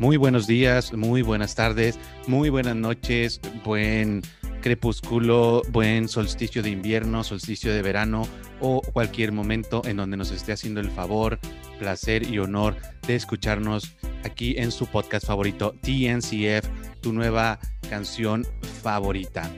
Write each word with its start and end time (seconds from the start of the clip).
Muy 0.00 0.16
buenos 0.16 0.48
días, 0.48 0.92
muy 0.92 1.22
buenas 1.22 1.54
tardes, 1.54 1.98
muy 2.26 2.50
buenas 2.50 2.74
noches, 2.74 3.40
buen 3.64 4.22
crepúsculo, 4.60 5.62
buen 5.70 6.08
solsticio 6.08 6.64
de 6.64 6.70
invierno, 6.70 7.22
solsticio 7.22 7.72
de 7.72 7.80
verano 7.80 8.26
o 8.60 8.82
cualquier 8.82 9.30
momento 9.30 9.82
en 9.84 9.98
donde 9.98 10.16
nos 10.16 10.32
esté 10.32 10.52
haciendo 10.52 10.80
el 10.80 10.90
favor, 10.90 11.38
placer 11.78 12.28
y 12.28 12.40
honor 12.40 12.74
de 13.06 13.14
escucharnos 13.14 13.94
aquí 14.24 14.56
en 14.58 14.72
su 14.72 14.86
podcast 14.86 15.26
favorito, 15.26 15.76
TNCF, 15.80 16.66
tu 17.00 17.12
nueva 17.12 17.60
canción 17.88 18.44
favorita. 18.82 19.48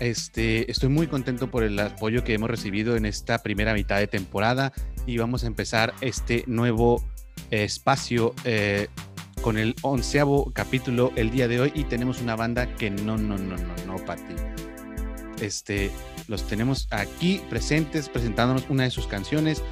Este, 0.00 0.70
estoy 0.70 0.90
muy 0.90 1.06
contento 1.06 1.50
por 1.50 1.62
el 1.62 1.78
apoyo 1.80 2.24
que 2.24 2.34
hemos 2.34 2.50
recibido 2.50 2.94
en 2.96 3.06
esta 3.06 3.38
primera 3.38 3.72
mitad 3.72 3.98
de 3.98 4.06
temporada 4.06 4.72
y 5.06 5.16
vamos 5.16 5.44
a 5.44 5.46
empezar 5.46 5.94
este 6.02 6.44
nuevo 6.46 7.02
espacio 7.50 8.34
eh, 8.44 8.88
con 9.42 9.58
el 9.58 9.74
onceavo 9.82 10.52
capítulo 10.52 11.12
el 11.16 11.30
día 11.30 11.48
de 11.48 11.60
hoy 11.60 11.72
y 11.74 11.84
tenemos 11.84 12.20
una 12.20 12.36
banda 12.36 12.74
que 12.76 12.90
no, 12.90 13.16
no, 13.16 13.38
no, 13.38 13.56
no, 13.56 13.74
no, 13.86 13.96
Pati. 14.04 14.34
Este, 15.40 15.90
los 16.26 16.46
tenemos 16.46 16.88
aquí 16.90 17.40
presentes 17.48 18.08
presentándonos 18.08 18.66
una 18.68 18.84
de 18.84 18.90
sus 18.90 19.06
canciones, 19.06 19.62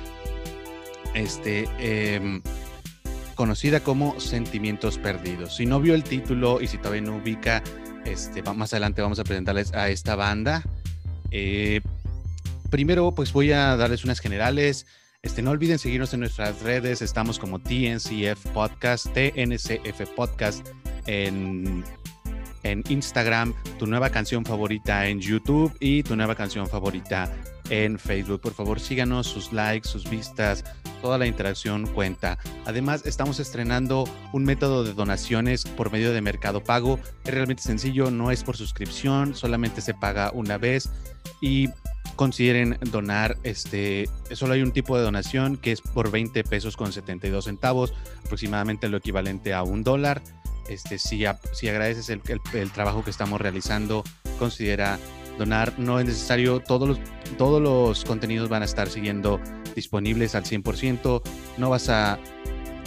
este, 1.15 1.69
em, 1.79 2.43
conocida 3.35 3.81
como 3.81 4.19
Sentimientos 4.21 4.99
Perdidos. 4.99 5.57
Si 5.57 5.67
no 5.67 5.81
vio 5.81 5.95
el 5.95 6.05
título 6.05 6.61
y 6.61 6.69
si 6.69 6.79
todavía 6.79 7.03
no 7.03 7.17
ubica, 7.17 7.63
este, 8.05 8.43
más 8.43 8.73
adelante 8.73 9.03
vamos 9.03 9.19
a 9.19 9.25
presentarles 9.25 9.75
a 9.75 9.89
esta 9.89 10.15
banda. 10.15 10.63
Eh, 11.31 11.81
primero, 12.71 13.15
pues 13.15 13.33
voy 13.33 13.53
a 13.53 13.77
darles 13.77 14.05
unas 14.05 14.21
generales. 14.21 14.87
Este, 15.27 15.43
no 15.43 15.51
olviden 15.51 15.81
seguirnos 15.81 16.15
en 16.15 16.21
nuestras 16.21 16.63
redes, 16.63 17.03
estamos 17.03 17.41
como 17.41 17.59
TNCF 17.59 18.47
Podcast, 18.55 19.09
TNCF 19.13 20.09
Podcast 20.15 20.65
en, 21.07 21.83
en 22.63 22.85
Instagram, 22.89 23.53
tu 23.77 23.89
nueva 23.89 24.11
canción 24.11 24.45
favorita 24.45 25.09
en 25.09 25.21
YouTube 25.21 25.77
y 25.81 26.05
tu 26.05 26.15
nueva 26.15 26.37
canción 26.37 26.69
favorita 26.69 27.29
en 27.71 27.99
Facebook. 27.99 28.41
Por 28.41 28.55
favor, 28.55 28.79
síganos, 28.79 29.27
sus 29.27 29.53
likes, 29.53 29.89
sus 29.89 30.09
vistas, 30.09 30.65
toda 31.03 31.19
la 31.19 31.27
interacción 31.27 31.89
cuenta. 31.89 32.39
Además, 32.65 33.05
estamos 33.05 33.41
estrenando 33.41 34.05
un 34.33 34.45
método 34.45 34.85
de 34.85 34.95
donaciones 34.95 35.65
por 35.65 35.91
medio 35.91 36.13
de 36.13 36.21
Mercado 36.21 36.63
Pago. 36.63 37.01
Es 37.25 37.35
realmente 37.35 37.65
sencillo, 37.65 38.13
no 38.13 38.31
es 38.31 38.45
por 38.45 38.57
suscripción, 38.57 39.35
solamente 39.35 39.81
se 39.81 39.93
paga 39.93 40.31
una 40.33 40.57
vez 40.57 40.89
y 41.41 41.69
consideren 42.17 42.79
donar, 42.91 43.37
este, 43.43 44.09
solo 44.33 44.55
hay 44.55 44.63
un 44.63 44.73
tipo 44.73 44.97
de 44.97 45.05
donación 45.05 45.57
que 45.57 45.73
es 45.73 45.81
por 45.81 46.11
20 46.11 46.43
pesos 46.45 46.77
con 46.77 46.93
72 46.93 47.45
centavos, 47.45 47.95
aproximadamente 48.25 48.89
lo 48.89 48.97
equivalente 48.97 49.55
a 49.55 49.63
un 49.63 49.85
dólar. 49.85 50.23
Este, 50.69 50.99
si, 50.99 51.25
si 51.53 51.69
agradeces 51.69 52.11
el, 52.11 52.21
el, 52.55 52.71
trabajo 52.73 53.05
que 53.05 53.11
estamos 53.11 53.41
realizando, 53.41 54.03
considera 54.39 54.99
donar. 55.39 55.79
No 55.79 56.01
es 56.01 56.07
necesario, 56.07 56.61
todos 56.61 56.89
los, 56.89 56.99
todos 57.39 57.63
los 57.63 58.05
contenidos 58.05 58.49
van 58.49 58.63
a 58.63 58.65
estar 58.65 58.89
siguiendo 58.89 59.39
disponibles 59.77 60.35
al 60.35 60.43
100%. 60.43 61.23
No 61.59 61.71
vas 61.71 61.89
a 61.89 62.19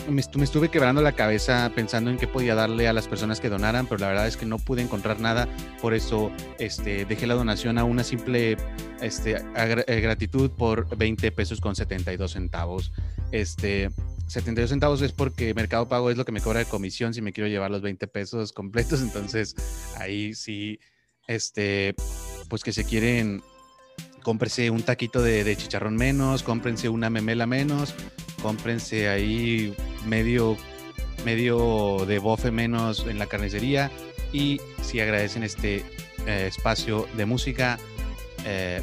me, 0.09 0.21
estuve 0.21 0.69
quebrando 0.69 1.01
la 1.01 1.11
cabeza 1.11 1.71
pensando 1.75 2.09
en 2.09 2.17
qué 2.17 2.27
podía 2.27 2.55
darle 2.55 2.87
a 2.87 2.93
las 2.93 3.07
personas 3.07 3.39
que 3.39 3.49
donaran, 3.49 3.85
pero 3.87 3.99
la 3.99 4.07
verdad 4.07 4.27
es 4.27 4.37
que 4.37 4.45
no 4.45 4.57
pude 4.57 4.81
encontrar 4.81 5.19
nada, 5.19 5.47
por 5.81 5.93
eso 5.93 6.31
este, 6.57 7.05
dejé 7.05 7.27
la 7.27 7.35
donación 7.35 7.77
a 7.77 7.83
una 7.83 8.03
simple 8.03 8.57
este, 9.01 9.37
eh, 9.37 10.01
gratitud 10.01 10.51
por 10.51 10.95
20 10.97 11.31
pesos 11.31 11.61
con 11.61 11.75
72 11.75 12.31
centavos. 12.31 12.91
Este, 13.31 13.89
72 14.27 14.69
centavos 14.69 15.01
es 15.01 15.11
porque 15.11 15.53
Mercado 15.53 15.87
Pago 15.87 16.11
es 16.11 16.17
lo 16.17 16.25
que 16.25 16.31
me 16.31 16.41
cobra 16.41 16.59
de 16.59 16.65
comisión 16.65 17.13
si 17.13 17.21
me 17.21 17.33
quiero 17.33 17.49
llevar 17.49 17.71
los 17.71 17.81
20 17.81 18.07
pesos 18.07 18.53
completos, 18.53 19.01
entonces 19.03 19.55
ahí 19.97 20.33
sí, 20.33 20.79
este, 21.27 21.95
pues 22.49 22.63
que 22.63 22.73
se 22.73 22.83
quieren 22.83 23.41
cómprense 24.23 24.69
un 24.69 24.83
taquito 24.83 25.21
de, 25.21 25.43
de, 25.43 25.55
chicharrón 25.55 25.95
menos, 25.95 26.43
cómprense 26.43 26.89
una 26.89 27.09
memela 27.09 27.47
menos, 27.47 27.95
cómprense 28.41 29.07
ahí 29.07 29.73
medio, 30.05 30.57
medio 31.25 32.05
de 32.05 32.19
bofe 32.19 32.51
menos 32.51 33.05
en 33.07 33.17
la 33.17 33.27
carnicería 33.27 33.91
y 34.31 34.59
si 34.81 34.99
agradecen 34.99 35.43
este 35.43 35.83
eh, 36.27 36.47
espacio 36.47 37.07
de 37.15 37.25
música, 37.25 37.79
eh, 38.49 38.81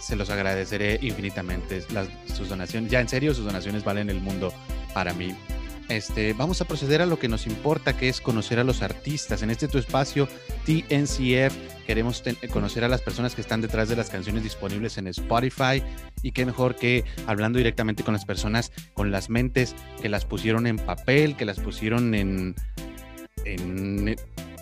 se 0.00 0.16
los 0.16 0.30
agradeceré 0.30 0.98
infinitamente. 1.02 1.82
Sus 2.34 2.48
donaciones, 2.48 2.90
ya 2.90 3.00
en 3.00 3.08
serio, 3.08 3.34
sus 3.34 3.44
donaciones 3.44 3.84
valen 3.84 4.08
el 4.08 4.20
mundo 4.20 4.52
para 4.94 5.12
mí. 5.12 5.34
Este, 5.90 6.32
vamos 6.32 6.60
a 6.60 6.64
proceder 6.64 7.02
a 7.02 7.06
lo 7.06 7.18
que 7.18 7.28
nos 7.28 7.46
importa, 7.46 7.96
que 7.96 8.08
es 8.08 8.20
conocer 8.20 8.58
a 8.58 8.64
los 8.64 8.80
artistas. 8.80 9.42
En 9.42 9.50
este 9.50 9.68
tu 9.68 9.76
espacio, 9.76 10.28
TNCF, 10.64 11.54
queremos 11.86 12.22
conocer 12.52 12.84
a 12.84 12.88
las 12.88 13.02
personas 13.02 13.34
que 13.34 13.40
están 13.40 13.60
detrás 13.60 13.88
de 13.88 13.96
las 13.96 14.08
canciones 14.08 14.42
disponibles 14.42 14.96
en 14.96 15.08
Spotify. 15.08 15.82
Y 16.22 16.32
qué 16.32 16.46
mejor 16.46 16.76
que 16.76 17.04
hablando 17.26 17.58
directamente 17.58 18.02
con 18.02 18.14
las 18.14 18.24
personas, 18.24 18.72
con 18.94 19.10
las 19.10 19.28
mentes 19.28 19.74
que 20.00 20.08
las 20.08 20.24
pusieron 20.24 20.66
en 20.66 20.76
papel, 20.76 21.36
que 21.36 21.44
las 21.44 21.58
pusieron 21.58 22.14
en, 22.14 22.54
en, 23.44 24.16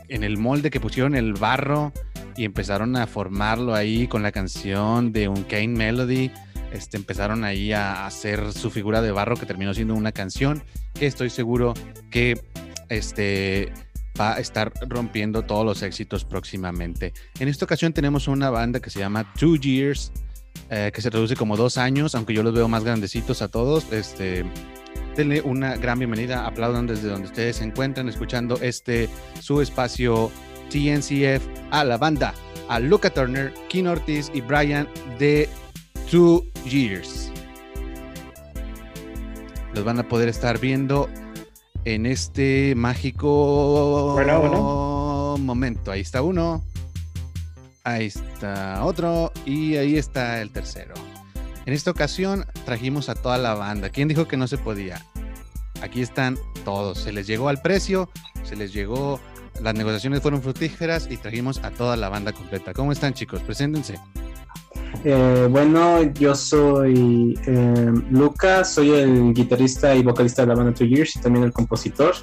en 0.09 0.25
el 0.25 0.39
molde, 0.39 0.71
que 0.71 0.81
pusieron 0.81 1.15
el 1.15 1.35
barro 1.35 1.93
y 2.37 2.45
empezaron 2.45 2.97
a 2.97 3.07
formarlo 3.07 3.75
ahí 3.75 4.07
con 4.07 4.23
la 4.23 4.33
canción 4.33 5.13
de 5.13 5.29
un 5.29 5.43
Kane 5.45 5.69
Melody 5.69 6.31
este, 6.73 6.97
empezaron 6.97 7.45
ahí 7.45 7.73
a 7.73 8.07
hacer 8.07 8.53
su 8.53 8.71
figura 8.71 9.01
de 9.01 9.11
barro 9.11 9.37
que 9.37 9.47
terminó 9.47 9.73
siendo 9.73 9.95
una 9.95 10.13
canción 10.13 10.63
que 10.95 11.07
estoy 11.07 11.31
seguro 11.31 11.75
que 12.11 12.41
este, 12.89 13.73
va 14.21 14.35
a 14.35 14.41
estar 14.41 14.73
rompiendo 14.87 15.43
todos 15.43 15.65
los 15.65 15.83
éxitos 15.83 16.25
próximamente. 16.25 17.15
En 17.39 17.49
esta 17.49 17.65
ocasión 17.65 17.93
tenemos 17.93 18.29
una 18.29 18.51
banda 18.51 18.81
que 18.81 18.91
se 18.91 18.99
llama 18.99 19.33
Two 19.35 19.57
Years, 19.57 20.13
eh, 20.71 20.91
que 20.93 21.01
se 21.01 21.11
traduce 21.11 21.37
como 21.37 21.57
dos 21.57 21.79
años, 21.79 22.15
aunque 22.15 22.35
yo 22.35 22.43
los 22.43 22.53
veo 22.53 22.69
más 22.69 22.85
grandecitos 22.85 23.41
a 23.41 23.49
todos. 23.49 23.91
Este, 23.93 24.45
denle 25.19 25.43
una 25.43 25.77
gran 25.77 25.99
bienvenida, 25.99 26.47
aplaudan 26.47 26.87
desde 26.87 27.09
donde 27.09 27.27
ustedes 27.27 27.57
se 27.57 27.65
encuentran 27.65 28.09
escuchando 28.09 28.57
este 28.63 29.09
su 29.41 29.61
espacio 29.61 30.31
TNCF 30.71 31.45
a 31.73 31.83
la 31.83 31.99
banda, 31.99 32.35
a 32.69 32.79
Luca 32.79 33.11
Turner, 33.11 33.53
King 33.69 33.87
Ortiz 33.87 34.31
y 34.33 34.43
Brian 34.43 34.87
de 35.19 35.49
Two 36.09 36.45
Years. 36.65 37.33
Los 39.75 39.85
van 39.85 39.99
a 39.99 40.07
poder 40.07 40.29
estar 40.29 40.61
viendo 40.61 41.11
en 41.85 42.07
este 42.07 42.75
mágico 42.77 44.17
momento. 45.41 45.91
Ahí 45.91 46.03
está 46.03 46.23
uno, 46.23 46.63
ahí 47.83 48.07
está 48.07 48.85
otro 48.85 49.33
y 49.45 49.75
ahí 49.75 49.97
está 49.97 50.41
el 50.41 50.53
tercero. 50.53 50.95
En 51.69 51.75
esta 51.75 51.91
ocasión 51.91 52.47
trajimos 52.65 53.11
a 53.11 53.15
toda 53.15 53.37
la 53.37 53.53
banda. 53.53 53.91
¿Quién 53.91 54.09
dijo 54.09 54.27
que 54.27 54.39
no 54.39 54.47
se 54.49 54.57
podía? 54.57 55.05
Aquí 55.83 56.01
están 56.01 56.39
todos. 56.65 56.97
Se 56.97 57.13
les 57.13 57.27
llegó 57.27 57.51
al 57.51 57.61
precio, 57.61 58.09
se 58.43 58.57
les 58.57 58.73
llegó, 58.73 59.21
las 59.61 59.75
negociaciones 59.75 60.23
fueron 60.23 60.41
fructíferas 60.41 61.09
y 61.11 61.19
trajimos 61.19 61.63
a 61.63 61.71
toda 61.71 61.99
la 61.99 62.09
banda 62.09 62.33
completa. 62.33 62.73
¿Cómo 62.73 62.91
están 62.91 63.13
chicos? 63.13 63.43
Preséntense. 63.43 64.01
Eh, 65.05 65.47
bueno, 65.51 66.05
yo 66.15 66.35
soy 66.35 67.39
eh, 67.47 67.93
Lucas, 68.13 68.73
soy 68.73 68.93
el 68.93 69.35
guitarrista 69.35 69.95
y 69.95 70.03
vocalista 70.03 70.41
de 70.41 70.49
la 70.49 70.55
banda 70.55 70.73
Two 70.73 70.87
Years 70.87 71.17
y 71.17 71.21
también 71.21 71.45
el 71.45 71.53
compositor. 71.53 72.15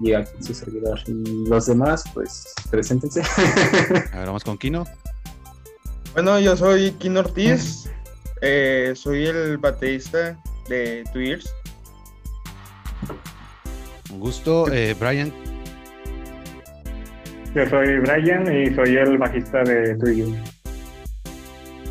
Y 0.00 0.12
aquí 0.12 0.30
su 0.40 0.54
servidor. 0.54 1.00
Y 1.08 1.48
los 1.48 1.66
demás, 1.66 2.04
pues, 2.14 2.54
preséntense. 2.70 3.22
A 4.12 4.18
ver, 4.18 4.26
vamos 4.26 4.44
con 4.44 4.56
Kino. 4.56 4.86
Bueno, 6.14 6.38
yo 6.38 6.56
soy 6.56 6.92
Kino 6.92 7.20
Ortiz, 7.20 7.87
eh, 8.40 8.92
soy 8.94 9.26
el 9.26 9.58
baterista 9.58 10.38
de 10.68 11.04
Two 11.12 11.22
Years. 11.22 11.52
Un 14.10 14.20
gusto, 14.20 14.66
Brian. 14.98 15.32
Yo 17.54 17.66
soy 17.68 17.98
Brian 18.00 18.52
y 18.54 18.74
soy 18.74 18.96
el 18.96 19.18
bajista 19.18 19.62
de 19.64 19.94
Two 19.96 20.12
Years. 20.12 20.58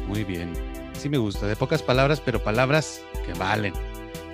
Muy 0.07 0.23
bien. 0.23 0.53
Sí 0.93 1.09
me 1.09 1.17
gusta. 1.17 1.47
De 1.47 1.55
pocas 1.55 1.83
palabras, 1.83 2.21
pero 2.21 2.43
palabras 2.43 3.01
que 3.25 3.33
valen. 3.33 3.73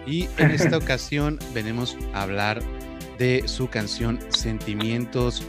Y 0.06 0.28
en 0.38 0.52
esta 0.52 0.78
ocasión 0.78 1.40
venimos 1.54 1.98
a 2.14 2.24
hablar 2.24 2.62
de 3.18 3.48
su 3.48 3.70
canción 3.70 4.20
Sentimientos 4.30 5.44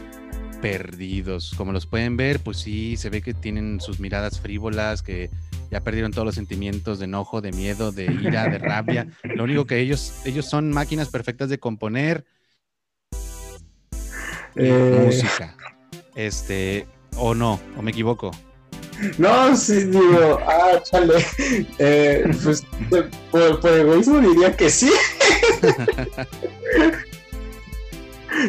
Perdidos. 0.61 1.53
Como 1.57 1.71
los 1.71 1.85
pueden 1.85 2.17
ver, 2.17 2.39
pues 2.39 2.57
sí, 2.57 2.97
se 2.97 3.09
ve 3.09 3.21
que 3.21 3.33
tienen 3.33 3.79
sus 3.79 3.99
miradas 3.99 4.39
frívolas, 4.39 5.03
que 5.03 5.29
ya 5.71 5.81
perdieron 5.81 6.11
todos 6.11 6.25
los 6.25 6.35
sentimientos 6.35 6.99
de 6.99 7.05
enojo, 7.05 7.41
de 7.41 7.51
miedo, 7.51 7.91
de 7.91 8.05
ira, 8.21 8.47
de 8.47 8.57
rabia. 8.57 9.07
Lo 9.23 9.43
único 9.43 9.65
que 9.65 9.79
ellos, 9.79 10.13
ellos 10.25 10.45
son 10.45 10.71
máquinas 10.71 11.09
perfectas 11.09 11.49
de 11.49 11.59
componer 11.59 12.25
eh. 14.55 15.03
música. 15.05 15.55
Este, 16.15 16.87
o 17.17 17.35
no, 17.35 17.59
o 17.77 17.81
me 17.81 17.91
equivoco. 17.91 18.31
No, 19.17 19.55
sí, 19.57 19.83
digo, 19.85 20.39
ah, 20.47 20.81
chale. 20.83 21.25
Eh, 21.79 22.23
pues 22.43 22.65
por, 23.31 23.59
egoísmo 23.69 24.19
diría 24.19 24.55
que 24.55 24.69
sí. 24.69 24.91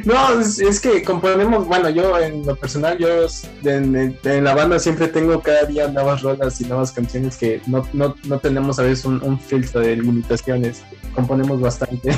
No, 0.04 0.40
es, 0.40 0.80
que 0.80 1.02
componemos, 1.02 1.66
bueno, 1.66 1.88
yo 1.90 2.18
en 2.18 2.44
lo 2.44 2.56
personal, 2.56 2.98
yo 2.98 3.26
en, 3.64 4.18
la 4.44 4.54
banda 4.54 4.78
siempre 4.78 5.08
tengo 5.08 5.40
cada 5.40 5.64
día 5.64 5.88
nuevas 5.88 6.22
rolas 6.22 6.60
y 6.60 6.64
nuevas 6.64 6.92
canciones 6.92 7.36
que 7.36 7.60
no, 7.66 7.86
no, 7.92 8.14
no 8.24 8.38
tenemos 8.38 8.78
a 8.78 8.82
veces 8.82 9.04
un, 9.04 9.38
filtro 9.38 9.80
de 9.80 9.96
limitaciones, 9.96 10.82
componemos 11.14 11.60
bastante. 11.60 12.16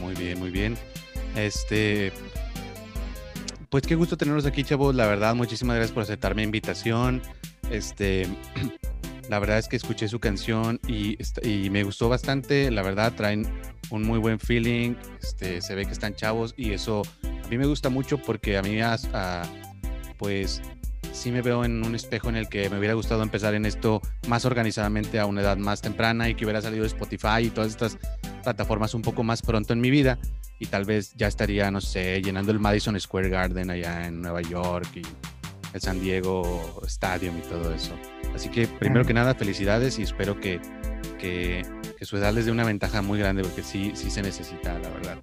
Muy 0.00 0.14
bien, 0.14 0.38
muy 0.38 0.50
bien. 0.50 0.76
Este, 1.36 2.12
pues 3.68 3.84
qué 3.86 3.94
gusto 3.94 4.16
tenerlos 4.16 4.46
aquí, 4.46 4.64
chavos. 4.64 4.94
La 4.94 5.06
verdad, 5.06 5.34
muchísimas 5.34 5.76
gracias 5.76 5.94
por 5.94 6.02
aceptar 6.02 6.34
mi 6.34 6.42
invitación. 6.42 7.22
Este, 7.70 8.26
la 9.28 9.38
verdad 9.38 9.58
es 9.58 9.68
que 9.68 9.76
escuché 9.76 10.08
su 10.08 10.18
canción 10.18 10.80
y, 10.88 11.16
y 11.42 11.70
me 11.70 11.84
gustó 11.84 12.08
bastante. 12.08 12.70
La 12.70 12.82
verdad, 12.82 13.12
traen 13.14 13.46
un 13.90 14.02
muy 14.02 14.18
buen 14.18 14.38
feeling, 14.38 14.94
este, 15.22 15.60
se 15.60 15.74
ve 15.74 15.86
que 15.86 15.92
están 15.92 16.14
chavos 16.14 16.54
y 16.56 16.72
eso 16.72 17.02
a 17.22 17.48
mí 17.48 17.58
me 17.58 17.66
gusta 17.66 17.88
mucho 17.88 18.18
porque 18.18 18.56
a 18.56 18.62
mí 18.62 18.78
pues 20.18 20.60
sí 21.12 21.32
me 21.32 21.42
veo 21.42 21.64
en 21.64 21.84
un 21.84 21.94
espejo 21.94 22.28
en 22.28 22.36
el 22.36 22.48
que 22.48 22.68
me 22.70 22.78
hubiera 22.78 22.94
gustado 22.94 23.22
empezar 23.22 23.54
en 23.54 23.66
esto 23.66 24.00
más 24.26 24.44
organizadamente 24.44 25.18
a 25.18 25.26
una 25.26 25.40
edad 25.40 25.56
más 25.56 25.80
temprana 25.80 26.28
y 26.28 26.34
que 26.34 26.44
hubiera 26.44 26.60
salido 26.60 26.84
Spotify 26.84 27.44
y 27.44 27.50
todas 27.50 27.70
estas 27.70 27.98
plataformas 28.42 28.94
un 28.94 29.02
poco 29.02 29.22
más 29.22 29.42
pronto 29.42 29.72
en 29.72 29.80
mi 29.80 29.90
vida 29.90 30.18
y 30.58 30.66
tal 30.66 30.84
vez 30.84 31.14
ya 31.16 31.28
estaría, 31.28 31.70
no 31.70 31.80
sé, 31.80 32.20
llenando 32.22 32.52
el 32.52 32.58
Madison 32.58 32.98
Square 32.98 33.28
Garden 33.28 33.70
allá 33.70 34.06
en 34.06 34.20
Nueva 34.20 34.42
York 34.42 34.88
y 34.96 35.02
el 35.72 35.80
San 35.80 36.00
Diego 36.00 36.80
Stadium 36.86 37.36
y 37.38 37.48
todo 37.48 37.72
eso. 37.72 37.94
Así 38.34 38.48
que 38.48 38.66
primero 38.66 39.04
que 39.04 39.14
nada, 39.14 39.34
felicidades 39.34 39.98
y 39.98 40.02
espero 40.02 40.40
que, 40.40 40.60
que 41.18 41.62
que 41.98 42.04
su 42.04 42.16
edad 42.16 42.32
les 42.32 42.46
dé 42.46 42.52
una 42.52 42.64
ventaja 42.64 43.02
muy 43.02 43.18
grande 43.18 43.42
porque 43.42 43.62
sí, 43.62 43.92
sí 43.94 44.10
se 44.10 44.22
necesita, 44.22 44.78
la 44.78 44.88
verdad. 44.90 45.18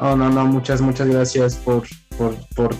No, 0.00 0.16
no, 0.16 0.30
no, 0.30 0.46
muchas, 0.46 0.80
muchas 0.80 1.08
gracias 1.08 1.56
por, 1.56 1.82
por, 2.16 2.36
por, 2.54 2.74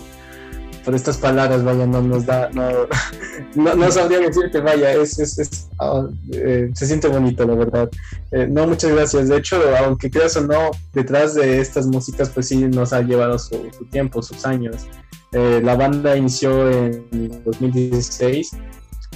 por 0.85 0.95
estas 0.95 1.17
palabras, 1.17 1.63
vaya, 1.63 1.85
no 1.85 2.01
nos 2.01 2.25
da, 2.25 2.49
no, 3.55 3.75
no, 3.75 3.91
sabría 3.91 4.19
decirte, 4.19 4.61
vaya, 4.61 4.93
es, 4.93 5.19
es, 5.19 5.37
es 5.37 5.67
ah, 5.79 6.07
eh, 6.31 6.69
se 6.73 6.85
siente 6.85 7.09
bonito, 7.09 7.45
la 7.45 7.55
verdad. 7.55 7.89
Eh, 8.31 8.47
no, 8.49 8.67
muchas 8.67 8.91
gracias. 8.91 9.27
De 9.27 9.37
hecho, 9.37 9.61
aunque 9.83 10.09
creas 10.09 10.37
o 10.37 10.41
no, 10.41 10.71
detrás 10.93 11.33
de 11.33 11.59
estas 11.59 11.87
músicas, 11.87 12.29
pues 12.29 12.47
sí 12.47 12.57
nos 12.67 12.93
ha 12.93 13.01
llevado 13.01 13.37
su, 13.37 13.69
su 13.77 13.85
tiempo, 13.85 14.21
sus 14.21 14.45
años. 14.45 14.87
Eh, 15.33 15.59
la 15.61 15.75
banda 15.75 16.15
inició 16.15 16.71
en 16.71 17.43
2016 17.43 18.51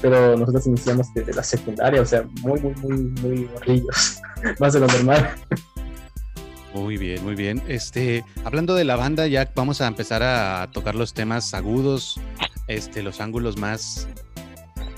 pero 0.01 0.37
nosotros 0.37 0.67
iniciamos 0.67 1.13
desde 1.13 1.33
la 1.33 1.43
secundaria, 1.43 2.01
o 2.01 2.05
sea, 2.05 2.23
muy, 2.41 2.59
muy, 2.59 2.73
muy, 2.75 2.97
muy 3.21 3.49
morrillos, 3.53 4.19
más 4.59 4.73
de 4.73 4.79
lo 4.79 4.87
normal. 4.87 5.29
Muy 6.73 6.97
bien, 6.97 7.23
muy 7.23 7.35
bien. 7.35 7.61
Este, 7.67 8.23
hablando 8.45 8.75
de 8.75 8.85
la 8.85 8.95
banda, 8.95 9.27
ya 9.27 9.51
vamos 9.55 9.81
a 9.81 9.87
empezar 9.87 10.23
a 10.23 10.69
tocar 10.71 10.95
los 10.95 11.13
temas 11.13 11.53
agudos, 11.53 12.19
este, 12.67 13.03
los 13.03 13.19
ángulos 13.19 13.57
más, 13.57 14.07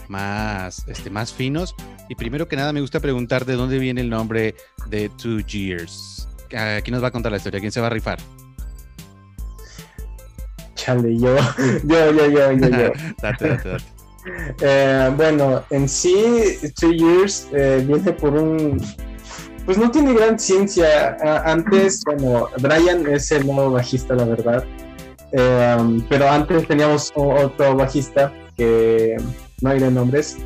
más, 0.07 0.88
este, 0.88 1.09
más 1.09 1.33
finos. 1.33 1.75
Y 2.09 2.15
primero 2.15 2.47
que 2.47 2.55
nada, 2.55 2.73
me 2.73 2.81
gusta 2.81 3.00
preguntar 3.00 3.45
de 3.45 3.55
dónde 3.55 3.79
viene 3.79 4.01
el 4.01 4.09
nombre 4.09 4.55
de 4.88 5.09
Two 5.09 5.39
Years. 5.39 6.27
¿Quién 6.50 6.91
nos 6.91 7.03
va 7.03 7.07
a 7.07 7.11
contar 7.11 7.31
la 7.31 7.38
historia? 7.38 7.59
¿Quién 7.59 7.71
se 7.71 7.81
va 7.81 7.88
a 7.88 7.89
rifar? 7.89 8.19
Chale, 10.75 11.17
yo, 11.17 11.35
yo, 11.85 12.11
yo, 12.11 12.29
yo, 12.29 12.51
yo, 12.51 12.69
yo. 12.69 12.91
date, 13.21 13.47
date, 13.47 13.69
date. 13.69 13.93
Eh, 14.62 15.12
bueno, 15.16 15.64
en 15.70 15.88
sí, 15.90 16.58
Two 16.80 16.92
Years 16.92 17.48
eh, 17.52 17.84
viene 17.86 18.14
por 18.14 18.34
un. 18.34 18.81
Pues 19.66 19.78
no 19.78 19.90
tiene 19.92 20.14
gran 20.14 20.38
ciencia. 20.38 21.18
Antes, 21.46 22.04
bueno, 22.06 22.50
Brian 22.60 23.08
es 23.08 23.31
el 23.31 23.46
nuevo 23.46 23.72
bajista, 23.72 24.14
la 24.14 24.25
verdad. 24.25 24.66
Eh, 25.31 26.04
pero 26.10 26.30
antes 26.30 26.68
teníamos 26.68 27.12
otro 27.16 27.75
bajista 27.75 28.34
que 28.58 29.16
no 29.62 29.70
hay 29.70 29.80
de 29.80 29.90
nombres. 29.90 30.38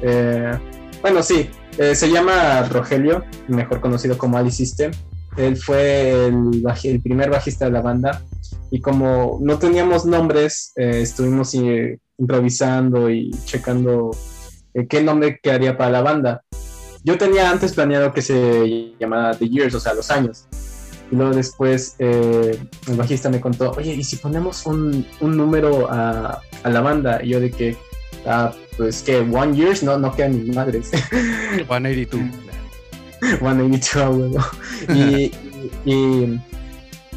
bueno, 1.02 1.24
sí, 1.24 1.50
se 1.72 2.12
llama 2.12 2.64
Rogelio, 2.70 3.24
mejor 3.48 3.82
conocido 3.82 4.18
como 4.18 4.38
Alice 4.38 4.58
System. 4.58 4.92
Él 5.36 5.56
fue 5.56 6.28
el, 6.28 7.02
primer 7.02 7.32
bajista 7.32 7.66
de 7.66 7.72
la 7.72 7.82
banda. 7.82 8.24
Y 8.70 8.82
como 8.82 9.40
no 9.42 9.58
teníamos 9.58 10.06
nombres, 10.06 10.74
estuvimos 10.76 11.56
improvisando 12.18 13.10
y 13.10 13.32
checando 13.46 14.12
eh, 14.74 14.88
qué 14.88 15.02
nombre 15.02 15.40
quedaría 15.42 15.78
para 15.78 15.92
la 15.92 16.02
banda. 16.02 16.44
Yo 17.04 17.18
tenía 17.18 17.50
antes 17.50 17.74
planeado 17.74 18.14
que 18.14 18.22
se 18.22 18.94
llamara 19.00 19.36
The 19.36 19.48
Years, 19.48 19.76
o 19.76 19.80
sea, 19.80 19.94
los 19.94 20.12
años. 20.12 20.46
Y 21.10 21.16
luego 21.16 21.34
después 21.34 21.96
eh, 22.00 22.60
el 22.88 22.96
bajista 22.96 23.30
me 23.30 23.40
contó, 23.40 23.72
oye, 23.78 23.94
¿y 23.94 24.04
si 24.04 24.18
ponemos 24.18 24.66
un, 24.66 25.06
un 25.22 25.38
número 25.38 25.90
a, 25.90 26.42
a, 26.64 26.70
la 26.70 26.82
banda? 26.82 27.24
Y 27.24 27.30
yo 27.30 27.40
de 27.40 27.50
que, 27.52 27.78
ah, 28.26 28.52
pues 28.76 29.04
que 29.04 29.20
One 29.20 29.56
Years 29.56 29.84
no, 29.84 29.98
no 29.98 30.14
quedan 30.14 30.44
ni 30.46 30.52
madres. 30.54 30.92
182. 31.68 32.22
182, 33.40 34.46
y, 34.90 35.32
y, 35.86 35.92
y 35.94 36.42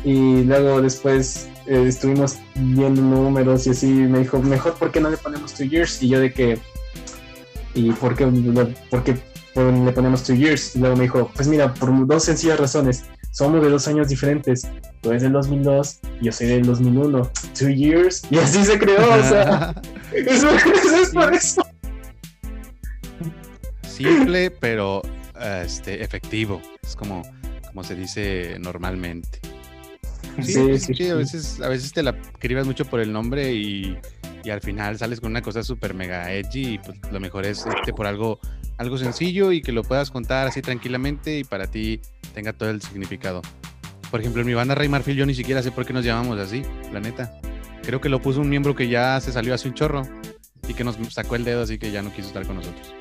luego 0.04 0.80
después 0.82 1.48
eh, 1.66 1.84
estuvimos 1.86 2.38
viendo 2.54 3.02
números 3.02 3.66
y 3.66 3.70
así, 3.70 3.86
me 3.86 4.20
dijo, 4.20 4.40
mejor, 4.40 4.74
¿por 4.74 4.90
qué 4.90 5.00
no 5.00 5.10
le 5.10 5.16
ponemos 5.16 5.54
two 5.54 5.64
years? 5.64 6.02
Y 6.02 6.08
yo 6.08 6.20
de 6.20 6.32
que, 6.32 6.58
¿y 7.74 7.92
por 7.92 8.16
qué, 8.16 8.26
por 8.90 9.04
qué 9.04 9.16
le 9.54 9.92
ponemos 9.92 10.24
two 10.24 10.34
years? 10.34 10.74
Y 10.74 10.80
luego 10.80 10.96
me 10.96 11.04
dijo, 11.04 11.30
pues 11.34 11.48
mira, 11.48 11.72
por 11.74 12.06
dos 12.06 12.24
sencillas 12.24 12.58
razones. 12.58 13.04
Somos 13.32 13.62
de 13.62 13.70
dos 13.70 13.86
años 13.86 14.08
diferentes. 14.08 14.66
Tú 15.00 15.10
eres 15.10 15.22
del 15.22 15.32
2002 15.32 16.00
y 16.20 16.26
yo 16.26 16.32
soy 16.32 16.48
del 16.48 16.66
2001. 16.66 17.30
Two 17.56 17.68
years. 17.68 18.22
Y 18.28 18.38
así 18.38 18.64
se 18.64 18.76
creó, 18.78 18.98
o 18.98 19.22
sea. 19.22 19.74
eso, 20.12 20.50
es 20.50 21.10
por 21.10 21.32
eso. 21.32 21.62
Simple, 23.82 24.50
pero 24.50 25.02
este, 25.64 26.02
efectivo. 26.02 26.60
Es 26.82 26.96
como, 26.96 27.22
como 27.68 27.84
se 27.84 27.94
dice 27.94 28.56
normalmente. 28.58 29.40
Sí, 30.42 30.78
sí, 30.78 31.08
a 31.08 31.14
veces, 31.14 31.60
a 31.60 31.68
veces 31.68 31.92
te 31.92 32.02
la 32.02 32.10
escribas 32.10 32.66
mucho 32.66 32.84
por 32.84 33.00
el 33.00 33.12
nombre 33.12 33.52
y, 33.52 33.98
al 34.50 34.60
final 34.62 34.98
sales 34.98 35.20
con 35.20 35.30
una 35.30 35.42
cosa 35.42 35.62
súper 35.62 35.92
mega 35.92 36.32
edgy 36.32 36.74
y 36.74 36.78
pues 36.78 36.98
lo 37.12 37.20
mejor 37.20 37.44
es 37.44 37.64
irte 37.66 37.92
por 37.92 38.06
algo, 38.06 38.40
algo 38.78 38.96
sencillo 38.96 39.52
y 39.52 39.60
que 39.60 39.70
lo 39.70 39.82
puedas 39.82 40.10
contar 40.10 40.48
así 40.48 40.62
tranquilamente 40.62 41.38
y 41.38 41.44
para 41.44 41.66
ti 41.66 42.00
tenga 42.34 42.52
todo 42.52 42.70
el 42.70 42.80
significado. 42.80 43.42
Por 44.10 44.20
ejemplo, 44.20 44.40
en 44.40 44.48
mi 44.48 44.54
banda 44.54 44.74
Rey 44.74 44.88
Marfil 44.88 45.14
yo 45.14 45.26
ni 45.26 45.34
siquiera 45.34 45.62
sé 45.62 45.70
por 45.70 45.84
qué 45.84 45.92
nos 45.92 46.04
llamamos 46.04 46.38
así, 46.38 46.62
la 46.92 47.00
neta. 47.00 47.38
Creo 47.82 48.00
que 48.00 48.08
lo 48.08 48.20
puso 48.20 48.40
un 48.40 48.48
miembro 48.48 48.74
que 48.74 48.88
ya 48.88 49.20
se 49.20 49.30
salió 49.30 49.54
hace 49.54 49.68
un 49.68 49.74
chorro 49.74 50.02
y 50.66 50.74
que 50.74 50.84
nos 50.84 50.96
sacó 51.12 51.36
el 51.36 51.44
dedo 51.44 51.62
así 51.62 51.78
que 51.78 51.90
ya 51.90 52.02
no 52.02 52.12
quiso 52.12 52.28
estar 52.28 52.46
con 52.46 52.56
nosotros. 52.56 52.94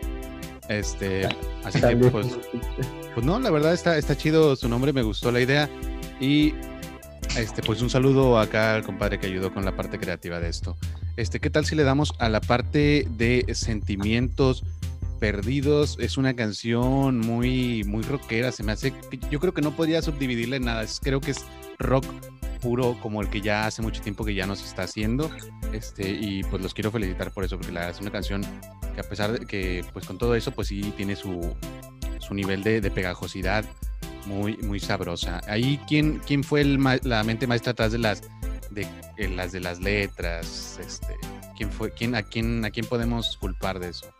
Este, 0.68 1.28
así 1.64 1.82
que 1.82 1.96
pues, 1.96 2.28
pues 3.16 3.26
no, 3.26 3.40
la 3.40 3.50
verdad 3.50 3.74
está, 3.74 3.98
está 3.98 4.16
chido 4.16 4.56
su 4.56 4.70
nombre, 4.70 4.94
me 4.94 5.02
gustó 5.02 5.32
la 5.32 5.42
idea 5.42 5.68
y 6.20 6.54
este, 7.38 7.62
pues 7.62 7.82
un 7.82 7.90
saludo 7.90 8.40
acá 8.40 8.76
al 8.76 8.84
compadre 8.84 9.20
que 9.20 9.28
ayudó 9.28 9.54
con 9.54 9.66
la 9.66 9.76
parte 9.76 10.00
creativa 10.00 10.40
de 10.40 10.50
esto. 10.50 10.78
Este, 11.16 11.40
¿qué 11.40 11.50
tal 11.50 11.66
si 11.66 11.76
le 11.76 11.84
damos 11.84 12.14
a 12.20 12.30
la 12.30 12.42
parte 12.42 13.08
de 13.18 13.46
sentimientos 13.54 14.64
perdidos? 15.20 15.98
Es 16.00 16.18
una 16.18 16.36
canción 16.36 17.20
muy, 17.20 17.84
muy 17.84 18.04
rockera. 18.04 18.52
Se 18.52 18.64
me 18.64 18.72
hace, 18.72 18.94
yo 19.30 19.40
creo 19.40 19.54
que 19.54 19.62
no 19.62 19.76
podría 19.76 20.02
subdividirla 20.02 20.56
en 20.58 20.66
nada. 20.66 20.86
creo 21.02 21.22
que 21.22 21.32
es 21.32 21.46
rock 21.78 22.06
puro 22.62 22.98
como 23.02 23.22
el 23.22 23.30
que 23.30 23.40
ya 23.42 23.68
hace 23.68 23.82
mucho 23.82 24.02
tiempo 24.02 24.26
que 24.26 24.34
ya 24.34 24.46
nos 24.46 24.64
está 24.64 24.84
haciendo. 24.84 25.30
Este, 25.74 26.10
y 26.10 26.44
pues 26.44 26.62
los 26.62 26.74
quiero 26.74 26.92
felicitar 26.92 27.32
por 27.32 27.44
eso, 27.44 27.58
porque 27.58 27.72
la 27.72 27.90
es 27.90 28.00
una 28.02 28.12
canción 28.12 28.42
que 28.96 29.02
a 29.02 29.04
pesar 29.04 29.40
de 29.40 29.46
que, 29.46 29.86
pues 29.94 30.06
con 30.06 30.18
todo 30.18 30.36
eso, 30.36 30.52
pues 30.52 30.68
sí 30.68 30.94
tiene 30.98 31.16
su, 31.16 31.56
su 32.20 32.34
nivel 32.34 32.64
de 32.64 32.92
pegajosidad 32.92 33.66
muy, 34.30 34.58
muy 34.58 34.80
sabrosa. 34.80 35.42
Ahí, 35.48 35.80
¿quién, 35.88 36.22
quién 36.26 36.44
fue 36.44 36.62
el, 36.62 36.80
la 37.04 37.24
mente 37.24 37.48
maestra 37.48 37.72
atrás 37.72 37.92
de 37.92 37.98
las 37.98 38.22
de, 38.70 38.88
las 39.28 39.52
de 39.52 39.60
las 39.60 39.80
letras? 39.80 40.80
Este, 40.80 41.16
¿quién 41.58 41.72
fue, 41.72 41.92
quién, 41.92 42.16
a 42.16 42.22
quién, 42.22 42.64
a 42.64 42.70
quién 42.70 42.86
podemos 42.86 43.38
culpar 43.38 43.80
de 43.80 43.90
eso? 43.90 44.14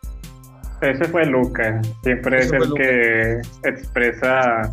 Ese 0.82 1.04
fue 1.04 1.24
Luca. 1.26 1.80
Siempre 2.02 2.40
es 2.40 2.52
el 2.52 2.74
que 2.74 3.40
expresa. 3.62 4.72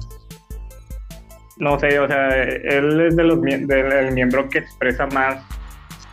No 1.57 1.79
sé, 1.79 1.99
o 1.99 2.07
sea, 2.07 2.43
él 2.43 3.01
es 3.01 3.15
de 3.15 3.23
los 3.23 3.41
del 3.41 4.11
miembro 4.13 4.49
que 4.49 4.59
expresa 4.59 5.05
más 5.07 5.43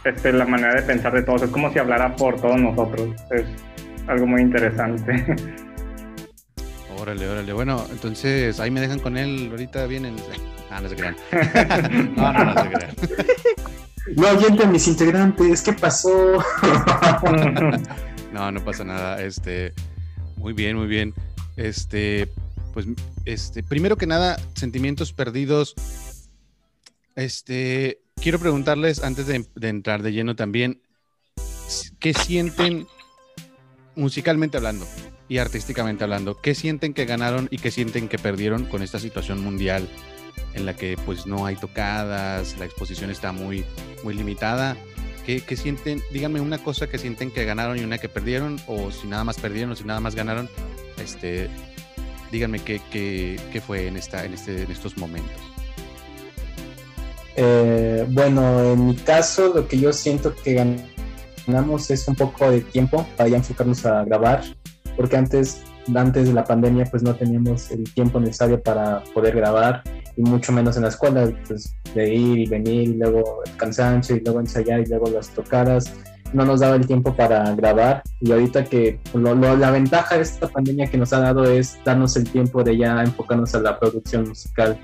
este, 0.04 0.32
la 0.32 0.44
manera 0.44 0.74
de 0.74 0.82
pensar 0.82 1.12
de 1.14 1.22
todos. 1.22 1.42
Es 1.42 1.50
como 1.50 1.72
si 1.72 1.78
hablara 1.78 2.14
por 2.16 2.40
todos 2.40 2.60
nosotros. 2.60 3.08
Es 3.30 3.46
algo 4.06 4.26
muy 4.26 4.42
interesante. 4.42 5.24
Órale, 7.04 7.28
órale. 7.28 7.52
Bueno, 7.52 7.86
entonces 7.90 8.58
ahí 8.60 8.70
me 8.70 8.80
dejan 8.80 8.98
con 8.98 9.18
él. 9.18 9.48
Ahorita 9.50 9.86
vienen. 9.86 10.16
Ah, 10.70 10.80
no 10.80 10.88
se 10.88 10.96
crean. 10.96 11.14
no, 12.16 12.32
no, 12.32 12.44
no 12.46 12.62
se 12.62 12.68
crean. 12.68 12.96
No 14.16 14.26
avienten 14.26 14.72
mis 14.72 14.88
integrantes. 14.88 15.62
¿Qué 15.62 15.72
pasó? 15.72 16.42
no, 18.32 18.50
no 18.50 18.64
pasa 18.64 18.82
nada. 18.82 19.22
Este, 19.22 19.72
muy 20.36 20.52
bien, 20.52 20.76
muy 20.76 20.88
bien. 20.88 21.14
Este, 21.56 22.28
pues, 22.72 22.86
este, 23.24 23.62
primero 23.62 23.96
que 23.96 24.06
nada, 24.06 24.36
sentimientos 24.56 25.12
perdidos. 25.12 25.76
este, 27.14 28.00
quiero 28.20 28.40
preguntarles 28.40 29.04
antes 29.04 29.28
de, 29.28 29.44
de 29.54 29.68
entrar 29.68 30.02
de 30.02 30.12
lleno 30.12 30.34
también, 30.34 30.80
¿qué 32.00 32.14
sienten 32.14 32.88
musicalmente 33.94 34.56
hablando 34.56 34.86
y 35.28 35.38
artísticamente 35.38 36.04
hablando? 36.04 36.40
¿Qué 36.40 36.54
sienten 36.54 36.94
que 36.94 37.04
ganaron 37.04 37.48
y 37.50 37.58
qué 37.58 37.70
sienten 37.70 38.08
que 38.08 38.18
perdieron 38.18 38.64
con 38.66 38.82
esta 38.82 38.98
situación 38.98 39.42
mundial 39.42 39.88
en 40.54 40.66
la 40.66 40.74
que 40.74 40.96
pues 41.04 41.26
no 41.26 41.46
hay 41.46 41.56
tocadas, 41.56 42.56
la 42.58 42.64
exposición 42.64 43.10
está 43.10 43.32
muy, 43.32 43.64
muy 44.02 44.14
limitada? 44.14 44.76
¿Qué, 45.24 45.56
sienten? 45.56 46.02
Díganme 46.12 46.40
una 46.40 46.62
cosa 46.62 46.86
que 46.86 46.98
sienten 46.98 47.30
que 47.30 47.46
ganaron 47.46 47.78
y 47.78 47.82
una 47.82 47.96
que 47.96 48.10
perdieron, 48.10 48.60
o 48.66 48.90
si 48.90 49.06
nada 49.06 49.24
más 49.24 49.38
perdieron 49.38 49.72
o 49.72 49.76
si 49.76 49.84
nada 49.84 49.98
más 49.98 50.14
ganaron, 50.14 50.50
este, 51.02 51.48
díganme 52.30 52.60
qué, 52.60 53.62
fue 53.66 53.86
en, 53.86 53.96
esta, 53.96 54.24
en, 54.26 54.34
este, 54.34 54.64
en 54.64 54.70
estos 54.70 54.98
momentos. 54.98 55.40
Eh, 57.36 58.06
bueno, 58.10 58.72
en 58.72 58.86
mi 58.86 58.96
caso, 58.96 59.52
lo 59.54 59.66
que 59.66 59.78
yo 59.78 59.94
siento 59.94 60.34
que 60.36 60.76
ganamos 61.46 61.90
es 61.90 62.06
un 62.06 62.14
poco 62.14 62.50
de 62.50 62.60
tiempo 62.60 63.06
para 63.16 63.30
enfocarnos 63.30 63.86
a 63.86 64.04
grabar, 64.04 64.44
porque 64.96 65.16
antes, 65.16 65.62
antes 65.94 66.28
de 66.28 66.34
la 66.34 66.44
pandemia, 66.44 66.84
pues 66.86 67.02
no 67.02 67.14
teníamos 67.14 67.70
el 67.70 67.84
tiempo 67.94 68.20
necesario 68.20 68.62
para 68.62 69.02
poder 69.14 69.36
grabar, 69.36 69.82
y 70.16 70.22
mucho 70.22 70.52
menos 70.52 70.76
en 70.76 70.82
la 70.82 70.88
escuela, 70.88 71.30
pues 71.46 71.76
de 71.94 72.14
ir 72.14 72.38
y 72.38 72.46
venir, 72.46 72.88
y 72.90 72.94
luego 72.94 73.42
el 73.44 73.56
cansancio, 73.56 74.16
y 74.16 74.20
luego 74.20 74.40
ensayar, 74.40 74.80
y 74.80 74.86
luego 74.86 75.10
las 75.10 75.30
tocadas. 75.30 75.92
No 76.32 76.44
nos 76.44 76.60
daba 76.60 76.74
el 76.74 76.86
tiempo 76.86 77.14
para 77.14 77.54
grabar, 77.54 78.02
y 78.20 78.32
ahorita 78.32 78.64
que 78.64 78.98
lo, 79.12 79.34
lo, 79.34 79.56
la 79.56 79.70
ventaja 79.70 80.16
de 80.16 80.22
esta 80.22 80.48
pandemia 80.48 80.86
que 80.86 80.98
nos 80.98 81.12
ha 81.12 81.20
dado 81.20 81.44
es 81.44 81.78
darnos 81.84 82.16
el 82.16 82.28
tiempo 82.28 82.64
de 82.64 82.76
ya 82.76 83.02
enfocarnos 83.02 83.54
a 83.54 83.60
la 83.60 83.78
producción 83.78 84.28
musical. 84.28 84.78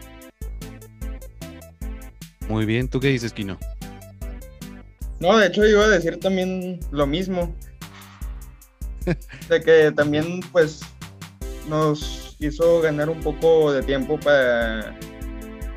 Muy 2.48 2.66
bien, 2.66 2.88
¿tú 2.88 3.00
qué 3.00 3.08
dices, 3.08 3.32
Kino? 3.32 3.58
No, 5.20 5.36
de 5.36 5.48
hecho 5.48 5.66
iba 5.66 5.84
a 5.84 5.88
decir 5.88 6.18
también 6.18 6.80
lo 6.90 7.06
mismo. 7.06 7.54
De 9.48 9.60
que 9.60 9.92
también 9.92 10.40
pues 10.52 10.80
nos 11.68 12.36
hizo 12.40 12.80
ganar 12.80 13.08
un 13.08 13.20
poco 13.20 13.72
de 13.72 13.82
tiempo 13.82 14.18
para 14.18 14.98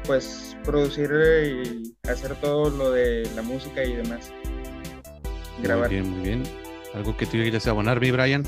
pues 0.05 0.55
producir 0.63 1.11
y 1.45 1.95
hacer 2.09 2.35
todo 2.35 2.69
lo 2.69 2.91
de 2.91 3.29
la 3.35 3.41
música 3.41 3.83
y 3.83 3.95
demás. 3.95 4.31
Grabar. 5.61 5.89
Muy 5.89 5.99
bien, 5.99 6.09
muy 6.09 6.23
bien. 6.23 6.43
¿Algo 6.93 7.15
que 7.17 7.25
tú 7.25 7.33
quieras 7.33 7.67
abonar, 7.67 7.99
mi 7.99 8.11
Brian? 8.11 8.43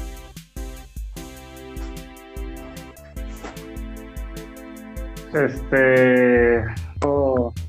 Este 5.33 6.63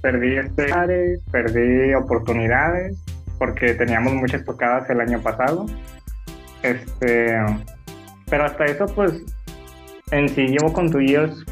perdí 0.00 0.36
este 0.36 1.20
perdí 1.32 1.94
oportunidades 1.94 2.96
porque 3.38 3.74
teníamos 3.74 4.12
muchas 4.14 4.44
tocadas 4.44 4.88
el 4.90 5.00
año 5.00 5.20
pasado. 5.20 5.66
Este, 6.66 7.36
pero 8.28 8.44
hasta 8.44 8.64
eso, 8.64 8.86
pues, 8.86 9.22
en 10.10 10.28
sí 10.28 10.48
llevo 10.48 10.72
con 10.72 10.90
tu 10.90 11.00
Years 11.00 11.44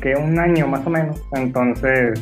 que 0.00 0.14
un 0.14 0.38
año 0.38 0.68
más 0.68 0.86
o 0.86 0.90
menos. 0.90 1.20
Entonces, 1.32 2.20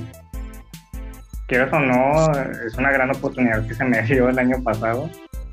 quieras 1.48 1.72
o 1.72 1.78
no, 1.78 2.32
es 2.66 2.74
una 2.78 2.90
gran 2.90 3.10
oportunidad 3.10 3.66
que 3.66 3.74
se 3.74 3.84
me 3.84 4.00
dio 4.08 4.28
el 4.28 4.38
año 4.38 4.62
pasado, 4.62 5.10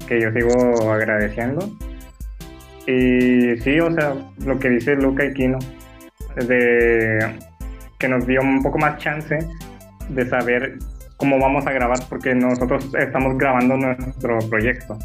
que 0.07 0.21
yo 0.21 0.31
sigo 0.31 0.91
agradeciendo. 0.91 1.69
Y 2.87 3.57
sí, 3.57 3.79
o 3.79 3.91
sea, 3.93 4.15
lo 4.45 4.57
que 4.57 4.69
dice 4.69 4.95
Luca 4.95 5.25
y 5.25 5.33
Kino, 5.33 5.59
de 6.47 7.35
que 7.99 8.07
nos 8.07 8.25
dio 8.25 8.41
un 8.41 8.63
poco 8.63 8.77
más 8.79 8.97
chance 8.97 9.37
de 10.07 10.29
saber 10.29 10.77
cómo 11.17 11.37
vamos 11.37 11.67
a 11.67 11.73
grabar 11.73 11.99
porque 12.07 12.33
nosotros 12.33 12.89
estamos 12.97 13.37
grabando 13.37 13.75
nuestro 13.75 14.39
proyecto. 14.49 14.97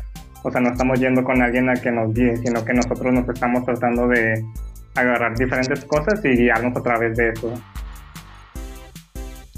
O 0.45 0.51
sea, 0.51 0.61
no 0.61 0.71
estamos 0.71 1.01
yendo 1.01 1.25
con 1.25 1.41
alguien 1.41 1.71
a 1.71 1.75
que 1.75 1.91
nos 1.91 2.13
guíe, 2.15 2.37
sino 2.37 2.63
que 2.65 2.75
nosotros 2.75 3.13
nos 3.13 3.27
estamos 3.29 3.65
tratando 3.65 4.07
de 4.07 4.45
agarrar 4.95 5.37
diferentes 5.37 5.85
cosas 5.87 6.23
y 6.23 6.29
guiarnos 6.29 6.77
a 6.77 6.83
través 6.83 7.17
de 7.17 7.31
eso. 7.31 7.53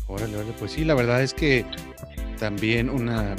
Órale, 0.06 0.36
órale, 0.36 0.52
pues 0.58 0.70
sí, 0.70 0.84
la 0.84 0.94
verdad 0.94 1.22
es 1.22 1.34
que 1.34 1.66
también 2.38 2.88
una, 2.88 3.34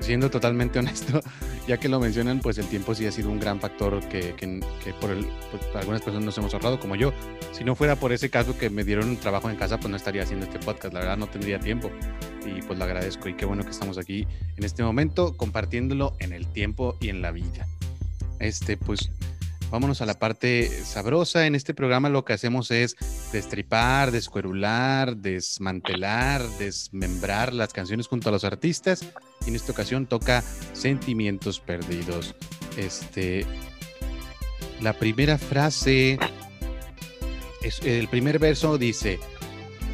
siendo 0.00 0.30
totalmente 0.30 0.78
honesto, 0.80 1.20
ya 1.66 1.78
que 1.78 1.88
lo 1.88 2.00
mencionan, 2.00 2.40
pues 2.40 2.58
el 2.58 2.66
tiempo 2.66 2.94
sí 2.94 3.06
ha 3.06 3.12
sido 3.12 3.30
un 3.30 3.38
gran 3.38 3.60
factor 3.60 4.00
que, 4.08 4.34
que, 4.34 4.60
que 4.82 4.92
por, 4.94 5.10
el, 5.10 5.26
pues, 5.50 5.62
algunas 5.76 6.02
personas 6.02 6.24
nos 6.24 6.38
hemos 6.38 6.52
ahorrado, 6.54 6.80
como 6.80 6.96
yo. 6.96 7.12
Si 7.52 7.64
no 7.64 7.74
fuera 7.74 7.96
por 7.96 8.12
ese 8.12 8.30
caso 8.30 8.56
que 8.58 8.70
me 8.70 8.84
dieron 8.84 9.08
un 9.08 9.16
trabajo 9.16 9.50
en 9.50 9.56
casa, 9.56 9.78
pues 9.78 9.90
no 9.90 9.96
estaría 9.96 10.22
haciendo 10.22 10.46
este 10.46 10.58
podcast. 10.58 10.94
La 10.94 11.00
verdad 11.00 11.16
no 11.16 11.26
tendría 11.26 11.60
tiempo. 11.60 11.90
Y 12.46 12.62
pues 12.62 12.78
lo 12.78 12.84
agradezco 12.84 13.28
y 13.28 13.34
qué 13.34 13.44
bueno 13.44 13.64
que 13.64 13.70
estamos 13.70 13.98
aquí 13.98 14.26
en 14.56 14.64
este 14.64 14.82
momento 14.82 15.36
compartiéndolo 15.36 16.16
en 16.18 16.32
el 16.32 16.46
tiempo 16.46 16.96
y 17.00 17.08
en 17.08 17.22
la 17.22 17.30
vida. 17.30 17.66
Este, 18.38 18.76
pues 18.76 19.10
vámonos 19.70 20.00
a 20.00 20.06
la 20.06 20.18
parte 20.18 20.68
sabrosa. 20.84 21.46
En 21.46 21.54
este 21.54 21.74
programa 21.74 22.08
lo 22.08 22.24
que 22.24 22.32
hacemos 22.32 22.70
es 22.70 22.96
destripar, 23.32 24.10
descuerular, 24.10 25.16
desmantelar, 25.16 26.42
desmembrar 26.58 27.52
las 27.52 27.72
canciones 27.72 28.08
junto 28.08 28.28
a 28.28 28.32
los 28.32 28.44
artistas. 28.44 29.04
Y 29.46 29.50
en 29.50 29.56
esta 29.56 29.72
ocasión 29.72 30.06
toca 30.06 30.42
Sentimientos 30.72 31.60
Perdidos. 31.60 32.34
Este, 32.76 33.46
la 34.80 34.92
primera 34.92 35.38
frase, 35.38 36.18
es, 37.62 37.80
el 37.82 38.08
primer 38.08 38.38
verso 38.38 38.78
dice, 38.78 39.18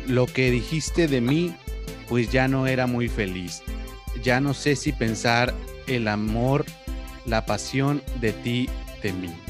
lo 0.06 0.26
que 0.26 0.50
dijiste 0.50 1.08
de 1.08 1.20
mí, 1.20 1.54
pues 2.08 2.30
ya 2.30 2.48
no 2.48 2.66
era 2.66 2.86
muy 2.86 3.08
feliz. 3.08 3.62
Ya 4.22 4.40
no 4.40 4.54
sé 4.54 4.76
si 4.76 4.92
pensar 4.92 5.52
el 5.86 6.08
amor, 6.08 6.64
la 7.26 7.44
pasión 7.44 8.02
de 8.20 8.32
ti, 8.32 8.68
de 9.02 9.12
mí. 9.12 9.45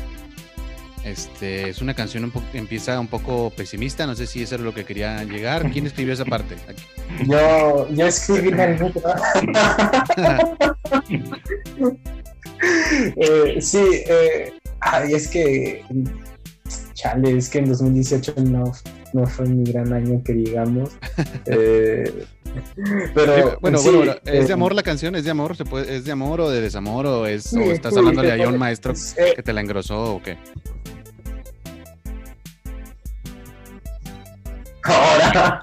Este, 1.07 1.69
es 1.69 1.81
una 1.81 1.95
canción 1.95 2.25
un 2.25 2.33
poco, 2.33 2.47
empieza 2.53 2.99
un 2.99 3.07
poco 3.07 3.51
pesimista, 3.51 4.07
no 4.09 4.17
sé 4.17 4.27
si 4.27 4.43
eso 4.43 4.57
es 4.57 4.61
lo 4.61 4.75
que 4.75 4.85
quería 4.85 5.23
llegar. 5.23 5.71
¿Quién 5.71 5.87
escribió 5.87 6.13
esa 6.13 6.25
parte? 6.25 6.57
Aquí. 6.69 6.83
Yo, 7.29 7.89
yo 7.91 8.07
escribí 8.09 8.51
la 8.51 8.67
letra. 8.67 9.15
eh, 13.17 13.57
sí, 13.61 14.03
eh, 14.09 14.53
ay, 14.81 15.13
es 15.15 15.29
que, 15.29 15.85
chale, 16.95 17.39
es 17.39 17.51
que 17.51 17.59
en 17.59 17.69
2018 17.69 18.35
no, 18.43 18.65
no 19.13 19.27
fue 19.29 19.47
mi 19.47 19.63
gran 19.71 19.93
año 19.93 20.21
que 20.25 20.33
digamos. 20.33 20.91
Eh, 21.47 22.27
pero 23.15 23.59
bueno, 23.61 23.79
sí, 23.79 23.91
bueno, 23.91 24.15
¿es 24.25 24.49
de 24.49 24.53
amor 24.53 24.75
la 24.75 24.83
canción? 24.83 25.15
¿Es 25.17 25.25
de 25.25 25.31
amor? 25.31 25.57
¿Se 25.57 25.65
puede, 25.65 25.97
¿Es 25.97 26.05
de 26.05 26.13
amor 26.13 26.41
o 26.41 26.51
de 26.51 26.61
desamor? 26.61 27.07
¿O, 27.07 27.27
es, 27.27 27.45
sí, 27.45 27.59
o 27.59 27.73
estás 27.73 27.93
sí, 27.93 27.99
hablando 27.99 28.23
de 28.23 28.43
a 28.43 28.49
un 28.49 28.59
maestro 28.59 28.93
que 29.15 29.43
te 29.43 29.53
la 29.53 29.61
engrosó 29.61 30.17
o 30.17 30.23
qué? 30.23 30.39
Ahora, 34.85 35.61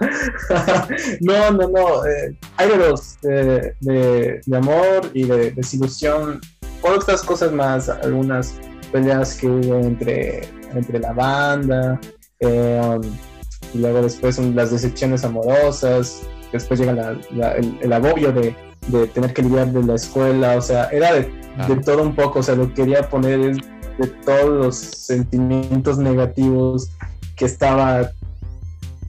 no, 1.21 1.51
no, 1.51 1.67
no. 1.69 2.05
Eh, 2.05 2.37
hay 2.57 2.67
de 2.69 2.77
dos, 2.77 3.17
de, 3.21 3.75
de, 3.79 4.41
de, 4.45 4.57
amor 4.57 5.09
y 5.13 5.23
de 5.23 5.51
desilusión. 5.51 6.41
Otras 6.81 7.21
cosas 7.21 7.53
más, 7.53 7.87
algunas 7.87 8.55
peleas 8.91 9.35
que 9.35 9.47
hubo 9.47 9.79
entre, 9.79 10.47
entre 10.73 10.99
la 10.99 11.13
banda, 11.13 11.99
eh, 12.39 12.79
um, 12.83 13.01
y 13.73 13.79
luego 13.79 14.01
después 14.03 14.37
las 14.37 14.71
decepciones 14.71 15.23
amorosas, 15.23 16.21
después 16.57 16.79
llega 16.79 16.93
la, 16.93 17.17
la, 17.31 17.51
el, 17.53 17.77
el, 17.81 17.93
agobio 17.93 18.31
de, 18.31 18.55
de, 18.87 19.07
tener 19.07 19.33
que 19.33 19.41
lidiar 19.41 19.67
de 19.67 19.83
la 19.83 19.95
escuela, 19.95 20.55
o 20.57 20.61
sea, 20.61 20.85
era 20.85 21.13
de, 21.13 21.31
de 21.67 21.75
todo 21.83 22.01
un 22.03 22.15
poco, 22.15 22.39
o 22.39 22.43
sea, 22.43 22.55
lo 22.55 22.73
quería 22.73 23.09
poner 23.09 23.55
de 23.97 24.07
todos 24.25 24.49
los 24.49 24.75
sentimientos 24.75 25.97
negativos 25.97 26.91
que 27.35 27.45
estaba 27.45 28.11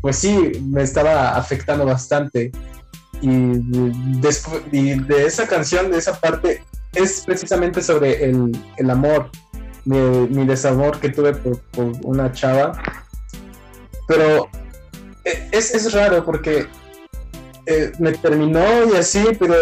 pues 0.05 0.17
sí, 0.17 0.63
me 0.63 0.83
estaba 0.83 1.35
afectando 1.35 1.87
bastante. 1.87 2.53
Y, 3.23 3.31
después, 4.21 4.61
y 4.71 5.01
de 5.01 5.25
esa 5.25 5.47
canción, 5.47 5.91
de 5.91 5.97
esa 5.97 6.21
parte, 6.21 6.63
es 6.93 7.23
precisamente 7.25 7.81
sobre 7.81 8.23
el, 8.23 8.53
el 8.77 8.91
amor, 8.91 9.31
mi, 9.87 9.97
mi, 10.29 10.45
desamor 10.45 11.01
que 11.01 11.09
tuve 11.09 11.33
por, 11.33 11.59
por, 11.71 11.87
una 12.03 12.31
chava. 12.33 12.79
Pero 14.07 14.51
e, 15.25 15.49
es, 15.53 15.75
es 15.75 15.91
raro 15.95 16.23
porque 16.23 16.67
eh, 17.67 17.93
me 17.99 18.13
terminó 18.13 18.63
y 18.93 18.97
así, 18.97 19.25
pero 19.39 19.55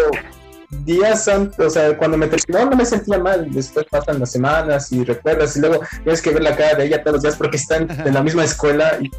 días 0.85 1.27
antes, 1.27 1.59
o 1.59 1.69
sea, 1.69 1.97
cuando 1.97 2.17
me 2.17 2.27
terminó 2.27 2.69
no 2.69 2.75
me 2.75 2.85
sentía 2.85 3.19
mal, 3.19 3.51
después 3.51 3.85
pasan 3.89 4.19
las 4.19 4.31
semanas 4.31 4.91
y 4.91 5.03
recuerdas 5.03 5.55
y 5.55 5.59
luego 5.59 5.81
tienes 6.03 6.21
que 6.21 6.31
ver 6.31 6.43
la 6.43 6.55
cara 6.55 6.75
de 6.75 6.85
ella 6.85 7.03
todos 7.03 7.15
los 7.15 7.23
días 7.23 7.35
porque 7.35 7.57
están 7.57 7.87
en 7.89 8.13
la 8.13 8.23
misma 8.23 8.43
escuela 8.43 8.97
y, 8.99 9.11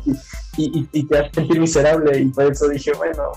y, 0.56 0.80
y, 0.80 0.88
y 0.92 1.04
te 1.04 1.18
hace 1.18 1.30
sentir 1.34 1.60
miserable 1.60 2.18
y 2.18 2.26
por 2.26 2.50
eso 2.50 2.68
dije, 2.68 2.92
bueno, 2.96 3.32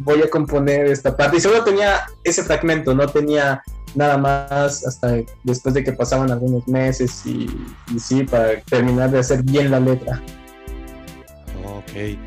voy 0.00 0.22
a 0.22 0.30
componer 0.30 0.86
esta 0.86 1.16
parte 1.16 1.36
y 1.36 1.40
solo 1.40 1.62
tenía 1.64 2.06
ese 2.24 2.42
fragmento, 2.42 2.94
no 2.94 3.06
tenía 3.06 3.62
nada 3.94 4.18
más 4.18 4.86
hasta 4.86 5.16
después 5.44 5.74
de 5.74 5.84
que 5.84 5.92
pasaban 5.92 6.30
algunos 6.30 6.66
meses 6.68 7.22
y, 7.24 7.48
y 7.94 7.98
sí, 7.98 8.24
para 8.24 8.60
terminar 8.62 9.10
de 9.10 9.18
hacer 9.18 9.42
bien 9.42 9.70
la 9.70 9.80
letra. 9.80 10.22
Ok, 11.64 12.18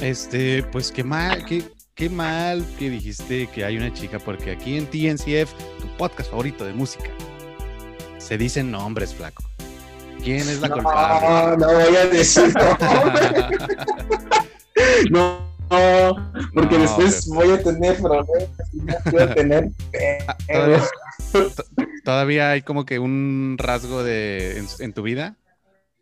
este, 0.00 0.62
pues 0.72 0.90
qué 0.90 1.04
mal, 1.04 1.44
qué, 1.44 1.64
qué 2.00 2.08
mal 2.08 2.64
que 2.78 2.88
dijiste 2.88 3.46
que 3.48 3.62
hay 3.62 3.76
una 3.76 3.92
chica, 3.92 4.18
porque 4.18 4.52
aquí 4.52 4.78
en 4.78 4.86
TNCF, 4.86 5.52
tu 5.82 5.86
podcast 5.98 6.30
favorito 6.30 6.64
de 6.64 6.72
música, 6.72 7.10
se 8.16 8.38
dicen 8.38 8.70
nombres, 8.70 9.14
flaco. 9.14 9.44
¿Quién 10.24 10.38
es 10.38 10.62
la 10.62 10.68
no, 10.68 10.74
culpable? 10.76 11.58
No, 11.58 11.66
voy 11.74 11.96
a 11.96 12.06
decir 12.06 12.54
no. 15.10 15.40
no, 15.68 16.32
porque 16.54 16.78
No, 16.78 16.80
después 16.80 17.26
voy 17.28 17.50
a 17.50 17.62
tener 17.62 17.98
problemas 17.98 18.48
voy 19.12 19.20
a 19.22 19.34
tener. 19.34 19.68
Ah, 20.26 20.36
¿Todavía, 20.48 20.82
to- 21.32 21.52
todavía 22.06 22.50
hay 22.52 22.62
como 22.62 22.86
que 22.86 22.98
un 22.98 23.56
rasgo 23.58 24.02
de 24.02 24.56
en, 24.56 24.66
en 24.78 24.94
tu 24.94 25.02
vida 25.02 25.36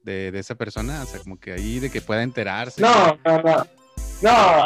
de, 0.05 0.31
de 0.31 0.39
esa 0.39 0.55
persona, 0.55 1.03
o 1.03 1.07
sea, 1.07 1.19
como 1.19 1.41
que 1.41 1.55
ahí 1.55 1.81
de 1.81 1.91
que 1.91 2.01
pueda 2.01 2.23
enterarse. 2.23 2.81
No, 2.81 3.19
no, 3.25 3.43
no. 3.43 3.67
No. 4.23 4.65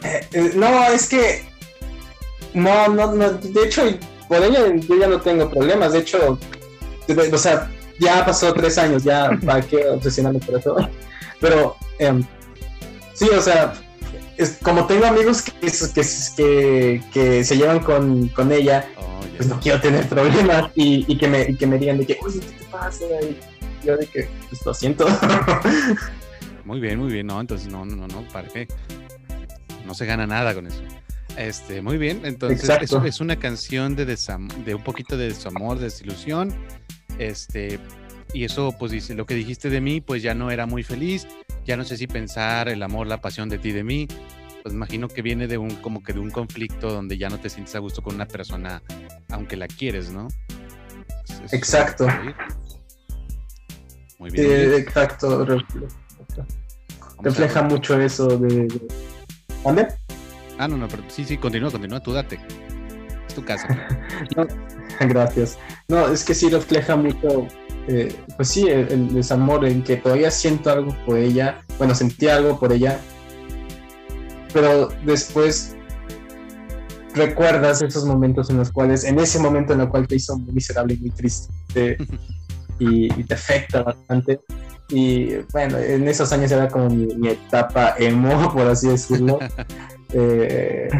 No, 0.54 0.84
es 0.88 1.08
que. 1.08 1.44
No, 2.54 2.88
no, 2.88 3.12
no. 3.12 3.30
De 3.32 3.64
hecho, 3.64 3.82
por 4.28 4.42
ella 4.42 4.74
yo 4.76 4.96
ya 4.98 5.06
no 5.06 5.20
tengo 5.20 5.50
problemas. 5.50 5.92
De 5.92 6.00
hecho, 6.00 6.38
o 7.08 7.38
sea, 7.38 7.70
ya 7.98 8.24
pasó 8.24 8.52
tres 8.52 8.78
años, 8.78 9.04
ya 9.04 9.30
para 9.46 9.62
qué 9.62 9.88
obsesionarme 9.88 10.40
por 10.40 10.58
eso. 10.58 10.76
Pero, 11.40 11.76
em, 11.98 12.24
sí, 13.14 13.28
o 13.28 13.40
sea, 13.40 13.74
es, 14.36 14.58
como 14.62 14.86
tengo 14.86 15.06
amigos 15.06 15.42
que, 15.42 15.52
que, 15.52 16.02
que, 16.36 17.02
que 17.12 17.44
se 17.44 17.56
llevan 17.56 17.80
con, 17.80 18.28
con 18.28 18.52
ella, 18.52 18.88
Oh, 18.96 19.36
pues 19.36 19.48
no 19.48 19.58
quiero 19.60 19.80
tener 19.80 20.08
problemas 20.08 20.70
y, 20.74 21.04
y 21.10 21.16
que, 21.16 21.28
me, 21.28 21.42
y 21.42 21.56
que 21.56 21.66
me 21.66 21.78
digan 21.78 21.98
de 21.98 22.06
que, 22.06 22.18
oye, 22.22 22.40
¿qué 22.40 22.46
te 22.46 22.64
pasa? 22.70 23.04
Y 23.22 23.38
yo 23.84 23.96
de 23.96 24.06
que, 24.06 24.28
pues 24.48 24.64
lo 24.64 24.74
siento. 24.74 25.06
Muy 26.64 26.80
bien, 26.80 26.98
muy 26.98 27.12
bien, 27.12 27.26
no, 27.26 27.40
entonces 27.40 27.68
no, 27.68 27.84
no, 27.84 27.96
no, 27.96 28.06
no, 28.06 28.22
¿para 28.32 28.48
qué? 28.48 28.68
No 29.86 29.94
se 29.94 30.06
gana 30.06 30.26
nada 30.26 30.54
con 30.54 30.66
eso. 30.66 30.82
Este, 31.36 31.80
muy 31.80 31.96
bien, 31.96 32.22
entonces 32.24 32.68
es, 32.82 32.92
es 32.92 33.20
una 33.20 33.36
canción 33.36 33.96
de, 33.96 34.04
de 34.04 34.74
un 34.74 34.82
poquito 34.82 35.16
de 35.16 35.28
desamor, 35.28 35.78
de 35.78 35.84
desilusión, 35.84 36.52
este, 37.18 37.78
y 38.34 38.44
eso, 38.44 38.74
pues 38.78 38.92
dice, 38.92 39.14
lo 39.14 39.24
que 39.24 39.34
dijiste 39.34 39.70
de 39.70 39.80
mí, 39.80 40.02
pues 40.02 40.22
ya 40.22 40.34
no 40.34 40.50
era 40.50 40.66
muy 40.66 40.82
feliz, 40.82 41.26
ya 41.64 41.76
no 41.78 41.84
sé 41.84 41.96
si 41.96 42.06
pensar 42.06 42.68
el 42.68 42.82
amor, 42.82 43.06
la 43.06 43.22
pasión 43.22 43.48
de 43.48 43.56
ti, 43.58 43.72
de 43.72 43.82
mí, 43.82 44.08
pues 44.62 44.74
imagino 44.74 45.08
que 45.08 45.22
viene 45.22 45.48
de 45.48 45.56
un, 45.56 45.70
como 45.76 46.02
que 46.02 46.12
de 46.12 46.20
un 46.20 46.30
conflicto 46.30 46.92
donde 46.92 47.16
ya 47.16 47.30
no 47.30 47.38
te 47.40 47.48
sientes 47.48 47.74
a 47.74 47.78
gusto 47.78 48.02
con 48.02 48.14
una 48.14 48.26
persona, 48.26 48.82
aunque 49.30 49.56
la 49.56 49.68
quieres, 49.68 50.10
¿no? 50.10 50.28
Exacto. 51.50 52.06
Muy 54.18 54.30
bien. 54.30 54.46
Eh, 54.46 54.76
exacto, 54.76 55.44
refleja, 57.22 57.62
mucho 57.62 58.00
eso 58.00 58.26
de... 58.28 58.66
de- 58.66 58.88
¿Mande? 59.64 59.88
Ah, 60.58 60.68
no, 60.68 60.76
no, 60.76 60.88
pero 60.88 61.02
sí, 61.08 61.24
sí, 61.24 61.36
continúa, 61.38 61.70
continúa, 61.70 62.00
tú 62.00 62.12
date. 62.12 62.38
Es 63.28 63.34
tu 63.34 63.44
casa. 63.44 63.66
Gracias. 65.00 65.58
No, 65.88 66.08
es 66.08 66.24
que 66.24 66.34
sí 66.34 66.48
refleja 66.50 66.96
mucho, 66.96 67.46
eh, 67.88 68.14
pues 68.36 68.48
sí, 68.48 68.68
el, 68.68 68.90
el 68.92 69.14
desamor 69.14 69.64
en 69.64 69.82
que 69.82 69.96
todavía 69.96 70.30
siento 70.30 70.70
algo 70.70 70.94
por 71.06 71.18
ella, 71.18 71.62
bueno, 71.78 71.94
sentí 71.94 72.28
algo 72.28 72.58
por 72.58 72.72
ella, 72.72 73.00
pero 74.52 74.88
después 75.04 75.76
recuerdas 77.14 77.82
esos 77.82 78.04
momentos 78.04 78.50
en 78.50 78.58
los 78.58 78.70
cuales, 78.70 79.04
en 79.04 79.18
ese 79.18 79.38
momento 79.38 79.72
en 79.72 79.80
el 79.80 79.88
cual 79.88 80.06
te 80.06 80.16
hizo 80.16 80.36
muy 80.38 80.52
miserable 80.52 80.94
y 80.94 80.98
muy 80.98 81.10
triste 81.10 81.96
y, 82.78 83.06
y 83.06 83.24
te 83.24 83.34
afecta 83.34 83.82
bastante. 83.82 84.40
Y 84.94 85.36
bueno, 85.52 85.78
en 85.78 86.06
esos 86.06 86.32
años 86.32 86.52
era 86.52 86.68
como 86.68 86.90
mi, 86.90 87.06
mi 87.16 87.28
etapa 87.30 87.94
emo, 87.98 88.52
por 88.54 88.66
así 88.68 88.88
decirlo. 88.88 89.38
Eh, 90.14 90.90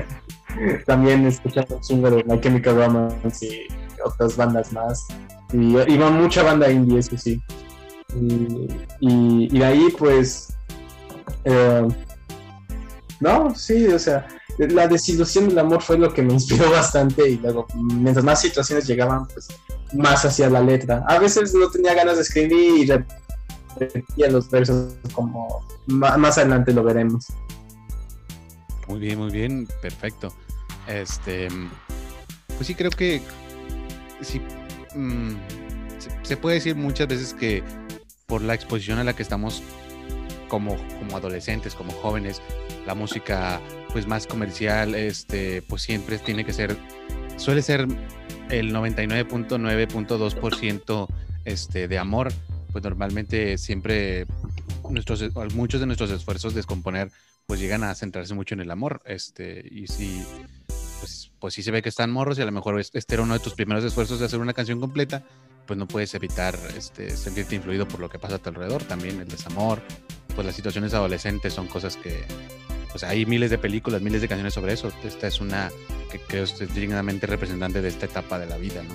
también 0.87 1.27
escuchaba 1.27 1.67
un 1.77 1.81
chingo 1.83 2.11
de 2.11 2.25
My 2.25 2.41
Chemical 2.41 2.77
Romance 2.77 3.45
y 3.47 3.67
otras 4.03 4.39
bandas 4.39 4.73
más. 4.73 5.07
Y 5.53 5.77
iba 5.93 6.09
mucha 6.11 6.43
banda 6.43 6.71
indie, 6.71 6.99
eso 7.01 7.19
sí. 7.19 7.39
Y, 8.19 8.69
y- 9.01 9.49
y 9.55 9.59
de 9.59 9.65
ahí, 9.67 9.89
pues. 9.99 10.55
eh, 11.45 11.87
no, 13.21 13.55
sí, 13.55 13.87
o 13.87 13.99
sea, 13.99 14.27
la 14.59 14.89
desilusión 14.89 15.49
del 15.51 15.59
amor 15.59 15.83
fue 15.83 15.99
lo 15.99 16.13
que 16.13 16.23
me 16.23 16.33
inspiró 16.33 16.71
bastante. 16.71 17.29
Y 17.29 17.37
luego, 17.37 17.67
mientras 17.75 18.25
más 18.25 18.41
situaciones 18.41 18.87
llegaban, 18.87 19.27
pues 19.29 19.49
más 19.93 20.25
hacia 20.25 20.49
la 20.49 20.61
letra. 20.63 21.05
A 21.07 21.19
veces 21.19 21.55
no 21.55 21.69
tenía 21.71 21.93
ganas 21.95 22.17
de 22.17 22.23
escribir 22.23 22.79
y 22.79 22.87
repetía 23.79 24.31
los 24.31 24.51
versos, 24.51 24.95
como 25.13 25.65
más 25.87 26.39
adelante 26.39 26.73
lo 26.73 26.83
veremos. 26.83 27.27
Muy 28.89 29.01
bien, 29.01 29.19
muy 29.19 29.31
bien, 29.31 29.69
perfecto. 29.81 30.33
Este, 30.87 31.49
pues 32.57 32.67
sí, 32.67 32.75
creo 32.75 32.91
que 32.91 33.23
sí, 34.21 34.41
mm, 34.95 35.31
se, 35.99 36.11
se 36.23 36.37
puede 36.37 36.57
decir 36.57 36.77
muchas 36.77 37.09
veces 37.09 37.35
que 37.35 37.65
por 38.27 38.43
la 38.43 38.55
exposición 38.55 38.99
a 38.99 39.05
la 39.05 39.15
que 39.15 39.23
estamos 39.23 39.63
como, 40.49 40.77
como 40.99 41.17
adolescentes, 41.17 41.75
como 41.75 41.93
jóvenes, 41.93 42.43
la 42.87 42.95
música 42.95 43.59
pues 43.93 44.07
más 44.07 44.27
comercial, 44.27 44.95
este, 44.95 45.63
pues 45.63 45.81
siempre 45.81 46.19
tiene 46.19 46.45
que 46.45 46.53
ser, 46.53 46.77
suele 47.39 47.63
ser 47.63 47.89
el 48.51 48.75
99.9.2% 48.75 51.09
este, 51.47 51.89
de 51.89 51.99
amor, 51.99 52.31
pues 52.73 52.83
normalmente 52.85 53.59
siempre 53.59 54.27
nuestros, 54.91 55.23
muchos 55.55 55.81
de 55.81 55.87
nuestros 55.87 56.11
esfuerzos 56.11 56.55
de 56.55 56.63
componer 56.65 57.11
pues 57.47 57.61
llegan 57.61 57.85
a 57.85 57.95
centrarse 57.95 58.35
mucho 58.35 58.55
en 58.55 58.61
el 58.61 58.71
amor, 58.71 59.03
este, 59.05 59.67
y 59.71 59.87
si, 59.89 60.23
pues, 61.01 61.31
pues 61.39 61.55
sí 61.55 61.63
se 61.63 61.71
ve 61.71 61.83
que 61.83 61.89
están 61.89 62.11
morros 62.11 62.39
y 62.39 62.43
a 62.43 62.45
lo 62.45 62.53
mejor 62.53 62.79
es- 62.81 62.91
este 62.95 63.15
era 63.15 63.23
uno 63.25 63.35
de 63.35 63.41
tus 63.41 63.55
primeros 63.55 63.85
esfuerzos 63.85 64.21
de 64.21 64.27
hacer 64.27 64.41
una 64.41 64.53
canción 64.53 64.79
completa, 64.81 65.25
pues 65.67 65.79
no 65.79 65.87
puedes 65.89 66.15
evitar 66.15 66.57
este, 66.77 67.17
sentirte 67.17 67.57
influido 67.57 67.87
por 67.87 68.01
lo 68.01 68.09
que 68.09 68.19
pasa 68.19 68.37
a 68.37 68.39
tu 68.39 68.49
alrededor, 68.49 68.83
también 68.85 69.21
el 69.21 69.29
desamor, 69.29 69.83
pues 70.35 70.47
las 70.47 70.55
situaciones 70.57 70.95
adolescentes 70.95 71.53
son 71.53 71.67
cosas 71.67 71.97
que, 71.97 72.25
pues 72.91 73.05
hay 73.05 73.27
miles 73.27 73.51
de 73.51 73.59
películas, 73.59 74.03
miles 74.03 74.21
de 74.21 74.29
canciones 74.29 74.55
sobre 74.55 74.73
eso, 74.75 74.93
esta 75.05 75.27
es 75.27 75.41
una 75.41 75.71
que 76.11 76.19
creo 76.21 76.45
es 76.45 76.75
dignamente 76.75 77.27
representante 77.27 77.81
de 77.83 77.89
esta 77.89 78.07
etapa 78.07 78.39
de 78.39 78.47
la 78.47 78.57
vida, 78.59 78.83
¿no? 78.83 78.95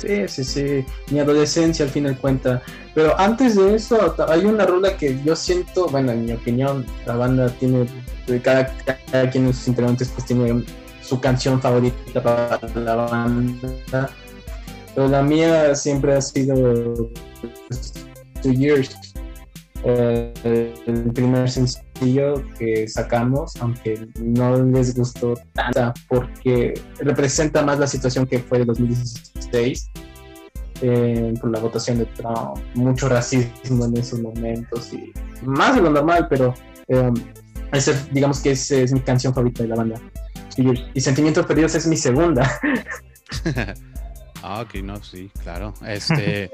Sí, 0.00 0.28
sí, 0.28 0.44
sí. 0.44 0.84
Mi 1.10 1.18
adolescencia 1.18 1.84
al 1.84 1.90
fin 1.90 2.04
de 2.04 2.16
cuenta. 2.16 2.62
Pero 2.94 3.18
antes 3.18 3.56
de 3.56 3.74
eso, 3.74 4.14
hay 4.28 4.44
una 4.44 4.66
rola 4.66 4.96
que 4.96 5.18
yo 5.24 5.36
siento, 5.36 5.88
bueno, 5.88 6.12
en 6.12 6.24
mi 6.24 6.32
opinión, 6.32 6.86
la 7.06 7.16
banda 7.16 7.48
tiene, 7.50 7.86
cada, 8.42 8.74
cada 9.10 9.30
quien 9.30 9.46
de 9.46 9.52
sus 9.52 9.68
integrantes 9.68 10.08
pues 10.08 10.26
tiene 10.26 10.64
su 11.02 11.20
canción 11.20 11.60
favorita 11.60 12.22
para 12.22 12.60
la 12.74 12.94
banda. 12.96 14.10
Pero 14.94 15.08
la 15.08 15.22
mía 15.22 15.74
siempre 15.74 16.14
ha 16.14 16.20
sido 16.20 17.10
pues, 17.68 17.92
Two 18.42 18.52
Years. 18.52 18.96
Eh, 19.84 20.74
el 20.86 21.12
primer 21.12 21.50
sencillo 21.50 21.89
que 22.58 22.88
sacamos, 22.88 23.54
aunque 23.60 24.08
no 24.22 24.62
les 24.64 24.94
gustó 24.96 25.34
tanta, 25.52 25.92
porque 26.08 26.74
representa 27.00 27.62
más 27.62 27.78
la 27.78 27.86
situación 27.86 28.26
que 28.26 28.38
fue 28.38 28.60
de 28.60 28.64
2016 28.64 29.90
eh, 30.82 31.34
por 31.40 31.50
la 31.50 31.60
votación 31.60 31.98
de 31.98 32.06
Trump, 32.06 32.58
mucho 32.74 33.08
racismo 33.08 33.84
en 33.84 33.96
esos 33.96 34.20
momentos 34.20 34.92
y 34.92 35.12
más 35.44 35.74
de 35.74 35.82
lo 35.82 35.90
normal, 35.90 36.26
pero 36.28 36.54
eh, 36.88 37.10
ese, 37.72 37.94
digamos 38.12 38.40
que 38.40 38.52
esa 38.52 38.76
es 38.76 38.92
mi 38.92 39.00
canción 39.00 39.34
favorita 39.34 39.62
de 39.62 39.68
la 39.68 39.76
banda. 39.76 40.00
Y, 40.56 40.68
y 40.94 41.00
Sentimientos 41.00 41.46
Perdidos 41.46 41.74
es 41.74 41.86
mi 41.86 41.96
segunda. 41.96 42.50
Ah, 44.42 44.62
ok, 44.62 44.76
no, 44.82 45.02
sí, 45.02 45.30
claro. 45.42 45.74
Este, 45.86 46.50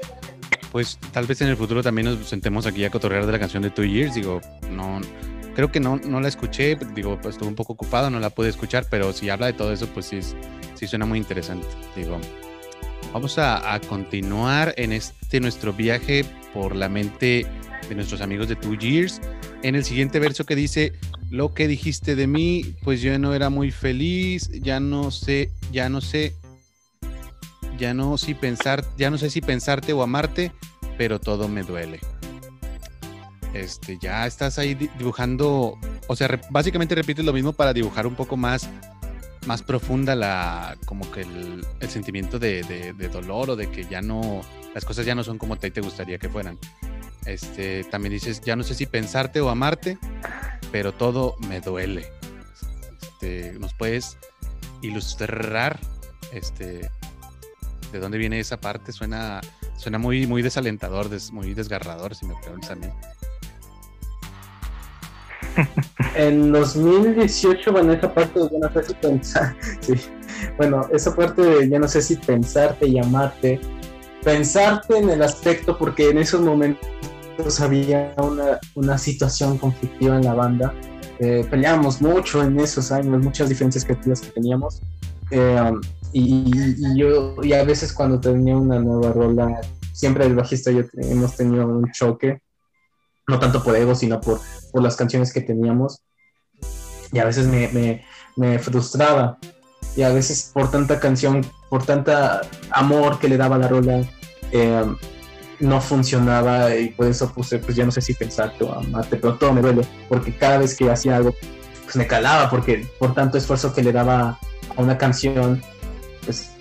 pues 0.71 0.99
tal 1.11 1.25
vez 1.25 1.41
en 1.41 1.47
el 1.47 1.57
futuro 1.57 1.81
también 1.81 2.07
nos 2.07 2.27
sentemos 2.27 2.65
aquí 2.65 2.83
a 2.83 2.89
cotorrear 2.89 3.25
de 3.25 3.31
la 3.31 3.39
canción 3.39 3.63
de 3.63 3.69
Two 3.69 3.85
Years. 3.85 4.15
Digo, 4.15 4.41
no, 4.71 4.99
creo 5.57 5.71
que 5.71 5.79
no, 5.79 5.97
no 5.97 6.21
la 6.21 6.27
escuché. 6.27 6.77
Digo, 6.93 7.19
pues 7.19 7.33
estuve 7.33 7.49
un 7.49 7.55
poco 7.55 7.73
ocupado, 7.73 8.11
no 8.11 8.19
la 8.19 8.29
pude 8.29 8.47
escuchar, 8.47 8.85
pero 8.91 9.11
si 9.11 9.31
habla 9.31 9.47
de 9.47 9.53
todo 9.53 9.73
eso, 9.73 9.87
pues 9.87 10.05
sí, 10.05 10.19
sí 10.75 10.85
suena 10.85 11.07
muy 11.07 11.17
interesante. 11.17 11.65
Digo, 11.95 12.19
vamos 13.11 13.39
a, 13.39 13.73
a 13.73 13.79
continuar 13.79 14.75
en 14.77 14.93
este 14.93 15.39
nuestro 15.39 15.73
viaje 15.73 16.23
por 16.53 16.75
la 16.75 16.89
mente 16.89 17.47
de 17.89 17.95
nuestros 17.95 18.21
amigos 18.21 18.47
de 18.49 18.55
Two 18.55 18.75
Years. 18.75 19.19
En 19.63 19.73
el 19.73 19.83
siguiente 19.83 20.19
verso 20.19 20.45
que 20.45 20.55
dice, 20.55 20.93
lo 21.31 21.55
que 21.55 21.67
dijiste 21.67 22.15
de 22.15 22.27
mí, 22.27 22.75
pues 22.83 23.01
yo 23.01 23.17
no 23.17 23.33
era 23.33 23.49
muy 23.49 23.71
feliz, 23.71 24.51
ya 24.61 24.79
no 24.79 25.09
sé, 25.09 25.49
ya 25.71 25.89
no 25.89 26.01
sé, 26.01 26.35
ya 27.79 27.95
no 27.95 28.19
si 28.19 28.35
pensar, 28.35 28.85
ya 28.95 29.09
no 29.09 29.17
sé 29.17 29.31
si 29.31 29.41
pensarte 29.41 29.91
o 29.91 30.03
amarte, 30.03 30.51
pero 30.99 31.19
todo 31.19 31.47
me 31.47 31.63
duele. 31.63 31.99
Este, 33.53 33.97
ya 33.97 34.27
estás 34.27 34.59
ahí 34.59 34.75
di- 34.75 34.89
dibujando, 34.97 35.77
o 36.07 36.15
sea, 36.15 36.27
re- 36.27 36.41
básicamente 36.49 36.95
repites 36.95 37.25
lo 37.25 37.33
mismo 37.33 37.53
para 37.53 37.73
dibujar 37.73 38.05
un 38.05 38.15
poco 38.15 38.37
más, 38.37 38.69
más 39.45 39.63
profunda 39.63 40.15
la, 40.15 40.77
como 40.85 41.09
que 41.11 41.21
el, 41.21 41.65
sentimiento 41.89 42.37
de 42.39 42.93
dolor 43.11 43.51
o 43.51 43.55
de 43.55 43.69
que 43.71 43.85
ya 43.85 44.01
no, 44.01 44.41
las 44.73 44.85
cosas 44.85 45.05
ya 45.05 45.15
no 45.15 45.23
son 45.23 45.37
como 45.37 45.55
te, 45.57 45.71
te 45.71 45.81
gustaría 45.81 46.17
que 46.17 46.29
fueran. 46.29 46.59
Este, 47.25 47.83
también 47.85 48.13
dices, 48.13 48.41
ya 48.41 48.55
no 48.55 48.63
sé 48.63 48.73
si 48.73 48.85
pensarte 48.85 49.41
o 49.41 49.49
amarte, 49.49 49.97
pero 50.71 50.93
todo 50.93 51.35
me 51.47 51.59
duele. 51.61 52.09
Este, 53.01 53.53
¿Nos 53.59 53.73
puedes 53.73 54.17
ilustrar 54.81 55.79
este, 56.31 56.89
de 57.91 57.99
dónde 57.99 58.17
viene 58.17 58.39
esa 58.39 58.61
parte? 58.61 58.91
Suena, 58.91 59.41
suena 59.77 59.97
muy, 59.97 60.25
muy 60.25 60.41
desalentador, 60.41 61.09
muy 61.31 61.53
desgarrador, 61.53 62.15
si 62.15 62.25
me 62.25 62.35
preguntas 62.41 62.71
a 62.71 62.75
mí. 62.75 62.87
En 66.15 66.51
2018, 66.51 67.71
bueno, 67.71 67.93
esa 67.93 68.13
parte 68.13 68.39
de 68.39 68.49
ya 68.51 68.59
no 68.59 68.73
sé 68.73 68.83
si 68.83 68.93
pensar, 68.95 69.55
bueno, 70.57 70.87
esa 70.91 71.15
parte 71.15 71.41
de 71.41 71.69
ya 71.69 71.79
no 71.79 71.87
sé 71.87 72.01
si 72.01 72.15
pensarte, 72.15 72.91
llamarte, 72.91 73.59
pensarte 74.23 74.97
en 74.97 75.09
el 75.09 75.21
aspecto, 75.21 75.77
porque 75.77 76.09
en 76.09 76.17
esos 76.19 76.41
momentos 76.41 77.61
había 77.61 78.13
una, 78.17 78.59
una 78.75 78.97
situación 78.97 79.57
conflictiva 79.57 80.15
en 80.15 80.25
la 80.25 80.33
banda, 80.33 80.73
eh, 81.19 81.45
peleábamos 81.49 82.01
mucho 82.01 82.43
en 82.43 82.59
esos 82.59 82.91
años, 82.91 83.23
muchas 83.23 83.49
diferencias 83.49 83.85
creativas 83.85 84.21
que 84.21 84.29
teníamos, 84.29 84.81
eh, 85.31 85.71
y, 86.13 86.97
yo, 86.97 87.35
y 87.43 87.53
a 87.53 87.63
veces 87.63 87.91
cuando 87.93 88.19
tenía 88.19 88.55
una 88.55 88.79
nueva 88.79 89.11
rola, 89.11 89.61
siempre 89.93 90.25
el 90.25 90.35
bajista 90.35 90.71
y 90.71 90.75
yo 90.75 90.83
hemos 90.97 91.35
tenido 91.35 91.67
un 91.67 91.91
choque, 91.91 92.41
no 93.27 93.39
tanto 93.39 93.61
por 93.61 93.75
ego, 93.75 93.93
sino 93.93 94.21
por, 94.21 94.39
por 94.71 94.81
las 94.81 94.95
canciones 94.95 95.33
que 95.33 95.41
teníamos. 95.41 96.01
Y 97.11 97.19
a 97.19 97.25
veces 97.25 97.47
me, 97.47 98.01
me, 98.35 98.59
frustraba. 98.59 99.37
Y 99.95 100.03
a 100.03 100.09
veces 100.09 100.51
por 100.53 100.71
tanta 100.71 100.99
canción, 100.99 101.45
por 101.69 101.85
tanta 101.85 102.41
amor 102.71 103.19
que 103.19 103.27
le 103.27 103.37
daba 103.37 103.57
la 103.57 103.67
rola, 103.67 104.01
eh, 104.51 104.85
no 105.59 105.81
funcionaba 105.81 106.75
y 106.75 106.89
por 106.89 107.07
eso 107.07 107.33
puse, 107.33 107.59
pues 107.59 107.75
ya 107.75 107.83
no 107.83 107.91
sé 107.91 107.99
si 107.99 108.13
pensarte 108.13 108.63
o 108.63 108.73
amarte, 108.73 109.17
pero 109.17 109.35
todo 109.35 109.53
me 109.53 109.61
duele, 109.61 109.81
porque 110.07 110.35
cada 110.35 110.59
vez 110.59 110.75
que 110.75 110.89
hacía 110.89 111.17
algo, 111.17 111.33
pues 111.83 111.95
me 111.95 112.05
calaba, 112.05 112.49
porque 112.49 112.87
por 112.99 113.15
tanto 113.15 113.37
esfuerzo 113.37 113.73
que 113.73 113.81
le 113.81 113.91
daba 113.91 114.39
a 114.75 114.81
una 114.81 114.97
canción, 114.97 115.61
pues 116.25 116.51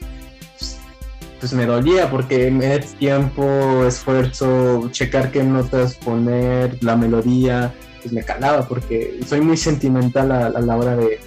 pues 1.47 1.55
me 1.55 1.67
dolía 1.67 2.11
porque 2.11 2.51
me 2.51 2.81
tiempo, 2.81 3.85
esfuerzo, 3.87 4.89
checar 4.91 5.31
qué 5.31 5.45
notas 5.45 5.95
poner, 5.95 6.83
la 6.83 6.97
melodía, 6.97 7.73
pues 8.03 8.13
me 8.13 8.25
calaba 8.25 8.67
porque 8.67 9.21
soy 9.25 9.43
muy 9.43 9.57
sentimental 9.57 10.33
a, 10.33 10.49
la 10.49 10.77
hora 10.77 10.97
de, 10.97 11.21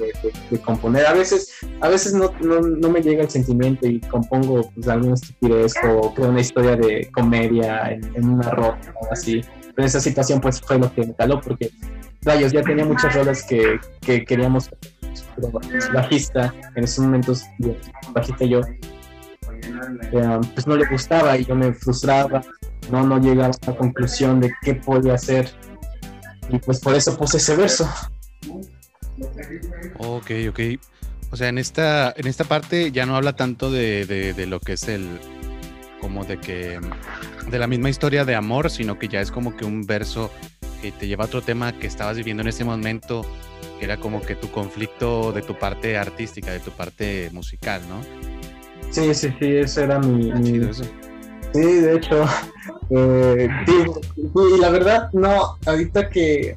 componer. 0.62 1.06
A 1.06 1.14
veces, 1.14 1.54
a 1.80 1.88
veces 1.88 2.14
no, 2.14 2.34
no, 2.42 2.90
me 2.90 3.02
llega 3.02 3.24
el 3.24 3.30
sentimiento 3.30 3.88
y 3.88 4.02
compongo 4.02 4.70
pues, 4.76 4.90
alguna 4.90 5.14
estupidez 5.14 5.74
o 5.88 6.14
creo 6.14 6.32
una 6.32 6.42
historia 6.42 6.76
de 6.76 7.10
comedia 7.14 7.90
en, 7.90 8.30
una 8.30 8.50
roca 8.50 8.94
o 9.00 9.08
así. 9.14 9.40
Pero 9.74 9.88
esa 9.88 10.02
situación 10.02 10.42
pues 10.42 10.60
fue 10.60 10.80
lo 10.80 10.94
que 10.94 11.08
me 11.08 11.14
caló 11.14 11.40
porque, 11.40 11.72
rayos, 12.24 12.52
ya 12.52 12.62
tenía 12.62 12.84
muchas 12.84 13.16
rolas 13.16 13.44
que, 13.44 13.80
que 14.02 14.26
queríamos 14.26 14.70
pero 15.36 15.52
bajista, 15.94 16.54
en 16.76 16.84
esos 16.84 17.06
momentos 17.06 17.44
bajista 18.14 18.46
yo 18.46 18.62
eh, 20.12 20.40
pues 20.54 20.68
no 20.68 20.76
le 20.76 20.86
gustaba 20.88 21.38
y 21.38 21.46
yo 21.46 21.56
me 21.56 21.74
frustraba, 21.74 22.42
no, 22.92 23.06
no 23.06 23.20
llegaba 23.20 23.54
a 23.54 23.72
la 23.72 23.76
conclusión 23.76 24.40
de 24.40 24.52
qué 24.62 24.76
podía 24.76 25.14
hacer 25.16 25.50
y 26.50 26.58
pues 26.60 26.80
por 26.80 26.96
eso 26.96 27.18
puse 27.18 27.38
ese 27.38 27.56
verso. 27.56 27.90
Ok, 29.98 30.32
ok. 30.50 30.60
O 31.32 31.36
sea, 31.36 31.50
en 31.50 31.58
esta, 31.58 32.14
en 32.18 32.28
esta 32.28 32.44
parte 32.44 32.92
ya 32.92 33.06
no 33.06 33.16
habla 33.16 33.36
tanto 33.36 33.72
de, 33.72 34.06
de, 34.06 34.48
lo 34.48 34.60
que 34.60 34.74
es 34.74 34.88
el, 34.88 35.06
como 36.02 36.26
de 36.26 36.40
que, 36.40 36.80
de 37.52 37.60
la 37.60 37.68
misma 37.68 37.90
historia 37.90 38.26
de 38.26 38.36
amor, 38.36 38.72
sino 38.72 38.98
que 38.98 39.08
ya 39.08 39.22
es 39.22 39.32
como 39.32 39.56
que 39.56 39.66
un 39.66 39.86
verso 39.86 40.32
que 40.82 40.92
te 40.92 41.08
lleva 41.08 41.26
a 41.26 41.28
otro 41.28 41.42
tema 41.42 41.74
que 41.74 41.86
estabas 41.86 42.18
viviendo 42.18 42.42
en 42.42 42.50
ese 42.50 42.64
momento, 42.64 43.26
que 43.78 43.86
era 43.86 43.98
como 43.98 44.22
que 44.22 44.36
tu 44.36 44.50
conflicto 44.50 45.32
de 45.32 45.44
tu 45.44 45.58
parte 45.58 45.98
artística, 45.98 46.52
de 46.52 46.60
tu 46.60 46.72
parte 46.72 47.30
musical, 47.32 47.82
¿no? 47.88 48.39
Sí, 48.90 49.14
sí, 49.14 49.34
sí, 49.40 49.56
ese 49.58 49.84
era 49.84 50.00
mi... 50.00 50.32
Sí, 51.54 51.60
de 51.60 51.96
hecho, 51.96 52.26
eh, 52.92 53.50
y 53.68 54.60
la 54.60 54.70
verdad, 54.70 55.10
no, 55.14 55.58
ahorita 55.66 56.10
que 56.10 56.56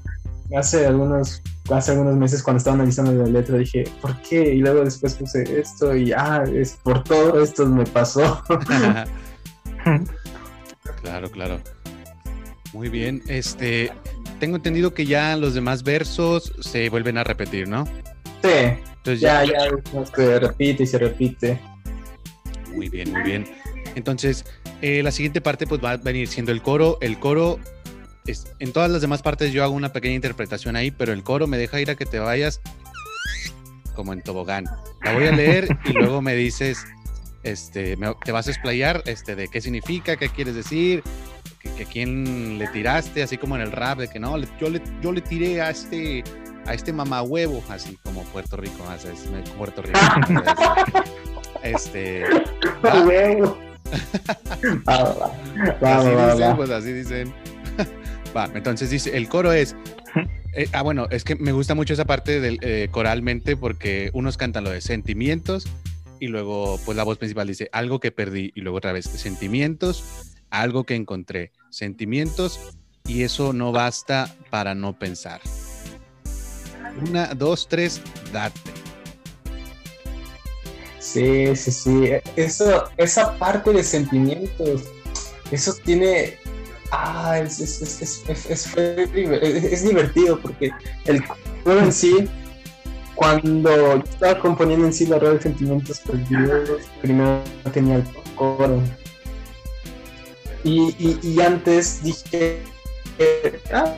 hace 0.56 0.86
algunos, 0.86 1.42
hace 1.70 1.92
algunos 1.92 2.16
meses 2.16 2.42
cuando 2.42 2.58
estaba 2.58 2.74
analizando 2.74 3.12
la 3.12 3.24
letra 3.28 3.56
dije, 3.56 3.84
¿por 4.02 4.20
qué? 4.20 4.54
Y 4.54 4.58
luego 4.58 4.84
después 4.84 5.14
puse 5.14 5.60
esto 5.60 5.96
y, 5.96 6.12
ah, 6.12 6.44
es 6.52 6.78
por 6.82 7.02
todo 7.04 7.42
esto 7.42 7.66
me 7.66 7.84
pasó. 7.84 8.42
claro, 11.02 11.30
claro. 11.30 11.58
Muy 12.74 12.88
bien, 12.88 13.22
este, 13.28 13.92
tengo 14.40 14.56
entendido 14.56 14.92
que 14.94 15.06
ya 15.06 15.36
los 15.36 15.54
demás 15.54 15.82
versos 15.82 16.52
se 16.60 16.88
vuelven 16.88 17.18
a 17.18 17.24
repetir, 17.24 17.68
¿no? 17.68 17.86
Sí. 18.42 18.76
Entonces 19.02 19.20
ya, 19.20 19.44
ya, 19.44 19.68
ya 19.92 20.06
se 20.06 20.38
repite 20.38 20.84
y 20.84 20.86
se 20.86 20.98
repite. 20.98 21.60
Muy 22.74 22.88
bien, 22.88 23.12
muy 23.12 23.22
bien. 23.22 23.44
Entonces, 23.94 24.44
eh, 24.80 25.02
la 25.02 25.10
siguiente 25.10 25.40
parte 25.40 25.66
pues 25.66 25.82
va 25.82 25.92
a 25.92 25.96
venir 25.96 26.28
siendo 26.28 26.52
el 26.52 26.62
coro. 26.62 26.98
El 27.00 27.18
coro, 27.18 27.58
es, 28.26 28.46
en 28.58 28.72
todas 28.72 28.90
las 28.90 29.00
demás 29.00 29.22
partes 29.22 29.52
yo 29.52 29.62
hago 29.62 29.74
una 29.74 29.92
pequeña 29.92 30.14
interpretación 30.14 30.76
ahí, 30.76 30.90
pero 30.90 31.12
el 31.12 31.22
coro 31.22 31.46
me 31.46 31.58
deja 31.58 31.80
ir 31.80 31.90
a 31.90 31.94
que 31.94 32.06
te 32.06 32.18
vayas 32.18 32.60
como 33.94 34.12
en 34.12 34.22
tobogán. 34.22 34.64
La 35.04 35.12
voy 35.12 35.26
a 35.26 35.32
leer 35.32 35.76
y 35.84 35.92
luego 35.92 36.22
me 36.22 36.34
dices, 36.34 36.86
este, 37.42 37.96
te 38.24 38.32
vas 38.32 38.48
a 38.48 38.50
explayar 38.50 39.02
este, 39.06 39.34
de 39.36 39.48
qué 39.48 39.60
significa, 39.60 40.16
qué 40.16 40.28
quieres 40.28 40.54
decir, 40.54 41.02
que, 41.60 41.84
quién 41.86 42.58
le 42.58 42.66
tiraste, 42.68 43.22
así 43.22 43.38
como 43.38 43.56
en 43.56 43.62
el 43.62 43.72
rap, 43.72 43.98
de 43.98 44.08
que 44.08 44.18
no, 44.18 44.36
yo 44.58 44.70
le, 44.70 44.82
yo 45.00 45.12
le 45.12 45.20
tiré 45.20 45.60
a 45.60 45.70
este, 45.70 46.24
a 46.66 46.74
este 46.74 46.92
mamahuevo, 46.92 47.62
así 47.68 47.98
como 48.02 48.22
Puerto 48.24 48.56
Rico, 48.56 48.84
así 48.88 49.08
es, 49.08 49.50
Puerto 49.50 49.82
Rico. 49.82 49.98
Este. 51.62 52.24
pues 56.56 56.70
así 56.70 56.92
dicen. 56.92 57.32
Va, 58.36 58.50
entonces 58.54 58.90
dice, 58.90 59.16
el 59.16 59.28
coro 59.28 59.52
es. 59.52 59.76
Eh, 60.54 60.68
ah, 60.72 60.82
bueno, 60.82 61.06
es 61.10 61.24
que 61.24 61.34
me 61.36 61.52
gusta 61.52 61.74
mucho 61.74 61.94
esa 61.94 62.04
parte 62.04 62.40
del 62.40 62.58
eh, 62.60 62.88
coralmente 62.90 63.56
porque 63.56 64.10
unos 64.12 64.36
cantan 64.36 64.64
lo 64.64 64.70
de 64.70 64.80
sentimientos 64.82 65.66
y 66.20 66.28
luego, 66.28 66.78
pues 66.84 66.96
la 66.96 67.04
voz 67.04 67.18
principal 67.18 67.46
dice 67.46 67.68
algo 67.72 68.00
que 68.00 68.12
perdí 68.12 68.52
y 68.54 68.60
luego 68.60 68.78
otra 68.78 68.92
vez 68.92 69.06
sentimientos, 69.06 70.34
algo 70.50 70.84
que 70.84 70.94
encontré, 70.94 71.52
sentimientos 71.70 72.76
y 73.06 73.22
eso 73.22 73.52
no 73.52 73.72
basta 73.72 74.34
para 74.50 74.74
no 74.74 74.98
pensar. 74.98 75.40
Una, 77.08 77.34
dos, 77.34 77.66
tres, 77.68 78.00
date. 78.32 78.81
Sí, 81.02 81.56
sí, 81.56 81.72
sí. 81.72 82.10
Eso, 82.36 82.84
esa 82.96 83.36
parte 83.36 83.72
de 83.72 83.82
sentimientos, 83.82 84.84
eso 85.50 85.74
tiene. 85.84 86.38
Ah, 86.92 87.40
es, 87.40 87.58
es, 87.58 88.22
es, 88.28 88.66
es 88.76 89.82
divertido 89.82 90.38
porque 90.38 90.70
el 91.06 91.24
coro 91.64 91.80
en 91.80 91.92
sí, 91.92 92.28
cuando 93.16 93.96
estaba 93.96 94.38
componiendo 94.38 94.86
en 94.86 94.92
sí 94.92 95.06
la 95.06 95.18
rueda 95.18 95.34
de 95.34 95.42
sentimientos 95.42 95.98
perdidos, 96.00 96.82
primero 97.00 97.42
tenía 97.72 97.96
el 97.96 98.04
coro. 98.36 98.80
Y, 100.62 100.94
y, 101.00 101.18
y 101.20 101.40
antes 101.40 102.04
dije. 102.04 102.62
Ah, 103.72 103.92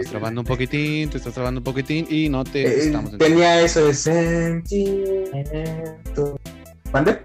estás 0.00 0.10
trabando 0.10 0.40
un 0.40 0.46
poquitín, 0.46 1.08
te 1.08 1.18
estás 1.18 1.34
trabando 1.34 1.60
un 1.60 1.64
poquitín 1.64 2.06
y 2.10 2.28
no 2.28 2.42
te 2.44 2.62
eh, 2.62 2.86
estamos 2.86 3.16
Tenía 3.16 3.60
eso 3.60 3.86
de 3.86 3.94
sentimiento. 3.94 5.32
¿Mande? 6.92 7.20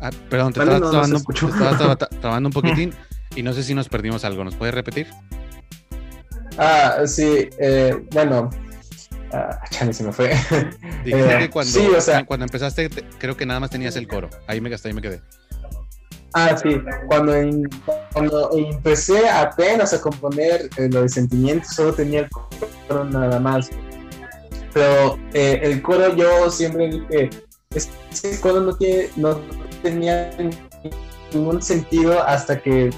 Ah, 0.00 0.10
perdón, 0.30 0.54
te 0.54 0.60
estabas, 0.60 0.90
trabando, 0.90 1.20
trabando, 2.20 2.48
un 2.48 2.52
poquitín 2.52 2.94
y 3.36 3.42
no 3.42 3.52
sé 3.52 3.62
si 3.62 3.74
nos 3.74 3.90
perdimos 3.90 4.24
algo. 4.24 4.42
¿Nos 4.44 4.56
puedes 4.56 4.74
repetir? 4.74 5.08
Ah, 6.56 7.02
sí, 7.06 7.50
eh, 7.58 7.94
bueno. 8.12 8.48
Ah, 9.32 9.60
chale, 9.70 9.92
se 9.92 10.02
me 10.02 10.12
fue. 10.12 10.28
Dijiste 11.04 11.12
que 11.38 11.44
eh, 11.44 11.50
cuando, 11.50 11.70
sí, 11.70 11.86
o 11.86 12.00
sea, 12.00 12.24
cuando 12.24 12.46
empezaste, 12.46 12.88
creo 13.18 13.36
que 13.36 13.44
nada 13.44 13.60
más 13.60 13.68
tenías 13.70 13.94
el 13.96 14.08
coro. 14.08 14.30
Ahí 14.46 14.62
me 14.62 14.70
gasté, 14.70 14.88
ahí 14.88 14.94
me 14.94 15.02
quedé. 15.02 15.20
Ah, 16.34 16.56
sí, 16.56 16.80
cuando, 17.08 17.34
cuando 18.12 18.50
empecé 18.52 19.28
apenas 19.28 19.92
a 19.92 20.00
componer 20.00 20.70
eh, 20.76 20.88
lo 20.90 21.02
de 21.02 21.08
sentimientos, 21.08 21.74
solo 21.74 21.92
tenía 21.92 22.20
el 22.20 22.28
coro 22.30 23.04
nada 23.04 23.40
más. 23.40 23.70
Pero 24.72 25.18
eh, 25.34 25.60
el 25.62 25.82
coro 25.82 26.14
yo 26.14 26.50
siempre 26.50 26.88
dije, 26.88 27.30
ese 27.74 28.40
coro 28.40 28.60
no, 28.60 28.76
tiene, 28.76 29.10
no 29.16 29.40
tenía 29.82 30.30
ningún 31.32 31.60
sentido 31.60 32.22
hasta 32.22 32.60
que, 32.60 32.90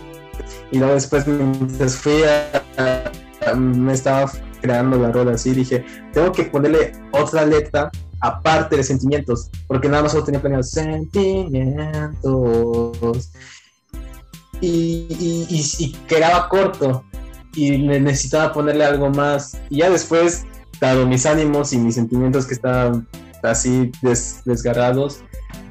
y 0.70 0.78
luego 0.78 0.94
después 0.94 1.26
mientras 1.26 1.96
fui 1.96 2.22
a, 2.24 3.10
me 3.56 3.92
estaba 3.92 4.30
creando 4.60 4.98
la 4.98 5.10
rola 5.10 5.32
así, 5.32 5.52
dije, 5.52 5.84
tengo 6.12 6.32
que 6.32 6.44
ponerle 6.44 6.92
otra 7.12 7.46
letra 7.46 7.90
aparte 8.22 8.76
de 8.76 8.84
sentimientos, 8.84 9.50
porque 9.66 9.88
nada 9.88 10.04
más 10.04 10.12
solo 10.12 10.24
tenía 10.24 10.40
planeado 10.40 10.62
sentimientos 10.62 13.32
y, 14.60 15.96
quedaba 16.06 16.48
corto. 16.48 17.04
y 17.54 17.78
necesitaba 17.78 18.52
ponerle 18.52 18.84
algo 18.84 19.10
más. 19.10 19.58
Y 19.68 19.78
ya 19.78 19.90
después, 19.90 20.44
dado 20.80 21.06
mis 21.06 21.26
ánimos 21.26 21.72
y 21.72 21.78
mis 21.78 21.96
sentimientos 21.96 22.46
que 22.46 22.54
estaban 22.54 23.08
así 23.42 23.90
desgarrados, 24.44 25.24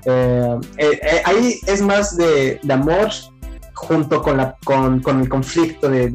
eh, 0.06 0.60
eh, 0.78 1.00
eh, 1.02 1.22
ahí 1.26 1.60
es 1.68 1.82
más 1.82 2.18
de, 2.18 2.60
amor 2.70 3.10
junto 3.74 4.22
con, 4.22 4.38
la, 4.38 4.58
con, 4.64 5.02
el 5.22 5.30
conflicto 5.30 5.90
de, 5.90 6.10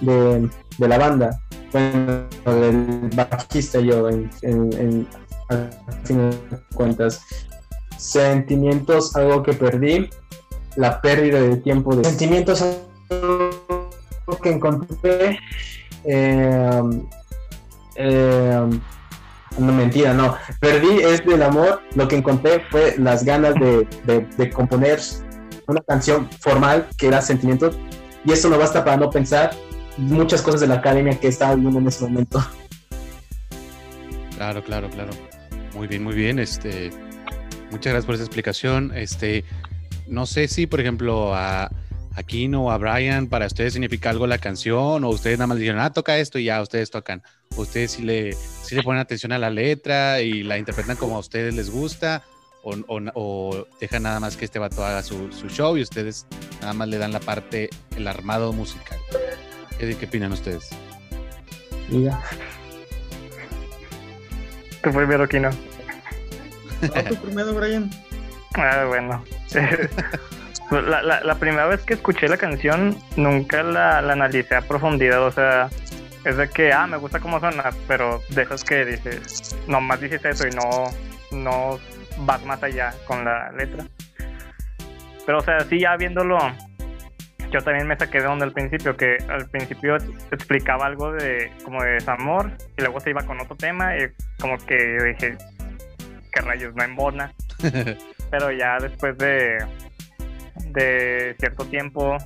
de, 0.00 0.50
la 0.78 0.98
banda. 0.98 1.40
Bueno, 1.72 2.26
del 2.44 3.10
bajista 3.14 3.80
yo, 3.80 4.08
en, 4.08 5.08
fin 6.04 6.30
de 6.30 6.36
cuentas. 6.74 7.20
Sentimientos, 7.96 9.14
algo 9.16 9.42
que 9.42 9.52
perdí. 9.52 10.08
La 10.76 11.00
pérdida 11.00 11.40
de 11.40 11.56
tiempo 11.56 11.94
de 11.96 12.04
sentimientos, 12.04 12.62
algo 12.62 14.40
que 14.42 14.50
encontré. 14.50 15.38
Eh, 16.04 16.80
no 19.58 19.72
mentira, 19.72 20.14
no. 20.14 20.36
Perdí 20.60 21.00
es 21.02 21.24
del 21.24 21.42
amor. 21.42 21.82
Lo 21.94 22.08
que 22.08 22.16
encontré 22.16 22.60
fue 22.70 22.94
las 22.98 23.24
ganas 23.24 23.54
de, 23.54 24.50
componer 24.52 25.00
una 25.66 25.80
canción 25.82 26.28
formal 26.40 26.88
que 26.96 27.08
era 27.08 27.20
sentimientos. 27.20 27.76
Y 28.24 28.32
eso 28.32 28.48
no 28.48 28.58
basta 28.58 28.84
para 28.84 28.96
no 28.96 29.10
pensar 29.10 29.50
muchas 29.96 30.42
cosas 30.42 30.60
de 30.60 30.66
la 30.66 30.76
academia 30.76 31.18
que 31.18 31.28
estaba 31.28 31.54
viviendo 31.54 31.80
en 31.80 31.88
ese 31.88 32.04
momento. 32.04 32.44
Claro, 34.36 34.62
claro, 34.62 34.88
claro. 34.88 35.10
Muy 35.74 35.86
bien, 35.86 36.02
muy 36.02 36.14
bien. 36.14 36.38
Este, 36.38 36.90
muchas 37.70 37.92
gracias 37.92 38.06
por 38.06 38.14
esa 38.14 38.24
explicación. 38.24 38.92
Este, 38.94 39.44
no 40.06 40.26
sé 40.26 40.48
si, 40.48 40.66
por 40.66 40.80
ejemplo, 40.80 41.34
a, 41.34 41.70
a 42.14 42.22
Kino 42.22 42.64
o 42.64 42.70
a 42.70 42.78
Brian, 42.78 43.28
para 43.28 43.46
ustedes 43.46 43.72
significa 43.72 44.10
algo 44.10 44.26
la 44.26 44.38
canción, 44.38 45.04
o 45.04 45.08
ustedes 45.08 45.38
nada 45.38 45.46
más 45.46 45.58
dijeron, 45.58 45.80
ah, 45.80 45.92
toca 45.92 46.18
esto 46.18 46.38
y 46.38 46.44
ya, 46.44 46.60
ustedes 46.60 46.90
tocan. 46.90 47.22
Ustedes 47.56 47.92
sí 47.92 48.02
le, 48.02 48.32
sí 48.32 48.74
le 48.74 48.82
ponen 48.82 49.00
atención 49.00 49.32
a 49.32 49.38
la 49.38 49.50
letra 49.50 50.20
y 50.20 50.42
la 50.42 50.58
interpretan 50.58 50.96
como 50.96 51.16
a 51.16 51.20
ustedes 51.20 51.54
les 51.54 51.70
gusta, 51.70 52.24
o, 52.62 52.74
o, 53.14 53.66
dejan 53.80 54.02
nada 54.02 54.20
más 54.20 54.36
que 54.36 54.44
este 54.44 54.58
vato 54.58 54.84
haga 54.84 55.02
su, 55.02 55.32
su, 55.32 55.48
show 55.48 55.78
y 55.78 55.82
ustedes 55.82 56.26
nada 56.60 56.74
más 56.74 56.88
le 56.88 56.98
dan 56.98 57.12
la 57.12 57.20
parte, 57.20 57.70
el 57.96 58.06
armado 58.06 58.52
musical. 58.52 58.98
¿Qué, 59.78 59.96
qué 59.96 60.06
opinan 60.06 60.32
ustedes? 60.32 60.68
Mira. 61.88 62.22
Tú 64.82 64.92
primero, 64.92 65.28
Kino. 65.28 65.50
No, 66.80 67.04
tú 67.04 67.16
primero, 67.16 67.52
Brian. 67.54 67.90
Ah, 68.54 68.84
bueno. 68.88 69.22
la, 70.70 71.02
la, 71.02 71.20
la, 71.22 71.34
primera 71.36 71.66
vez 71.66 71.82
que 71.82 71.94
escuché 71.94 72.28
la 72.28 72.36
canción, 72.36 72.96
nunca 73.16 73.62
la, 73.62 74.00
la, 74.00 74.12
analicé 74.14 74.56
a 74.56 74.62
profundidad. 74.62 75.22
O 75.22 75.30
sea, 75.30 75.68
es 76.24 76.36
de 76.36 76.48
que, 76.48 76.72
ah, 76.72 76.86
me 76.86 76.96
gusta 76.96 77.20
cómo 77.20 77.40
suena, 77.40 77.70
pero 77.86 78.22
dejas 78.30 78.64
que 78.64 78.84
dices, 78.84 79.56
nomás 79.66 80.00
dices 80.00 80.24
eso 80.24 80.46
y 80.46 80.50
no, 80.50 80.90
no 81.32 81.78
vas 82.18 82.44
más 82.44 82.62
allá 82.62 82.94
con 83.06 83.24
la 83.24 83.52
letra. 83.52 83.84
Pero, 85.26 85.38
o 85.38 85.42
sea, 85.42 85.60
sí, 85.60 85.80
ya 85.80 85.96
viéndolo, 85.96 86.38
yo 87.50 87.62
también 87.62 87.86
me 87.86 87.96
saqué 87.96 88.18
de 88.18 88.24
donde 88.24 88.44
al 88.44 88.52
principio, 88.52 88.96
que 88.96 89.16
al 89.28 89.48
principio 89.50 89.96
explicaba 90.30 90.86
algo 90.86 91.12
de 91.12 91.52
como 91.64 91.82
de 91.82 91.92
desamor 91.92 92.52
y 92.76 92.82
luego 92.82 93.00
se 93.00 93.10
iba 93.10 93.22
con 93.22 93.40
otro 93.40 93.56
tema 93.56 93.96
y 93.96 94.08
como 94.40 94.56
que 94.58 94.76
dije, 94.76 95.36
qué 96.32 96.40
rayos, 96.40 96.74
no 96.74 96.84
embona. 96.84 97.32
Pero 98.30 98.52
ya 98.52 98.78
después 98.78 99.18
de, 99.18 99.58
de 100.70 101.34
cierto 101.38 101.64
tiempo, 101.66 102.16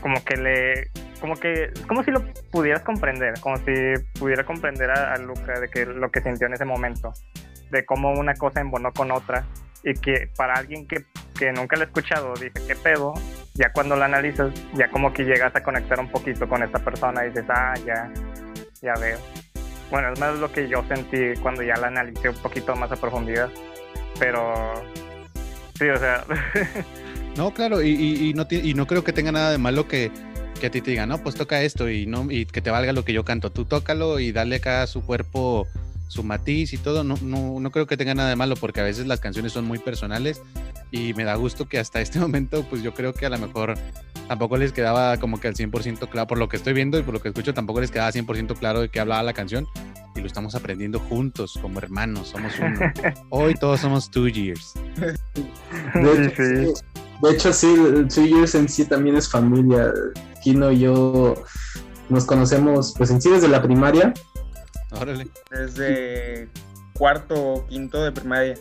como 0.00 0.24
que 0.24 0.36
le, 0.36 0.90
como 1.20 1.34
que, 1.36 1.72
como 1.88 2.04
si 2.04 2.12
lo 2.12 2.22
pudieras 2.52 2.82
comprender, 2.82 3.34
como 3.40 3.56
si 3.58 3.72
pudiera 4.18 4.44
comprender 4.44 4.90
a, 4.90 5.14
a 5.14 5.18
Luca 5.18 5.58
de 5.58 5.68
que 5.68 5.84
lo 5.84 6.10
que 6.10 6.20
sintió 6.20 6.46
en 6.46 6.54
ese 6.54 6.64
momento, 6.64 7.12
de 7.70 7.84
cómo 7.84 8.12
una 8.12 8.34
cosa 8.34 8.60
embonó 8.60 8.92
con 8.92 9.10
otra 9.10 9.44
y 9.82 9.94
que 9.94 10.28
para 10.36 10.54
alguien 10.54 10.86
que, 10.86 11.04
que 11.36 11.52
nunca 11.52 11.76
lo 11.76 11.82
ha 11.82 11.86
escuchado 11.86 12.34
dice, 12.34 12.52
¿qué 12.66 12.74
pedo? 12.74 13.14
Ya 13.54 13.72
cuando 13.72 13.96
lo 13.96 14.04
analizas, 14.04 14.52
ya 14.74 14.88
como 14.88 15.12
que 15.12 15.24
llegas 15.24 15.54
a 15.54 15.62
conectar 15.62 15.98
un 16.00 16.10
poquito 16.10 16.48
con 16.48 16.62
esta 16.62 16.78
persona 16.78 17.24
y 17.24 17.28
dices, 17.28 17.44
ah, 17.48 17.74
ya, 17.86 18.10
ya 18.82 18.94
veo. 18.94 19.18
Bueno, 19.90 20.12
es 20.12 20.18
más 20.18 20.38
lo 20.38 20.50
que 20.50 20.68
yo 20.68 20.84
sentí 20.88 21.40
cuando 21.40 21.62
ya 21.62 21.76
la 21.76 21.86
analicé 21.86 22.28
un 22.28 22.36
poquito 22.36 22.74
más 22.74 22.90
a 22.90 22.96
profundidad. 22.96 23.48
Pero, 24.18 24.74
sí, 25.78 25.88
o 25.88 25.96
sea... 25.98 26.24
no, 27.36 27.52
claro, 27.52 27.82
y, 27.82 27.90
y, 27.90 28.34
no, 28.34 28.46
y 28.50 28.74
no 28.74 28.86
creo 28.86 29.04
que 29.04 29.12
tenga 29.12 29.32
nada 29.32 29.50
de 29.50 29.58
malo 29.58 29.86
que, 29.86 30.10
que 30.60 30.66
a 30.66 30.70
ti 30.70 30.80
te 30.80 30.90
digan, 30.90 31.08
no, 31.08 31.18
pues 31.18 31.34
toca 31.34 31.62
esto 31.62 31.88
y, 31.88 32.06
no, 32.06 32.30
y 32.30 32.46
que 32.46 32.60
te 32.60 32.70
valga 32.70 32.92
lo 32.92 33.04
que 33.04 33.12
yo 33.12 33.24
canto. 33.24 33.50
Tú 33.50 33.64
tócalo 33.64 34.18
y 34.18 34.32
dale 34.32 34.56
acá 34.56 34.82
a 34.82 34.86
su 34.86 35.04
cuerpo 35.04 35.66
su 36.08 36.22
matiz 36.22 36.72
y 36.72 36.78
todo, 36.78 37.04
no, 37.04 37.16
no, 37.20 37.58
no 37.60 37.70
creo 37.70 37.86
que 37.86 37.96
tenga 37.96 38.14
nada 38.14 38.28
de 38.28 38.36
malo 38.36 38.54
porque 38.56 38.80
a 38.80 38.84
veces 38.84 39.06
las 39.06 39.20
canciones 39.20 39.52
son 39.52 39.64
muy 39.64 39.78
personales 39.78 40.40
y 40.96 41.14
me 41.14 41.24
da 41.24 41.34
gusto 41.34 41.68
que 41.68 41.78
hasta 41.78 42.00
este 42.00 42.18
momento 42.26 42.64
pues 42.68 42.82
yo 42.82 42.94
creo 42.94 43.12
que 43.12 43.26
a 43.26 43.30
lo 43.30 43.38
mejor 43.38 43.76
tampoco 44.28 44.56
les 44.56 44.72
quedaba 44.72 45.18
como 45.18 45.38
que 45.38 45.48
al 45.48 45.54
100% 45.54 46.08
claro, 46.08 46.26
por 46.26 46.38
lo 46.38 46.48
que 46.48 46.56
estoy 46.56 46.72
viendo 46.72 46.98
y 46.98 47.02
por 47.02 47.14
lo 47.14 47.20
que 47.20 47.28
escucho 47.28 47.54
tampoco 47.54 47.80
les 47.80 47.90
quedaba 47.90 48.10
100% 48.10 48.56
claro 48.58 48.80
de 48.80 48.88
qué 48.88 49.00
hablaba 49.00 49.22
la 49.22 49.32
canción 49.32 49.66
y 50.14 50.20
lo 50.20 50.26
estamos 50.26 50.54
aprendiendo 50.54 50.98
juntos 50.98 51.58
como 51.60 51.78
hermanos, 51.78 52.28
somos 52.28 52.52
uno. 52.58 52.80
Hoy 53.28 53.54
todos 53.54 53.80
somos 53.80 54.10
two 54.10 54.28
years. 54.28 54.72
De 54.96 56.24
hecho, 56.24 56.34
sí. 56.34 56.82
De 57.22 57.30
hecho, 57.32 57.52
sí, 57.52 57.74
two 58.14 58.24
years 58.24 58.54
en 58.54 58.66
sí 58.66 58.86
también 58.86 59.16
es 59.16 59.30
familia. 59.30 59.92
Kino 60.42 60.72
y 60.72 60.80
yo 60.80 61.34
nos 62.08 62.24
conocemos 62.24 62.94
pues 62.96 63.10
en 63.10 63.20
sí 63.20 63.28
desde 63.28 63.48
la 63.48 63.62
primaria 63.62 64.14
Órale. 65.00 65.28
Desde 65.50 66.48
cuarto 66.94 67.34
o 67.34 67.66
quinto 67.66 68.02
de 68.02 68.12
primaria. 68.12 68.54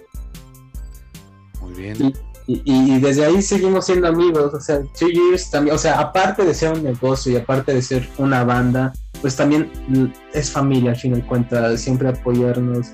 Muy 1.66 1.74
bien. 1.74 2.14
Y, 2.48 3.00
desde 3.00 3.26
ahí 3.26 3.42
seguimos 3.42 3.88
siendo 3.88 4.08
amigos, 4.08 4.54
o 4.54 4.60
sea, 4.60 4.80
Two 5.00 5.10
Years 5.10 5.50
también, 5.50 5.76
o 5.76 5.80
sea, 5.80 6.00
aparte 6.00 6.46
de 6.46 6.54
ser 6.54 6.74
un 6.74 6.84
negocio 6.84 7.32
y 7.32 7.38
aparte 7.38 7.74
de 7.74 7.82
ser 7.82 8.08
una 8.20 8.44
banda, 8.44 8.94
pues 9.20 9.36
también 9.36 9.72
es 10.32 10.52
familia 10.52 10.92
al 10.92 10.98
fin 10.98 11.16
de 11.16 11.26
cuentas, 11.26 11.82
siempre 11.82 12.08
apoyarnos, 12.08 12.92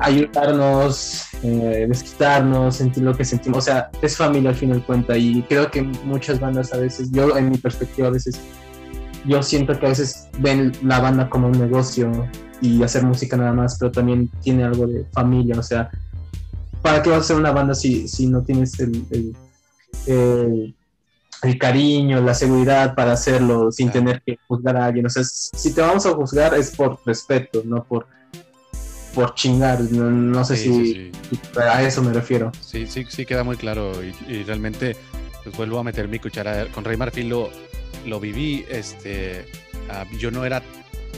ayudarnos, 0.00 1.28
eh, 1.42 1.86
desquitarnos, 1.88 2.76
sentir 2.76 3.04
lo 3.04 3.16
que 3.16 3.24
sentimos, 3.24 3.58
o 3.58 3.62
sea, 3.62 3.90
es 4.02 4.18
familia 4.18 4.50
al 4.50 4.56
fin 4.56 4.70
de 4.70 4.80
cuentas 4.80 5.16
y 5.18 5.42
creo 5.48 5.70
que 5.70 5.80
muchas 5.80 6.38
bandas 6.38 6.74
a 6.74 6.76
veces, 6.76 7.10
yo 7.10 7.38
en 7.38 7.50
mi 7.50 7.56
perspectiva 7.56 8.08
a 8.08 8.10
veces, 8.10 8.38
yo 9.24 9.42
siento 9.42 9.78
que 9.78 9.86
a 9.86 9.88
veces 9.90 10.28
ven 10.40 10.72
la 10.82 11.00
banda 11.00 11.30
como 11.30 11.46
un 11.46 11.58
negocio 11.58 12.28
y 12.60 12.82
hacer 12.82 13.02
música 13.04 13.38
nada 13.38 13.54
más, 13.54 13.78
pero 13.78 13.90
también 13.90 14.28
tiene 14.42 14.64
algo 14.64 14.86
de 14.86 15.06
familia, 15.12 15.58
o 15.58 15.62
sea, 15.62 15.90
¿para 16.84 17.02
qué 17.02 17.08
vas 17.08 17.16
a 17.16 17.20
hacer 17.22 17.36
una 17.36 17.50
banda 17.50 17.74
si, 17.74 18.06
si 18.06 18.26
no 18.26 18.42
tienes 18.42 18.78
el, 18.78 19.34
el, 20.06 20.74
el, 21.42 21.58
cariño, 21.58 22.20
la 22.20 22.34
seguridad 22.34 22.94
para 22.94 23.12
hacerlo 23.12 23.72
sin 23.72 23.90
tener 23.90 24.20
que 24.20 24.38
juzgar 24.46 24.76
a 24.76 24.84
alguien? 24.84 25.06
O 25.06 25.08
sea, 25.08 25.24
si 25.24 25.72
te 25.72 25.80
vamos 25.80 26.04
a 26.04 26.10
juzgar 26.10 26.52
es 26.52 26.76
por 26.76 27.00
respeto, 27.06 27.62
no 27.64 27.82
por 27.84 28.06
por 29.14 29.32
chingar, 29.34 29.80
no, 29.80 30.44
sé 30.44 30.56
si, 30.56 31.12
a 31.56 31.82
eso 31.84 32.02
me 32.02 32.12
refiero. 32.12 32.50
Sí, 32.60 32.86
sí, 32.86 33.06
sí 33.08 33.24
queda 33.24 33.44
muy 33.44 33.56
claro 33.56 33.92
y, 34.02 34.42
realmente 34.42 34.96
pues 35.42 35.56
vuelvo 35.56 35.78
a 35.78 35.84
meter 35.84 36.08
mi 36.08 36.18
cuchara 36.18 36.66
con 36.66 36.84
Rey 36.84 36.96
Marfil 36.96 37.28
lo, 37.28 37.48
lo 38.04 38.20
viví, 38.20 38.66
este, 38.68 39.46
ah, 39.88 40.04
yo 40.18 40.32
no 40.32 40.44
era 40.44 40.62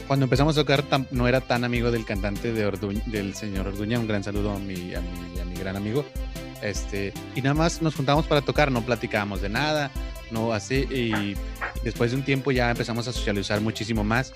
cuando 0.06 0.24
empezamos 0.24 0.56
a 0.56 0.64
tocar 0.64 0.84
no 1.10 1.28
era 1.28 1.40
tan 1.40 1.64
amigo 1.64 1.90
del 1.90 2.04
cantante 2.04 2.52
de 2.52 2.70
del 3.06 3.34
señor 3.34 3.68
Orduña. 3.68 3.98
Un 3.98 4.06
gran 4.06 4.22
saludo 4.22 4.52
a 4.52 4.58
mi, 4.58 4.94
a 4.94 5.00
mi, 5.00 5.40
a 5.40 5.44
mi 5.44 5.54
gran 5.56 5.76
amigo. 5.76 6.04
Este, 6.62 7.12
y 7.34 7.42
nada 7.42 7.54
más 7.54 7.82
nos 7.82 7.94
juntamos 7.94 8.26
para 8.26 8.40
tocar, 8.40 8.72
no 8.72 8.82
platicábamos 8.82 9.42
de 9.42 9.48
nada, 9.48 9.90
no 10.30 10.52
así. 10.52 10.86
Y 10.90 11.36
después 11.84 12.12
de 12.12 12.18
un 12.18 12.24
tiempo 12.24 12.50
ya 12.50 12.70
empezamos 12.70 13.08
a 13.08 13.12
socializar 13.12 13.60
muchísimo 13.60 14.04
más 14.04 14.32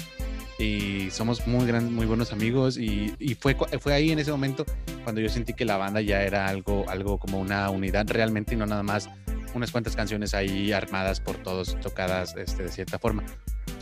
y 0.58 1.10
somos 1.10 1.46
muy 1.46 1.66
gran, 1.66 1.92
muy 1.94 2.04
buenos 2.04 2.32
amigos 2.32 2.76
y, 2.76 3.14
y, 3.18 3.34
fue, 3.34 3.56
fue 3.80 3.94
ahí 3.94 4.10
en 4.10 4.18
ese 4.18 4.30
momento 4.30 4.66
cuando 5.04 5.22
yo 5.22 5.30
sentí 5.30 5.54
que 5.54 5.64
la 5.64 5.78
banda 5.78 6.02
ya 6.02 6.22
era 6.22 6.48
algo, 6.48 6.84
algo 6.88 7.18
como 7.18 7.40
una 7.40 7.70
unidad 7.70 8.06
realmente 8.08 8.54
y 8.54 8.58
no 8.58 8.66
nada 8.66 8.82
más 8.82 9.08
unas 9.54 9.70
cuantas 9.70 9.96
canciones 9.96 10.34
ahí 10.34 10.72
armadas 10.72 11.20
por 11.20 11.36
todos, 11.36 11.78
tocadas 11.80 12.36
este, 12.36 12.64
de 12.64 12.68
cierta 12.70 12.98
forma 12.98 13.24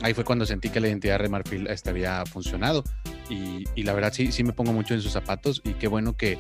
ahí 0.03 0.15
fue 0.15 0.25
cuando 0.25 0.47
sentí 0.47 0.71
que 0.71 0.81
la 0.81 0.89
identidad 0.89 1.19
de 1.21 1.29
Marfil 1.29 1.67
este, 1.67 1.91
había 1.91 2.25
funcionado. 2.27 2.85
Y, 3.29 3.65
y, 3.75 3.83
la 3.83 3.93
verdad 3.93 4.13
sí, 4.13 4.33
sí 4.33 4.45
me 4.45 4.53
pongo 4.53 4.73
mucho 4.73 4.95
en 4.95 5.03
sus 5.03 5.13
zapatos 5.13 5.61
y 5.65 5.75
qué 5.75 5.89
bueno 5.89 6.17
que, 6.17 6.39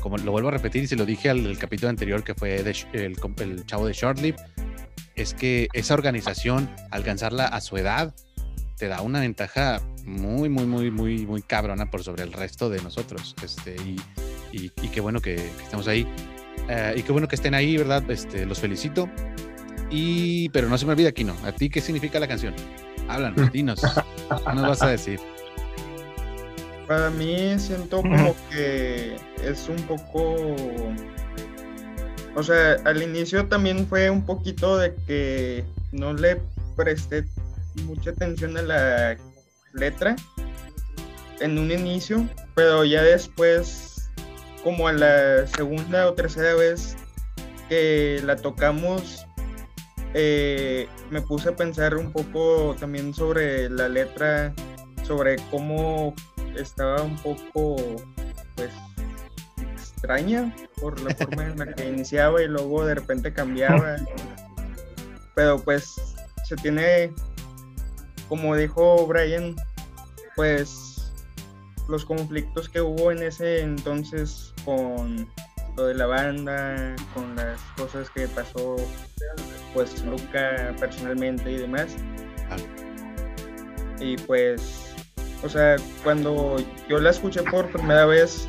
como 0.00 0.16
lo 0.16 0.32
vuelvo 0.32 0.48
a 0.48 0.52
repetir 0.52 0.84
y 0.84 0.86
se 0.86 0.96
lo 0.96 1.04
dije 1.04 1.28
al, 1.28 1.58
capítulo 1.58 1.90
anterior 1.90 2.24
que 2.24 2.34
fue 2.34 2.56
el, 2.56 2.66
el, 2.92 3.66
chavo 3.66 3.86
de 3.86 3.92
Shortlive, 3.92 4.36
es 5.16 5.34
que 5.34 5.68
esa 5.74 5.94
organización, 5.94 6.70
alcanzarla 6.90 7.46
a 7.46 7.60
su 7.60 7.76
edad, 7.76 8.14
te 8.78 8.88
da 8.88 9.02
una 9.02 9.20
ventaja 9.20 9.82
muy, 10.06 10.48
muy, 10.48 10.64
muy, 10.64 10.90
muy, 10.90 11.26
muy 11.26 11.42
cabrona 11.42 11.90
por 11.90 12.02
sobre 12.02 12.22
el 12.22 12.32
resto 12.32 12.70
de 12.70 12.80
nosotros. 12.80 13.36
Este, 13.44 13.76
y, 13.76 14.00
y, 14.52 14.88
qué 14.88 15.02
bueno 15.02 15.20
que, 15.20 15.34
estemos 15.34 15.86
ahí. 15.86 16.06
Eh, 16.72 16.94
y 16.98 17.02
qué 17.02 17.10
bueno 17.10 17.26
que 17.26 17.34
estén 17.34 17.52
ahí, 17.54 17.76
¿verdad? 17.76 18.08
Este, 18.08 18.46
los 18.46 18.60
felicito. 18.60 19.10
Y, 19.90 20.48
pero 20.50 20.68
no 20.68 20.78
se 20.78 20.86
me 20.86 20.92
olvida, 20.92 21.10
Kino, 21.10 21.36
¿a 21.44 21.50
ti 21.50 21.68
qué 21.68 21.80
significa 21.80 22.20
la 22.20 22.28
canción? 22.28 22.54
Háblanos, 23.08 23.50
dinos. 23.52 23.80
¿Qué 23.82 24.54
nos 24.54 24.68
vas 24.68 24.82
a 24.82 24.90
decir? 24.90 25.18
Para 26.86 27.10
mí 27.10 27.58
siento 27.58 28.02
como 28.02 28.36
que 28.50 29.16
es 29.44 29.68
un 29.68 29.82
poco... 29.82 30.56
O 32.36 32.42
sea, 32.44 32.76
al 32.84 33.02
inicio 33.02 33.46
también 33.46 33.88
fue 33.88 34.08
un 34.08 34.24
poquito 34.24 34.78
de 34.78 34.94
que 35.08 35.64
no 35.90 36.12
le 36.12 36.40
presté 36.76 37.24
mucha 37.84 38.10
atención 38.10 38.56
a 38.56 38.62
la 38.62 39.16
letra 39.72 40.14
en 41.40 41.58
un 41.58 41.72
inicio, 41.72 42.28
pero 42.54 42.84
ya 42.84 43.02
después, 43.02 43.89
como 44.62 44.88
a 44.88 44.92
la 44.92 45.46
segunda 45.46 46.08
o 46.08 46.14
tercera 46.14 46.54
vez 46.54 46.96
que 47.68 48.20
la 48.24 48.36
tocamos, 48.36 49.26
eh, 50.14 50.88
me 51.10 51.22
puse 51.22 51.50
a 51.50 51.56
pensar 51.56 51.96
un 51.96 52.12
poco 52.12 52.74
también 52.78 53.14
sobre 53.14 53.70
la 53.70 53.88
letra, 53.88 54.52
sobre 55.04 55.36
cómo 55.50 56.14
estaba 56.56 57.02
un 57.02 57.16
poco, 57.16 57.76
pues, 58.56 58.70
extraña 59.72 60.54
por 60.80 61.00
la 61.00 61.14
forma 61.14 61.46
en 61.46 61.58
la 61.58 61.74
que 61.74 61.88
iniciaba 61.88 62.42
y 62.42 62.48
luego 62.48 62.84
de 62.84 62.94
repente 62.96 63.32
cambiaba. 63.32 63.96
Pero 65.34 65.62
pues 65.62 66.16
se 66.44 66.56
tiene, 66.56 67.12
como 68.28 68.56
dijo 68.56 69.06
Brian, 69.06 69.54
pues 70.34 71.12
los 71.88 72.04
conflictos 72.04 72.68
que 72.68 72.80
hubo 72.80 73.12
en 73.12 73.22
ese 73.22 73.60
entonces 73.60 74.49
con 74.64 75.28
lo 75.76 75.86
de 75.86 75.94
la 75.94 76.06
banda, 76.06 76.94
con 77.14 77.36
las 77.36 77.60
cosas 77.76 78.10
que 78.10 78.28
pasó 78.28 78.76
pues 79.74 80.04
Luca 80.04 80.74
personalmente 80.78 81.50
y 81.50 81.56
demás. 81.56 81.96
Y 84.00 84.16
pues, 84.16 84.94
o 85.42 85.48
sea, 85.48 85.76
cuando 86.02 86.56
yo 86.88 86.98
la 86.98 87.10
escuché 87.10 87.42
por 87.42 87.70
primera 87.70 88.06
vez, 88.06 88.48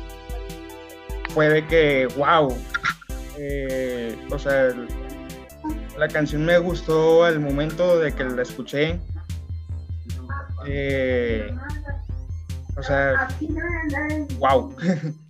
fue 1.30 1.48
de 1.48 1.66
que, 1.66 2.08
wow, 2.16 2.56
eh, 3.38 4.16
o 4.30 4.38
sea, 4.38 4.74
la 5.98 6.08
canción 6.08 6.44
me 6.44 6.58
gustó 6.58 7.24
al 7.24 7.38
momento 7.38 7.98
de 7.98 8.12
que 8.12 8.24
la 8.24 8.42
escuché. 8.42 9.00
Eh, 10.66 11.54
o 12.76 12.82
sea, 12.82 13.28
wow. 14.38 14.74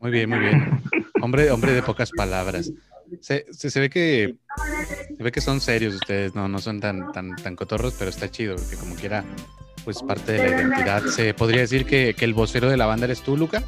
Muy 0.00 0.10
bien, 0.10 0.30
muy 0.30 0.38
bien. 0.38 0.82
Hombre, 1.20 1.50
hombre 1.50 1.72
de 1.72 1.82
pocas 1.82 2.10
palabras. 2.10 2.72
Se, 3.20 3.44
se, 3.50 3.80
ve 3.80 3.90
que 3.90 4.36
se 5.16 5.22
ve 5.22 5.32
que 5.32 5.40
son 5.40 5.60
serios 5.60 5.94
ustedes, 5.94 6.34
no, 6.34 6.48
no 6.48 6.58
son 6.60 6.80
tan, 6.80 7.12
tan, 7.12 7.36
tan 7.36 7.56
cotorros, 7.56 7.94
pero 7.98 8.08
está 8.08 8.30
chido, 8.30 8.56
porque 8.56 8.76
como 8.76 8.94
quiera, 8.94 9.24
pues 9.84 10.02
parte 10.02 10.32
de 10.32 10.38
la 10.38 10.48
identidad. 10.48 11.04
¿Se 11.06 11.34
podría 11.34 11.60
decir 11.60 11.84
que, 11.86 12.14
que 12.16 12.24
el 12.24 12.34
vocero 12.34 12.70
de 12.70 12.76
la 12.76 12.86
banda 12.86 13.06
eres 13.06 13.20
tú, 13.20 13.36
Luca? 13.36 13.62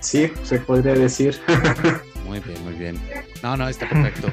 Sí, 0.00 0.30
se 0.44 0.60
podría 0.60 0.94
decir. 0.94 1.38
Muy 2.24 2.40
bien, 2.40 2.62
muy 2.62 2.74
bien. 2.74 3.00
No, 3.42 3.56
no, 3.56 3.68
está 3.70 3.88
perfecto. 3.88 4.30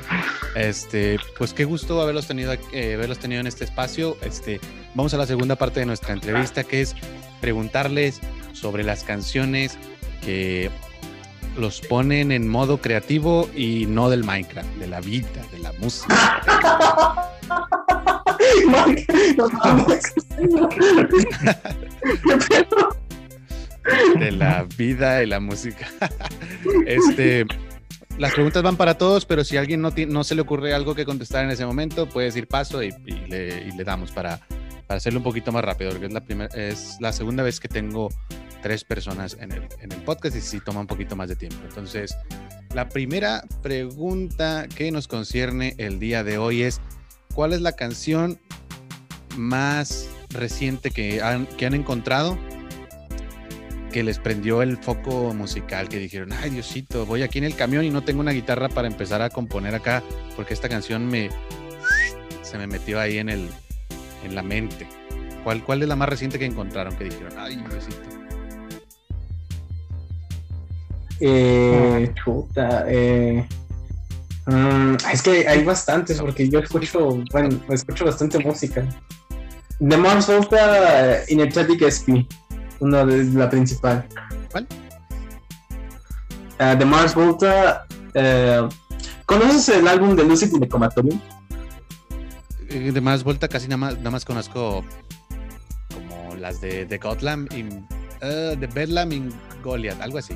Este, 0.54 1.18
pues 1.38 1.54
qué 1.54 1.64
gusto 1.64 2.02
haberlos 2.02 2.28
tenido, 2.28 2.54
eh, 2.74 2.96
haberlos 2.96 3.20
tenido 3.20 3.40
en 3.40 3.48
este 3.48 3.64
espacio. 3.64 4.18
Este, 4.22 4.60
vamos 4.94 5.14
a 5.14 5.18
la 5.18 5.26
segunda 5.26 5.56
parte 5.56 5.80
de 5.80 5.86
nuestra 5.86 6.14
entrevista, 6.14 6.66
que 6.66 6.82
es 6.82 6.94
preguntarles 7.40 8.20
sobre 8.52 8.84
las 8.84 9.06
canciones 9.06 9.78
que 10.22 10.70
los 11.58 11.82
ponen 11.82 12.32
en 12.32 12.48
modo 12.48 12.80
creativo 12.80 13.50
y 13.56 13.86
no 13.86 14.10
del 14.10 14.24
Minecraft, 14.24 14.70
de 14.76 14.88
la 14.88 15.02
vida, 15.02 15.42
de 15.52 15.60
la 15.60 15.72
música. 15.74 16.42
de 24.20 24.32
la 24.32 24.66
vida 24.78 25.24
y 25.24 25.28
la 25.28 25.40
música. 25.40 25.88
Este, 26.88 27.46
las 28.18 28.34
preguntas 28.34 28.64
van 28.64 28.76
para 28.76 28.98
todos, 28.98 29.26
pero 29.26 29.44
si 29.44 29.56
a 29.56 29.60
alguien 29.60 29.82
no, 29.82 29.94
no 30.08 30.24
se 30.24 30.34
le 30.34 30.42
ocurre 30.42 30.74
algo 30.74 30.96
que 30.96 31.06
contestar 31.06 31.46
en 31.46 31.52
ese 31.52 31.64
momento, 31.66 32.10
puede 32.10 32.26
decir 32.26 32.48
paso 32.48 32.82
y, 32.82 32.92
le, 33.28 33.72
damos 33.84 34.12
para, 34.12 34.40
para, 34.88 34.98
hacerlo 34.98 35.20
un 35.20 35.24
poquito 35.24 35.52
más 35.52 35.64
rápido, 35.64 35.92
porque 35.92 36.08
es 36.08 36.14
la, 36.14 36.22
primera 36.22 36.50
es 36.56 36.98
la 37.00 37.14
segunda 37.14 37.44
vez 37.44 37.60
que 37.60 37.68
tengo 37.68 38.10
tres 38.66 38.84
personas 38.84 39.38
en 39.40 39.52
el, 39.52 39.68
en 39.80 39.92
el 39.92 40.02
podcast 40.02 40.36
y 40.36 40.42
sí 40.42 40.60
toma 40.60 40.80
un 40.80 40.88
poquito 40.88 41.16
más 41.16 41.30
de 41.30 41.36
tiempo. 41.36 41.60
Entonces, 41.70 42.18
la 42.74 42.90
primera 42.90 43.44
pregunta 43.62 44.66
que 44.76 44.92
nos 44.92 45.08
concierne 45.08 45.76
el 45.78 46.00
día 46.00 46.24
de 46.24 46.40
hoy 46.40 46.64
es, 46.64 46.82
¿cuál 47.36 47.54
es 47.54 47.62
la 47.62 47.74
canción 47.74 48.40
más 49.38 50.10
reciente 50.30 50.90
que 50.90 51.22
han, 51.22 51.46
que 51.46 51.68
han 51.68 51.76
encontrado 51.76 52.40
que 53.92 54.02
les 54.02 54.18
prendió 54.18 54.64
el 54.64 54.78
foco 54.78 55.32
musical, 55.36 55.88
que 55.88 56.00
dijeron, 56.00 56.34
ay 56.34 56.50
Diosito, 56.50 57.06
voy 57.06 57.22
aquí 57.22 57.38
en 57.38 57.44
el 57.44 57.56
camión 57.56 57.86
y 57.86 57.92
no 57.92 58.04
tengo 58.04 58.22
una 58.22 58.32
guitarra 58.32 58.68
para 58.68 58.88
empezar 58.88 59.22
a 59.22 59.30
componer 59.30 59.76
acá, 59.76 60.02
porque 60.36 60.56
esta 60.56 60.70
canción 60.70 61.06
me 61.06 61.30
se 62.42 62.58
me 62.58 62.66
metió 62.66 63.00
ahí 63.00 63.20
en 63.20 63.30
el 63.30 63.48
en 64.24 64.34
la 64.34 64.42
mente. 64.42 64.88
¿Cuál, 65.44 65.64
cuál 65.64 65.84
es 65.84 65.88
la 65.88 65.96
más 65.96 66.10
reciente 66.10 66.40
que 66.40 66.46
encontraron 66.46 66.98
que 66.98 67.04
dijeron, 67.04 67.34
ay 67.38 67.58
Diosito? 67.58 68.15
Eh, 71.20 72.12
chuta, 72.24 72.86
eh, 72.88 73.48
mm, 74.48 74.96
es 75.12 75.22
que 75.22 75.48
hay 75.48 75.64
bastantes 75.64 76.20
porque 76.20 76.50
yo 76.50 76.60
escucho, 76.60 77.24
bueno, 77.32 77.58
escucho 77.70 78.06
bastante 78.06 78.40
música. 78.40 78.86
The 79.80 79.98
Mars 79.98 80.28
Volta 80.28 81.24
Energetic 81.28 81.82
SP, 81.84 82.28
una 82.80 83.06
de 83.06 83.26
la 83.26 83.50
principal. 83.50 84.06
¿Cuál? 84.52 84.68
Uh, 86.60 86.78
The 86.78 86.86
Mars 86.86 87.14
Volta. 87.14 87.86
Uh, 88.16 88.70
¿Conoces 89.26 89.70
el 89.70 89.88
álbum 89.88 90.16
de 90.16 90.24
Lucid 90.24 90.52
y? 90.52 91.20
Eh, 92.70 92.92
de 92.94 93.02
Mars 93.02 93.24
Volta 93.24 93.48
casi 93.48 93.68
nada 93.68 93.78
más, 93.78 93.98
nada 93.98 94.12
más 94.12 94.24
conozco 94.24 94.84
como 95.94 96.36
las 96.36 96.62
de, 96.62 96.86
de 96.86 96.98
Gotlam 96.98 97.48
y 97.52 97.64
uh, 97.64 98.56
de 98.58 98.68
Bedlam 98.74 99.12
y 99.12 99.30
Goliath, 99.64 100.00
algo 100.02 100.20
así. 100.20 100.36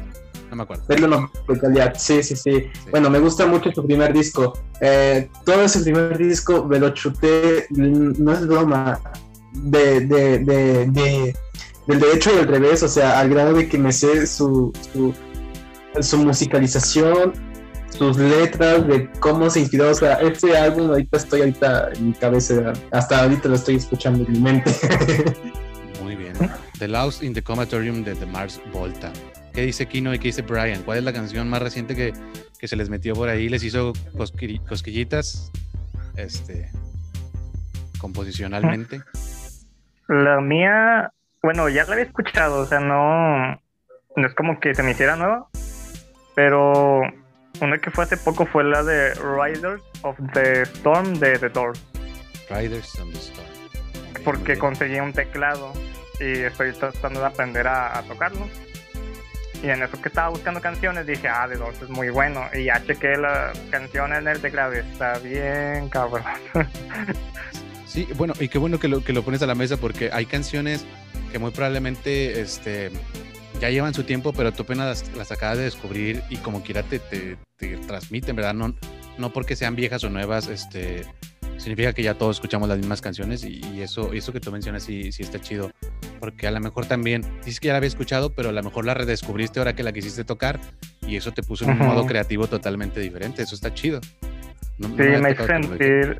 No 0.49 0.55
me 0.55 0.63
acuerdo. 0.63 0.83
Sí, 1.99 2.23
sí, 2.23 2.35
sí, 2.35 2.67
Bueno, 2.91 3.09
me 3.09 3.19
gusta 3.19 3.45
mucho 3.45 3.71
su 3.71 3.85
primer 3.85 4.13
disco. 4.13 4.53
Eh, 4.81 5.29
todo 5.45 5.63
ese 5.63 5.81
primer 5.81 6.17
disco 6.17 6.65
me 6.65 6.79
lo 6.79 6.89
chuté, 6.89 7.67
no 7.69 8.33
es 8.33 8.47
broma, 8.47 8.99
de, 9.53 10.01
de, 10.01 10.39
de, 10.39 11.35
del 11.87 11.99
derecho 11.99 12.31
y 12.33 12.37
del 12.37 12.47
revés, 12.47 12.83
o 12.83 12.87
sea, 12.87 13.19
al 13.19 13.29
grado 13.29 13.53
de 13.53 13.67
que 13.67 13.77
me 13.77 13.91
sé 13.91 14.27
su, 14.27 14.71
su, 14.93 15.13
su 16.01 16.17
musicalización, 16.17 17.33
sus 17.89 18.17
letras, 18.17 18.87
de 18.87 19.09
cómo 19.19 19.49
se 19.49 19.61
inspiró. 19.61 19.89
O 19.89 19.93
sea, 19.93 20.15
este 20.15 20.55
álbum 20.57 20.89
ahorita 20.89 21.17
estoy 21.17 21.41
ahorita 21.41 21.89
en 21.95 22.07
mi 22.07 22.13
cabeza, 22.13 22.73
hasta 22.91 23.23
ahorita 23.23 23.49
lo 23.49 23.55
estoy 23.55 23.75
escuchando 23.75 24.25
en 24.25 24.31
mi 24.33 24.39
mente. 24.39 24.71
Muy 26.03 26.15
bien. 26.15 26.33
The 26.77 26.87
Lost 26.87 27.23
in 27.23 27.33
the 27.33 27.41
Comatorium 27.41 28.03
de 28.03 28.15
The 28.15 28.25
Mars 28.25 28.61
Volta. 28.71 29.11
¿Qué 29.59 29.65
dice 29.65 29.87
Kino 29.87 30.13
y 30.13 30.19
qué 30.19 30.29
dice 30.29 30.41
Brian? 30.41 30.83
¿Cuál 30.83 30.99
es 30.99 31.03
la 31.03 31.11
canción 31.11 31.49
más 31.49 31.61
reciente 31.61 31.93
que, 31.93 32.13
que 32.57 32.67
se 32.69 32.77
les 32.77 32.89
metió 32.89 33.13
por 33.13 33.27
ahí? 33.27 33.49
¿Les 33.49 33.61
hizo 33.61 33.91
cosquillitas? 34.15 35.51
Este, 36.15 36.71
composicionalmente. 37.99 39.01
La 40.07 40.39
mía, 40.39 41.11
bueno, 41.43 41.67
ya 41.67 41.83
la 41.83 41.91
había 41.91 42.05
escuchado, 42.05 42.61
o 42.61 42.65
sea, 42.67 42.79
no, 42.79 43.61
no 44.15 44.27
es 44.27 44.33
como 44.33 44.61
que 44.61 44.73
se 44.73 44.81
me 44.81 44.91
hiciera 44.91 45.17
nueva, 45.17 45.49
pero 46.35 47.01
una 47.59 47.79
que 47.79 47.91
fue 47.91 48.05
hace 48.05 48.15
poco 48.15 48.45
fue 48.45 48.63
la 48.63 48.81
de 48.81 49.13
Riders 49.15 49.83
of 50.03 50.15
the 50.35 50.61
Storm 50.61 51.15
de 51.15 51.37
The 51.37 51.49
Doors. 51.49 51.85
Riders 52.49 52.97
of 52.97 53.11
the 53.11 53.19
Storm. 53.19 54.23
Porque 54.23 54.57
conseguí 54.57 55.01
un 55.01 55.11
teclado 55.11 55.73
y 56.21 56.43
estoy 56.43 56.71
tratando 56.71 57.19
de 57.19 57.25
aprender 57.25 57.67
a 57.67 58.01
tocarlo 58.07 58.47
y 59.61 59.69
en 59.69 59.83
eso 59.83 60.01
que 60.01 60.09
estaba 60.09 60.29
buscando 60.29 60.61
canciones 60.61 61.05
dije, 61.05 61.27
ah, 61.27 61.47
The 61.49 61.57
Doors 61.57 61.81
es 61.81 61.89
muy 61.89 62.09
bueno. 62.09 62.45
Y 62.53 62.65
ya 62.65 62.83
chequé 62.85 63.17
la 63.17 63.51
canción 63.69 64.13
en 64.13 64.27
el 64.27 64.41
teclado 64.41 64.75
y 64.75 64.79
está 64.79 65.17
bien 65.19 65.89
cabrón. 65.89 66.23
Sí, 67.85 68.07
bueno, 68.15 68.35
y 68.39 68.49
qué 68.49 68.59
bueno 68.59 68.79
que 68.79 68.87
lo, 68.87 69.03
que 69.03 69.13
lo 69.13 69.23
pones 69.23 69.41
a 69.41 69.47
la 69.47 69.55
mesa 69.55 69.75
porque 69.75 70.11
hay 70.13 70.27
canciones 70.27 70.85
que 71.31 71.39
muy 71.39 71.49
probablemente 71.49 72.39
este, 72.39 72.91
ya 73.59 73.71
llevan 73.71 73.95
su 73.95 74.03
tiempo, 74.03 74.31
pero 74.31 74.51
tú 74.53 74.61
apenas 74.61 75.09
las, 75.17 75.31
acabas 75.31 75.57
de 75.57 75.63
descubrir 75.63 76.21
y 76.29 76.37
como 76.37 76.61
quiera 76.61 76.83
te, 76.83 76.99
te, 76.99 77.37
te, 77.57 77.77
transmiten, 77.77 78.35
¿verdad? 78.35 78.53
No, 78.53 78.75
no 79.17 79.33
porque 79.33 79.55
sean 79.55 79.75
viejas 79.75 80.03
o 80.03 80.09
nuevas, 80.11 80.47
este, 80.49 81.07
significa 81.59 81.93
que 81.93 82.03
ya 82.03 82.13
todos 82.15 82.37
escuchamos 82.37 82.69
las 82.69 82.77
mismas 82.77 83.01
canciones 83.01 83.43
y, 83.43 83.81
eso, 83.81 84.13
eso 84.13 84.33
que 84.33 84.39
tú 84.39 84.51
mencionas 84.51 84.83
sí, 84.83 85.11
sí 85.11 85.23
está 85.23 85.39
chido. 85.39 85.71
Porque 86.19 86.47
a 86.47 86.51
lo 86.51 86.59
mejor 86.59 86.85
también, 86.85 87.23
dices 87.45 87.59
que 87.59 87.67
ya 87.67 87.73
la 87.73 87.77
había 87.77 87.87
escuchado, 87.87 88.33
pero 88.33 88.49
a 88.49 88.51
lo 88.51 88.63
mejor 88.63 88.85
la 88.85 88.93
redescubriste 88.93 89.59
ahora 89.59 89.73
que 89.73 89.83
la 89.83 89.91
quisiste 89.91 90.23
tocar 90.23 90.59
y 91.05 91.15
eso 91.15 91.31
te 91.31 91.43
puso 91.43 91.65
en 91.65 91.71
un 91.71 91.87
modo 91.87 92.05
creativo 92.05 92.47
totalmente 92.47 92.99
diferente. 92.99 93.43
Eso 93.43 93.55
está 93.55 93.73
chido. 93.73 94.01
sí, 94.01 94.85
me, 94.87 95.31
hizo 95.31 95.45
sentir, 95.45 96.19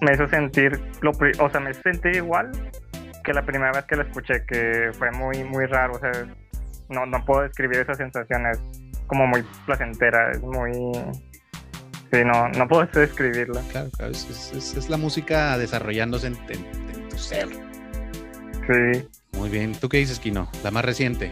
me 0.00 0.14
hizo 0.14 0.28
sentir, 0.28 0.80
lo, 1.00 1.10
o 1.10 1.50
sea, 1.50 1.60
me 1.60 1.70
hizo 1.70 1.82
sentir 1.82 2.16
igual 2.16 2.50
que 3.24 3.32
la 3.32 3.44
primera 3.44 3.72
vez 3.72 3.84
que 3.84 3.96
la 3.96 4.04
escuché, 4.04 4.44
que 4.46 4.90
fue 4.98 5.10
muy, 5.12 5.44
muy 5.44 5.66
raro, 5.66 5.94
o 5.94 5.98
sea, 5.98 6.12
no, 6.88 7.06
no 7.06 7.24
puedo 7.24 7.42
describir 7.42 7.78
esa 7.78 7.94
sensación, 7.94 8.46
es 8.46 8.60
como 9.06 9.26
muy 9.26 9.44
placentera, 9.66 10.32
es 10.32 10.40
muy... 10.40 10.72
Sí, 12.12 12.18
no, 12.24 12.48
no 12.48 12.68
puedo 12.68 12.86
describirla. 12.92 13.62
Claro, 13.70 13.90
claro, 13.96 14.12
es, 14.12 14.52
es, 14.54 14.88
la 14.88 14.96
música 14.96 15.56
desarrollándose 15.58 16.28
en, 16.28 16.36
tu 17.08 17.18
ser. 17.18 17.48
Sí. 18.66 19.06
Muy 19.32 19.48
bien, 19.48 19.72
¿tú 19.72 19.88
qué 19.88 19.98
dices, 19.98 20.18
Kino? 20.18 20.50
La 20.64 20.70
más 20.70 20.84
reciente. 20.84 21.30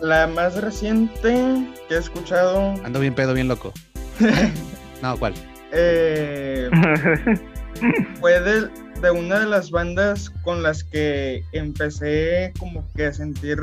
La 0.00 0.26
más 0.26 0.60
reciente 0.60 1.66
que 1.88 1.94
he 1.94 1.98
escuchado. 1.98 2.74
Ando 2.84 3.00
bien 3.00 3.14
pedo, 3.14 3.34
bien 3.34 3.48
loco. 3.48 3.72
no, 5.02 5.16
¿cuál? 5.18 5.34
Eh, 5.72 6.68
fue 8.20 8.40
de, 8.40 8.68
de, 9.00 9.10
una 9.10 9.40
de 9.40 9.46
las 9.46 9.70
bandas 9.70 10.30
con 10.42 10.62
las 10.62 10.84
que 10.84 11.44
empecé 11.52 12.52
como 12.58 12.86
que 12.94 13.06
a 13.06 13.12
sentir 13.12 13.58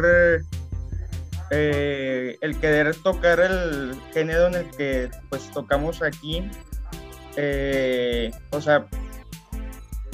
eh, 1.52 2.38
el 2.42 2.60
querer 2.60 2.96
tocar 2.96 3.40
el 3.40 3.96
género 4.14 4.48
en 4.48 4.56
el 4.56 4.70
que 4.72 5.10
pues 5.30 5.50
tocamos 5.52 6.02
aquí. 6.02 6.44
Eh, 7.36 8.32
o 8.52 8.62
sea, 8.62 8.86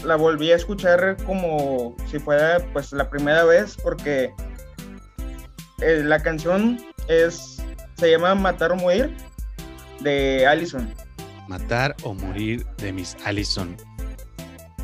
la 0.04 0.16
volví 0.16 0.52
a 0.52 0.56
escuchar 0.56 1.18
como 1.26 1.96
si 2.10 2.20
fuera 2.20 2.60
pues 2.74 2.92
la 2.92 3.10
primera 3.10 3.44
vez 3.44 3.78
porque 3.82 4.32
eh, 5.82 6.02
la 6.04 6.22
canción 6.22 6.80
es 7.08 7.62
se 7.98 8.12
llama 8.12 8.36
Matar 8.36 8.72
o 8.72 8.76
Morir 8.76 9.16
de 10.02 10.46
Allison. 10.46 10.94
Matar 11.48 11.96
o 12.04 12.14
morir 12.14 12.66
de 12.78 12.92
Miss 12.92 13.16
Allison. 13.24 13.78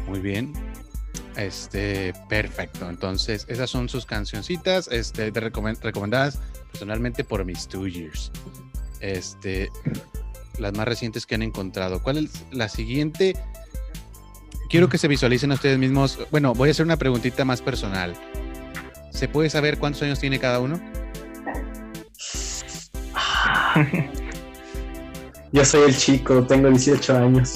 Muy 0.07 0.19
bien. 0.19 0.53
Este, 1.37 2.13
perfecto. 2.29 2.89
Entonces, 2.89 3.45
esas 3.47 3.69
son 3.69 3.89
sus 3.89 4.05
cancioncitas, 4.05 4.87
este, 4.91 5.31
recomendadas 5.31 6.39
personalmente 6.71 7.23
por 7.23 7.45
mis 7.45 7.67
Two 7.67 7.87
Years. 7.87 8.31
Este, 8.99 9.69
las 10.57 10.73
más 10.73 10.85
recientes 10.87 11.25
que 11.25 11.35
han 11.35 11.43
encontrado. 11.43 12.01
¿Cuál 12.01 12.17
es 12.17 12.45
la 12.51 12.69
siguiente? 12.69 13.35
Quiero 14.69 14.89
que 14.89 14.97
se 14.97 15.07
visualicen 15.07 15.51
a 15.51 15.55
ustedes 15.55 15.77
mismos. 15.77 16.19
Bueno, 16.31 16.53
voy 16.53 16.69
a 16.69 16.71
hacer 16.71 16.85
una 16.85 16.97
preguntita 16.97 17.43
más 17.45 17.61
personal. 17.61 18.13
¿Se 19.11 19.27
puede 19.27 19.49
saber 19.49 19.77
cuántos 19.79 20.03
años 20.03 20.19
tiene 20.19 20.39
cada 20.39 20.59
uno? 20.59 20.79
Yo 25.51 25.65
soy 25.65 25.89
el 25.89 25.97
chico, 25.97 26.43
tengo 26.43 26.69
18 26.69 27.17
años. 27.17 27.55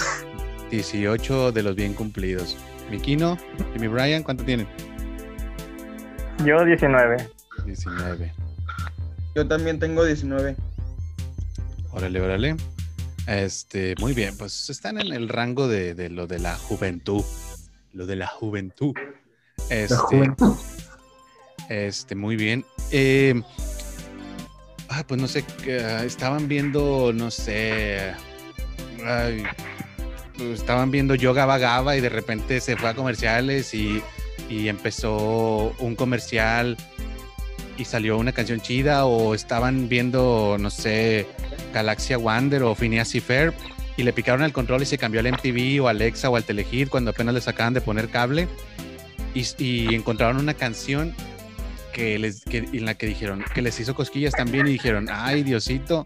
18 0.72 1.54
de 1.54 1.64
los 1.64 1.76
bien 1.76 1.94
cumplidos. 1.94 2.58
Mikino 2.90 3.38
y 3.76 3.80
mi 3.80 3.88
Brian, 3.88 4.24
¿cuánto 4.24 4.44
tienen? 4.44 4.68
Yo 6.46 6.64
19. 6.64 7.30
19. 7.66 8.34
Yo 9.36 9.48
también 9.48 9.80
tengo 9.80 10.04
19. 10.04 10.56
Órale, 11.92 12.22
órale. 12.22 12.56
Este, 13.28 13.96
muy 14.00 14.14
bien, 14.14 14.38
pues 14.38 14.70
están 14.70 15.00
en 15.00 15.12
el 15.12 15.30
rango 15.30 15.68
de, 15.68 16.10
lo 16.10 16.28
de 16.28 16.40
la 16.40 16.56
juventud. 16.56 17.24
Lo 17.94 18.06
de 18.06 18.16
la 18.16 18.28
juventud. 18.28 18.94
Este, 19.70 20.34
Este, 21.70 22.16
muy 22.16 22.36
bien. 22.36 22.66
Eh, 22.92 23.42
ah, 24.90 25.04
pues 25.08 25.20
no 25.20 25.28
sé, 25.28 25.44
estaban 26.06 26.48
viendo, 26.48 27.12
no 27.14 27.32
sé. 27.32 28.14
Estaban 30.40 30.92
viendo 30.92 31.16
Yoga 31.16 31.46
Vagaba 31.46 31.96
y 31.96 32.02
de 32.02 32.10
repente 32.10 32.60
se 32.60 32.76
fue 32.76 32.90
a 32.90 32.94
comerciales 32.94 33.74
y, 33.74 34.02
y 34.50 34.68
empezó 34.68 35.74
un 35.80 35.96
comercial 35.96 36.78
y 37.78 37.86
salió 37.86 38.18
una 38.18 38.32
canción 38.32 38.62
chida 38.62 39.06
o 39.06 39.34
estaban 39.34 39.90
viendo, 39.90 40.58
no 40.60 40.70
sé, 40.70 41.28
Galaxia 41.74 42.18
Wander 42.18 42.64
o 42.64 42.76
Phineas 42.76 43.16
y 43.16 43.20
Ferb 43.20 43.54
y 43.98 44.04
le 44.04 44.14
picaron 44.14 44.44
el 44.44 44.54
control 44.54 44.82
y 44.82 44.86
se 44.86 44.98
cambió 44.98 45.20
al 45.20 45.32
MTV 45.32 45.84
o 45.84 45.88
Alexa 45.88 46.30
o 46.30 46.36
al 46.36 46.44
Telehit 46.44 46.90
cuando 46.90 47.12
apenas 47.12 47.34
les 47.34 47.48
acaban 47.48 47.74
de 47.74 47.82
poner 47.82 48.10
cable 48.10 48.48
y, 49.34 49.94
encontraron 49.94 50.38
una 50.38 50.54
canción 50.54 51.14
que 51.94 52.18
les, 52.18 52.44
en 52.48 52.86
la 52.86 52.96
que 52.96 53.08
dijeron 53.08 53.44
que 53.54 53.62
les 53.62 53.80
hizo 53.80 53.94
cosquillas 53.94 54.34
también 54.34 54.68
y 54.68 54.72
dijeron, 54.72 55.08
ay 55.12 55.44
Diosito, 55.44 56.06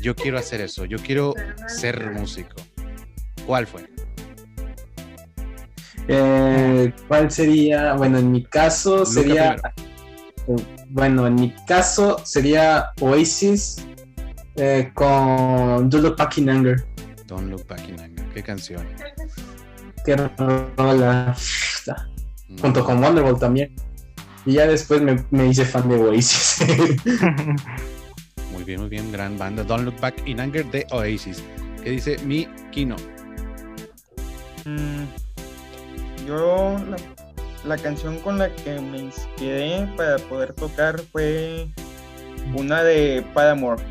yo 0.00 0.14
quiero 0.14 0.38
hacer 0.38 0.60
eso, 0.60 0.84
yo 0.84 0.98
quiero 0.98 1.34
ser 1.68 2.10
músico. 2.12 2.56
¿Cuál 3.46 3.66
fue? 3.66 3.86
Eh, 6.08 6.92
¿Cuál 7.08 7.30
sería? 7.30 7.94
Bueno, 7.94 8.18
en 8.18 8.32
mi 8.32 8.44
caso 8.44 9.06
sería... 9.06 9.56
Bueno, 10.88 11.26
en 11.26 11.34
mi 11.34 11.52
caso 11.66 12.20
sería 12.24 12.90
Oasis 13.00 13.84
eh, 14.56 14.90
con 14.94 15.90
Don't 15.90 16.04
Look 16.04 16.16
Back 16.16 16.38
in 16.38 16.48
Anger. 16.48 16.86
Don't 17.26 17.50
Look 17.50 17.66
Back 17.66 17.88
in 17.88 18.00
Anger. 18.00 18.24
¿Qué 18.32 18.42
canción? 18.42 18.86
Qué 20.04 20.16
rola. 20.16 21.36
Junto 22.60 22.84
con 22.84 23.02
Wonderwall 23.02 23.38
también. 23.38 23.74
Y 24.44 24.54
ya 24.54 24.66
después 24.66 25.02
me, 25.02 25.46
hice 25.46 25.64
fan 25.64 25.88
de 25.88 25.96
Oasis. 25.96 26.58
muy 28.52 28.62
bien, 28.62 28.80
muy 28.80 28.88
bien. 28.88 29.10
Gran 29.10 29.36
banda. 29.36 29.64
Don't 29.64 29.84
Look 29.84 30.00
Back 30.00 30.22
in 30.26 30.40
Anger 30.40 30.64
de 30.70 30.86
Oasis. 30.92 31.42
¿Qué 31.82 31.90
dice 31.90 32.16
mi 32.24 32.46
Kino? 32.70 32.94
Mm, 34.66 36.26
yo 36.26 36.76
la 36.90 36.96
la 37.66 37.76
canción 37.76 38.18
con 38.20 38.38
la 38.38 38.54
que 38.54 38.80
me 38.80 38.98
inspiré 38.98 39.88
para 39.96 40.18
poder 40.18 40.52
tocar 40.52 41.00
fue 41.12 41.68
una 42.54 42.82
de 42.82 43.24
Paramore. 43.34 43.82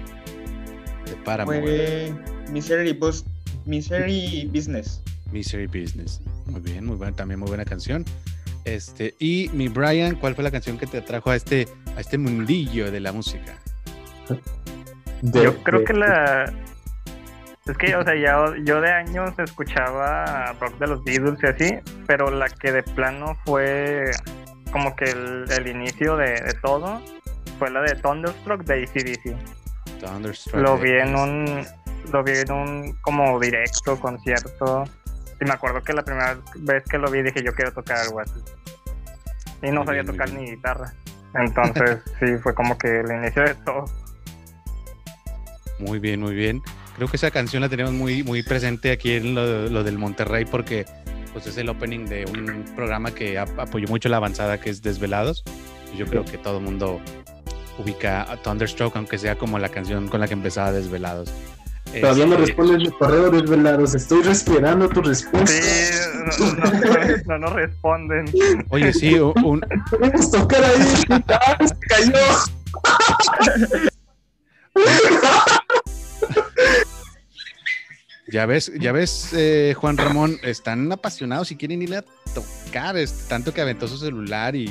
De 1.05 1.15
Paramore. 1.25 1.61
Fue 1.61 2.15
Misery, 2.51 2.97
Misery 3.65 4.49
Business. 4.51 5.01
Misery 5.31 5.67
Business. 5.67 6.21
Muy 6.45 6.61
bien, 6.61 6.85
muy 6.85 6.95
buena, 6.95 7.15
también 7.15 7.39
muy 7.39 7.49
buena 7.49 7.65
canción. 7.65 8.05
Este, 8.63 9.13
y 9.19 9.49
mi 9.53 9.67
Brian, 9.67 10.15
¿cuál 10.15 10.35
fue 10.35 10.43
la 10.43 10.51
canción 10.51 10.77
que 10.77 10.87
te 10.87 10.99
atrajo 10.99 11.29
a 11.29 11.35
este, 11.35 11.67
a 11.95 11.99
este 11.99 12.17
mundillo 12.17 12.91
de 12.91 12.99
la 12.99 13.11
música? 13.11 13.59
Yo 15.21 15.55
creo 15.63 15.83
que 15.83 15.93
la, 15.93 16.51
es 17.65 17.77
que, 17.77 17.95
o 17.95 18.03
sea, 18.03 18.15
ya, 18.15 18.53
yo 18.63 18.79
de 18.79 18.91
años 18.91 19.33
escuchaba 19.39 20.53
rock 20.59 20.77
de 20.77 20.87
los 20.87 21.03
Beatles 21.03 21.39
y 21.41 21.47
así, 21.47 21.79
pero 22.05 22.29
la 22.29 22.47
que 22.47 22.71
de 22.71 22.83
plano 22.83 23.35
fue 23.43 24.11
como 24.71 24.95
que 24.95 25.05
el, 25.05 25.67
inicio 25.67 26.15
de, 26.15 26.35
todo 26.61 27.01
fue 27.57 27.71
la 27.71 27.81
de 27.81 27.95
Thunderstruck 27.95 28.63
de 28.65 28.83
ACDC. 28.83 29.99
Thunderstruck. 29.99 30.61
Lo 30.61 30.77
vi 30.77 30.91
en 30.91 31.15
un, 31.15 31.65
lo 32.11 32.23
vi 32.23 32.33
en 32.33 32.51
un 32.51 32.93
como 33.01 33.39
directo, 33.39 33.99
concierto. 33.99 34.83
Y 35.41 35.45
me 35.45 35.53
acuerdo 35.53 35.81
que 35.81 35.93
la 35.93 36.03
primera 36.03 36.37
vez 36.57 36.83
que 36.83 36.99
lo 36.99 37.09
vi 37.09 37.23
dije 37.23 37.43
yo 37.43 37.51
quiero 37.53 37.73
tocar 37.73 37.97
algo 37.97 38.19
así. 38.19 38.39
Y 39.63 39.71
no 39.71 39.83
sabía 39.85 40.03
tocar 40.03 40.31
ni 40.31 40.51
guitarra. 40.51 40.93
Entonces 41.33 41.99
sí, 42.19 42.37
fue 42.43 42.53
como 42.53 42.77
que 42.77 42.99
el 42.99 43.11
inicio 43.11 43.41
de 43.41 43.55
todo. 43.55 43.85
Muy 45.79 45.97
bien, 45.97 46.21
muy 46.21 46.35
bien. 46.35 46.61
Creo 46.95 47.09
que 47.09 47.17
esa 47.17 47.29
canción 47.29 47.61
la 47.61 47.69
tenemos 47.69 47.91
muy, 47.93 48.23
muy 48.23 48.41
presente 48.41 48.91
aquí 48.91 49.13
en 49.13 49.35
lo, 49.35 49.83
del 49.83 49.97
Monterrey 49.97 50.45
porque 50.45 50.85
pues 51.33 51.45
es 51.47 51.57
el 51.57 51.67
opening 51.67 52.05
de 52.05 52.25
un 52.25 52.63
programa 52.75 53.11
que 53.11 53.37
apoyó 53.37 53.87
mucho 53.89 54.07
la 54.07 54.17
avanzada 54.17 54.59
que 54.59 54.69
es 54.69 54.81
Desvelados. 54.81 55.43
Yo 55.97 56.05
creo 56.05 56.23
que 56.23 56.37
todo 56.37 56.59
el 56.59 56.63
mundo 56.63 57.01
ubica 57.77 58.21
a 58.31 58.37
Thunderstroke, 58.37 58.95
aunque 58.95 59.17
sea 59.17 59.37
como 59.37 59.59
la 59.59 59.67
canción 59.67 60.07
con 60.07 60.21
la 60.21 60.27
que 60.27 60.33
empezaba 60.33 60.71
Desvelados. 60.71 61.33
Todavía 61.99 62.25
no 62.25 62.35
este, 62.35 62.45
respondes 62.47 62.77
mi 62.77 62.91
correo 62.91 63.29
desvelados. 63.29 63.95
Estoy 63.95 64.23
respirando 64.23 64.89
tu 64.89 65.01
respuesta. 65.01 65.47
Sí, 65.47 66.43
no, 67.25 67.37
no, 67.37 67.47
responden. 67.47 68.25
Oye, 68.69 68.91
sí, 68.91 69.15
un. 69.15 69.61
Podemos 69.89 70.31
tocar 70.31 70.63
ahí. 70.63 70.81
Se 71.05 71.75
cayó. 71.87 72.17
Ya 78.35 78.45
ves, 78.45 78.69
ya 78.77 78.91
ves, 78.91 79.29
eh, 79.31 79.73
Juan 79.77 79.95
Ramón, 79.95 80.37
están 80.43 80.91
apasionados 80.91 81.51
y 81.51 81.55
quieren 81.55 81.81
ir 81.81 81.95
a 81.95 82.03
tocar, 82.33 82.97
es 82.97 83.29
tanto 83.29 83.53
que 83.53 83.61
aventó 83.61 83.87
su 83.87 83.97
celular 83.97 84.57
y 84.57 84.69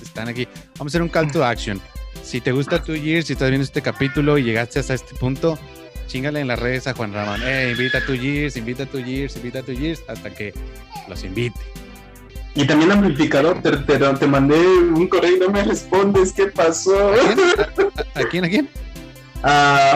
están 0.00 0.28
aquí. 0.28 0.48
Vamos 0.78 0.94
a 0.94 0.96
hacer 0.96 1.02
un 1.02 1.10
call 1.10 1.30
to 1.30 1.44
action. 1.44 1.78
Si 2.22 2.40
te 2.40 2.50
gusta 2.50 2.82
tu 2.82 2.96
Years, 2.96 3.26
si 3.26 3.34
estás 3.34 3.50
viendo 3.50 3.62
este 3.62 3.82
capítulo 3.82 4.38
y 4.38 4.44
llegaste 4.44 4.80
hasta 4.80 4.94
este 4.94 5.14
punto, 5.16 5.58
chingale 6.06 6.40
en 6.40 6.48
las 6.48 6.58
redes 6.58 6.86
a 6.86 6.94
Juan 6.94 7.12
Ramón. 7.12 7.42
Eh, 7.44 7.72
invita 7.72 7.98
a 7.98 8.06
tu 8.06 8.14
Years, 8.14 8.56
invita 8.56 8.84
a 8.84 8.86
tu 8.86 8.98
Years, 8.98 9.36
invita 9.36 9.58
a 9.58 9.62
tu 9.62 9.72
Years, 9.72 10.02
hasta 10.08 10.30
que 10.30 10.54
los 11.06 11.24
invite. 11.24 11.60
Y 12.54 12.66
también 12.66 12.90
amplificador, 12.90 13.60
te, 13.60 13.70
te, 13.72 14.26
mandé 14.26 14.56
un 14.56 15.08
correo 15.08 15.36
y 15.36 15.40
no 15.40 15.50
me 15.50 15.62
respondes, 15.62 16.32
¿qué 16.32 16.46
pasó? 16.46 17.12
¿A 18.14 18.22
quién? 18.30 18.46
¿A, 18.46 18.48
quién? 18.48 18.66
a 18.66 18.68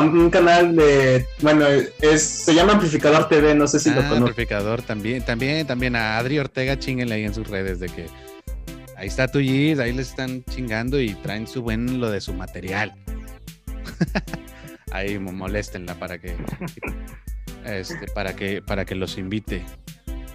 un 0.01 0.31
canal 0.31 0.77
de, 0.77 1.27
bueno, 1.41 1.65
es, 2.03 2.23
se 2.23 2.55
llama 2.55 2.73
Amplificador 2.75 3.29
TV, 3.29 3.55
no 3.55 3.67
sé 3.67 3.81
si 3.81 3.89
lo 3.91 3.97
Ah, 4.01 4.05
conocen. 4.05 4.19
Amplificador 4.25 4.83
también, 4.83 5.25
también, 5.25 5.67
también 5.67 5.97
a 5.97 6.19
Adri 6.19 6.39
Ortega, 6.39 6.79
chinguenle 6.79 7.15
ahí 7.15 7.25
en 7.25 7.35
sus 7.35 7.49
redes 7.49 7.81
de 7.81 7.89
que 7.89 8.07
ahí 8.97 9.09
está 9.09 9.29
tu 9.29 9.39
Gis, 9.41 9.79
ahí 9.79 9.93
les 9.93 10.09
están 10.11 10.45
chingando 10.45 11.01
y 11.01 11.15
traen 11.15 11.47
su 11.47 11.63
buen 11.63 11.99
lo 12.01 12.11
de 12.11 12.21
su 12.21 12.35
material. 12.35 12.95
ahí 14.93 15.19
mo- 15.19 15.33
moléstenla 15.33 15.95
para 15.95 16.19
que 16.19 16.35
este, 17.65 18.07
para 18.15 18.35
que 18.37 18.63
para 18.63 18.85
que 18.85 18.95
los 18.95 19.19
invite. 19.19 19.63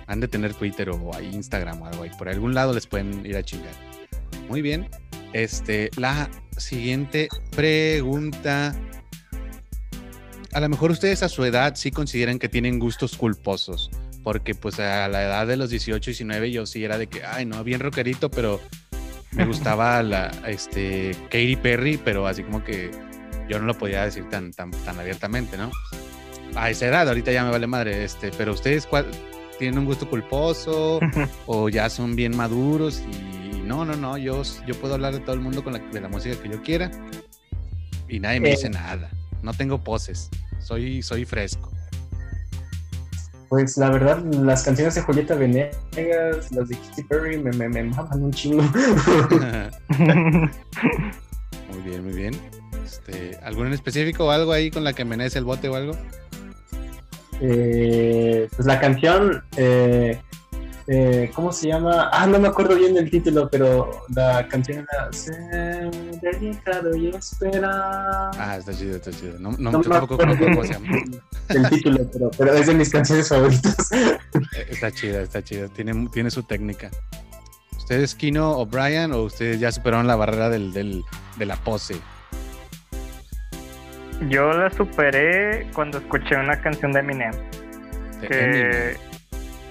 Han 0.07 0.19
de 0.19 0.27
tener 0.27 0.53
Twitter 0.53 0.89
o 0.89 1.15
ahí 1.15 1.29
Instagram 1.33 1.81
o 1.81 1.85
algo 1.85 2.03
ahí. 2.03 2.11
Por 2.17 2.27
algún 2.29 2.53
lado 2.53 2.73
les 2.73 2.87
pueden 2.87 3.25
ir 3.25 3.37
a 3.37 3.43
chingar. 3.43 3.71
Muy 4.49 4.61
bien. 4.61 4.89
Este, 5.31 5.89
la 5.97 6.29
siguiente 6.57 7.29
pregunta. 7.55 8.75
A 10.53 10.59
lo 10.59 10.69
mejor 10.69 10.91
ustedes 10.91 11.23
a 11.23 11.29
su 11.29 11.43
edad 11.45 11.75
sí 11.75 11.91
consideran 11.91 12.37
que 12.39 12.49
tienen 12.49 12.79
gustos 12.79 13.17
culposos. 13.17 13.89
Porque 14.23 14.55
pues 14.55 14.79
a 14.79 15.07
la 15.09 15.23
edad 15.23 15.47
de 15.47 15.57
los 15.57 15.69
18, 15.69 16.11
19 16.11 16.51
yo 16.51 16.65
sí 16.65 16.83
era 16.83 16.97
de 16.97 17.07
que, 17.07 17.25
ay 17.25 17.45
no, 17.45 17.61
bien 17.63 17.81
rockerito, 17.81 18.29
pero 18.31 18.61
me 19.31 19.45
gustaba 19.47 20.01
la, 20.01 20.31
este, 20.47 21.11
Katy 21.25 21.57
Perry, 21.57 21.97
pero 21.97 22.25
así 22.25 22.43
como 22.43 22.63
que 22.63 22.89
yo 23.49 23.59
no 23.59 23.65
lo 23.65 23.77
podía 23.77 24.05
decir 24.05 24.29
tan, 24.29 24.51
tan, 24.53 24.71
tan 24.71 24.97
abiertamente, 24.97 25.57
¿no? 25.57 25.71
A 26.55 26.69
esa 26.69 26.87
edad, 26.87 27.07
ahorita 27.09 27.31
ya 27.33 27.43
me 27.43 27.51
vale 27.51 27.67
madre, 27.67 28.05
este, 28.05 28.31
pero 28.37 28.53
ustedes 28.53 28.85
cuál, 28.85 29.07
tienen 29.59 29.79
un 29.79 29.85
gusto 29.85 30.09
culposo 30.09 30.99
o 31.47 31.67
ya 31.67 31.89
son 31.89 32.15
bien 32.15 32.37
maduros 32.37 33.01
y 33.11 33.57
no, 33.61 33.83
no, 33.83 33.95
no, 33.97 34.17
yo, 34.17 34.41
yo 34.65 34.75
puedo 34.75 34.93
hablar 34.93 35.13
de 35.13 35.19
todo 35.19 35.33
el 35.33 35.41
mundo 35.41 35.63
con 35.65 35.73
la, 35.73 35.79
de 35.79 35.99
la 35.99 36.07
música 36.07 36.41
que 36.41 36.47
yo 36.47 36.61
quiera 36.61 36.89
y 38.07 38.19
nadie 38.21 38.39
me 38.39 38.49
Eh. 38.49 38.51
dice 38.51 38.69
nada. 38.69 39.09
No 39.43 39.53
tengo 39.53 39.83
poses, 39.83 40.29
soy, 40.59 41.03
soy 41.03 41.25
fresco. 41.25 41.69
Pues 43.49 43.77
la 43.77 43.91
verdad, 43.91 44.23
las 44.23 44.63
canciones 44.63 44.95
de 44.95 45.01
Julieta 45.01 45.35
Venegas, 45.35 46.51
las 46.51 46.69
de 46.69 46.75
Katy 46.75 47.03
Perry, 47.03 47.37
me, 47.37 47.51
me, 47.51 47.69
me 47.69 47.83
maman 47.83 48.23
un 48.23 48.31
chingo. 48.31 48.63
muy 49.99 50.49
bien, 51.85 52.03
muy 52.03 52.13
bien. 52.13 52.33
Este, 52.83 53.37
¿Algún 53.43 53.67
en 53.67 53.73
específico 53.73 54.25
o 54.25 54.31
algo 54.31 54.53
ahí 54.53 54.71
con 54.71 54.83
la 54.83 54.93
que 54.93 55.05
menees 55.05 55.35
el 55.35 55.43
bote 55.43 55.69
o 55.69 55.75
algo? 55.75 55.95
Eh, 57.41 58.47
pues 58.55 58.65
la 58.65 58.79
canción, 58.79 59.43
eh, 59.57 60.19
eh, 60.87 61.31
¿cómo 61.33 61.51
se 61.53 61.67
llama? 61.67 62.09
Ah, 62.11 62.27
no 62.27 62.39
me 62.39 62.47
acuerdo 62.47 62.75
bien 62.75 62.93
del 62.93 63.09
título, 63.09 63.49
pero 63.49 64.03
la 64.15 64.47
canción 64.47 64.85
era 64.91 65.11
Ser 65.13 65.89
dedicado 66.21 66.95
y 66.95 67.09
espera. 67.09 68.29
Ah, 68.37 68.57
está 68.57 68.73
chido, 68.73 68.95
está 68.97 69.11
chido. 69.11 69.39
No, 69.39 69.51
no, 69.51 69.71
No 69.71 69.83
yo 69.83 69.89
me 69.89 69.95
tampoco 69.95 70.13
acuerdo 70.15 70.37
conozco 70.37 70.45
cómo 70.45 70.63
se 70.65 70.73
llama. 70.73 70.97
El 71.49 71.69
título, 71.69 71.99
pero, 72.11 72.31
pero 72.37 72.53
es 72.53 72.67
de 72.67 72.73
mis 72.73 72.89
canciones 72.89 73.29
favoritas. 73.29 73.89
Eh, 74.55 74.65
Está 74.69 74.91
chida, 74.91 75.21
está 75.21 75.43
chida. 75.43 75.67
Tiene, 75.69 76.07
tiene 76.11 76.29
su 76.31 76.43
técnica. 76.43 76.89
¿Ustedes, 77.77 78.13
Kino 78.15 78.57
o 78.57 78.65
Brian, 78.65 79.11
o 79.13 79.23
ustedes 79.23 79.59
ya 79.59 79.71
superaron 79.71 80.07
la 80.07 80.15
barrera 80.15 80.49
del, 80.49 80.73
del- 80.73 81.03
de 81.37 81.45
la 81.45 81.55
pose? 81.55 81.95
Yo 84.29 84.51
la 84.53 84.69
superé 84.71 85.67
cuando 85.73 85.97
escuché 85.99 86.35
una 86.35 86.59
canción 86.61 86.91
de 86.93 86.99
Eminem. 86.99 87.31
De 88.21 88.27
que 88.27 88.43
Eminem. 88.43 88.97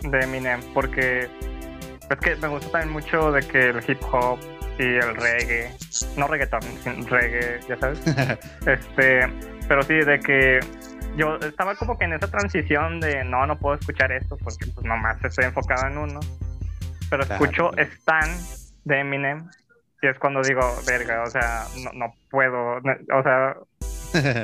De 0.02 0.20
Eminem 0.20 0.60
porque 0.74 1.28
es 2.10 2.18
que 2.18 2.36
me 2.36 2.48
gusta 2.48 2.70
también 2.70 2.92
mucho 2.92 3.32
de 3.32 3.40
que 3.42 3.70
el 3.70 3.82
hip 3.88 4.02
hop 4.10 4.38
y 4.78 4.82
el 4.82 5.16
reggae 5.16 5.70
no 6.16 6.26
reggaeton 6.26 6.62
reggae 7.08 7.60
ya 7.68 7.76
sabes. 7.78 8.00
Este 8.66 9.26
pero 9.68 9.82
sí 9.82 9.94
de 9.94 10.20
que 10.20 10.60
yo 11.16 11.36
estaba 11.36 11.74
como 11.76 11.98
que 11.98 12.04
en 12.04 12.14
esa 12.14 12.28
transición 12.28 13.00
de 13.00 13.24
no 13.24 13.46
no 13.46 13.58
puedo 13.58 13.76
escuchar 13.76 14.12
esto 14.12 14.36
porque 14.38 14.66
pues 14.66 14.86
nomás 14.86 15.22
estoy 15.24 15.44
enfocado 15.44 15.86
en 15.86 15.98
uno 15.98 16.20
pero 17.10 17.24
escucho 17.24 17.70
claro. 17.70 17.90
Stan 17.92 18.30
de 18.84 19.00
Eminem 19.00 19.48
y 20.02 20.08
es 20.08 20.18
cuando 20.18 20.42
digo 20.42 20.60
verga 20.86 21.22
o 21.22 21.30
sea 21.30 21.64
no, 21.84 21.92
no 21.92 22.14
puedo 22.30 22.76
o 22.76 23.22
sea 23.22 23.56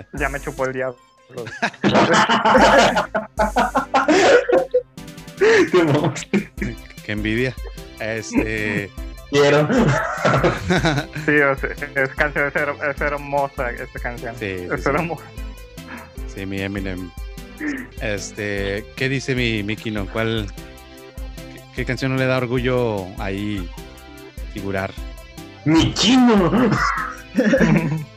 ya 0.12 0.28
me 0.28 0.40
chupó 0.40 0.66
el 0.66 0.72
diablo 0.72 0.98
Qué 7.04 7.12
envidia. 7.12 7.54
Este. 8.00 8.90
Quiero. 9.30 9.68
sí 11.26 11.32
es 11.94 12.08
canción 12.16 12.46
es, 12.48 12.54
her- 12.54 12.90
es 12.90 13.00
hermosa 13.00 13.70
esta 13.70 13.98
canción 14.00 14.34
Sí, 14.38 14.56
sí, 14.58 14.68
es 14.72 14.82
sí. 14.82 14.88
hermosa 14.88 15.22
Sí, 16.34 16.46
mi 16.46 16.60
Eminem. 16.62 17.10
Este, 18.00 18.84
¿qué 18.96 19.08
dice 19.08 19.34
mi, 19.34 19.62
mi 19.64 19.76
Kino? 19.76 20.06
¿Cuál, 20.06 20.46
qué, 21.52 21.60
qué 21.76 21.84
canción 21.84 22.12
no 22.12 22.18
le 22.18 22.26
da 22.26 22.36
orgullo 22.38 23.06
ahí 23.18 23.68
figurar? 24.54 24.92
Mi 25.64 25.92
chino. 25.94 26.70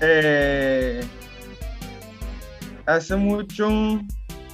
Eh, 0.00 1.00
hace 2.86 3.14
mucho 3.16 4.00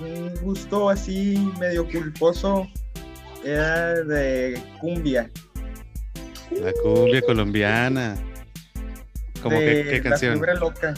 un 0.01 0.35
gusto 0.43 0.89
así 0.89 1.37
medio 1.59 1.87
culposo 1.89 2.67
era 3.45 3.95
de 3.95 4.61
cumbia. 4.81 5.31
La 6.51 6.73
cumbia 6.83 7.21
colombiana. 7.23 8.17
¿Cómo 9.43 9.59
de 9.59 9.67
qué, 9.67 9.91
qué 9.91 9.97
La 9.99 10.11
canción? 10.11 10.33
Fiebre 10.35 10.55
Loca. 10.57 10.95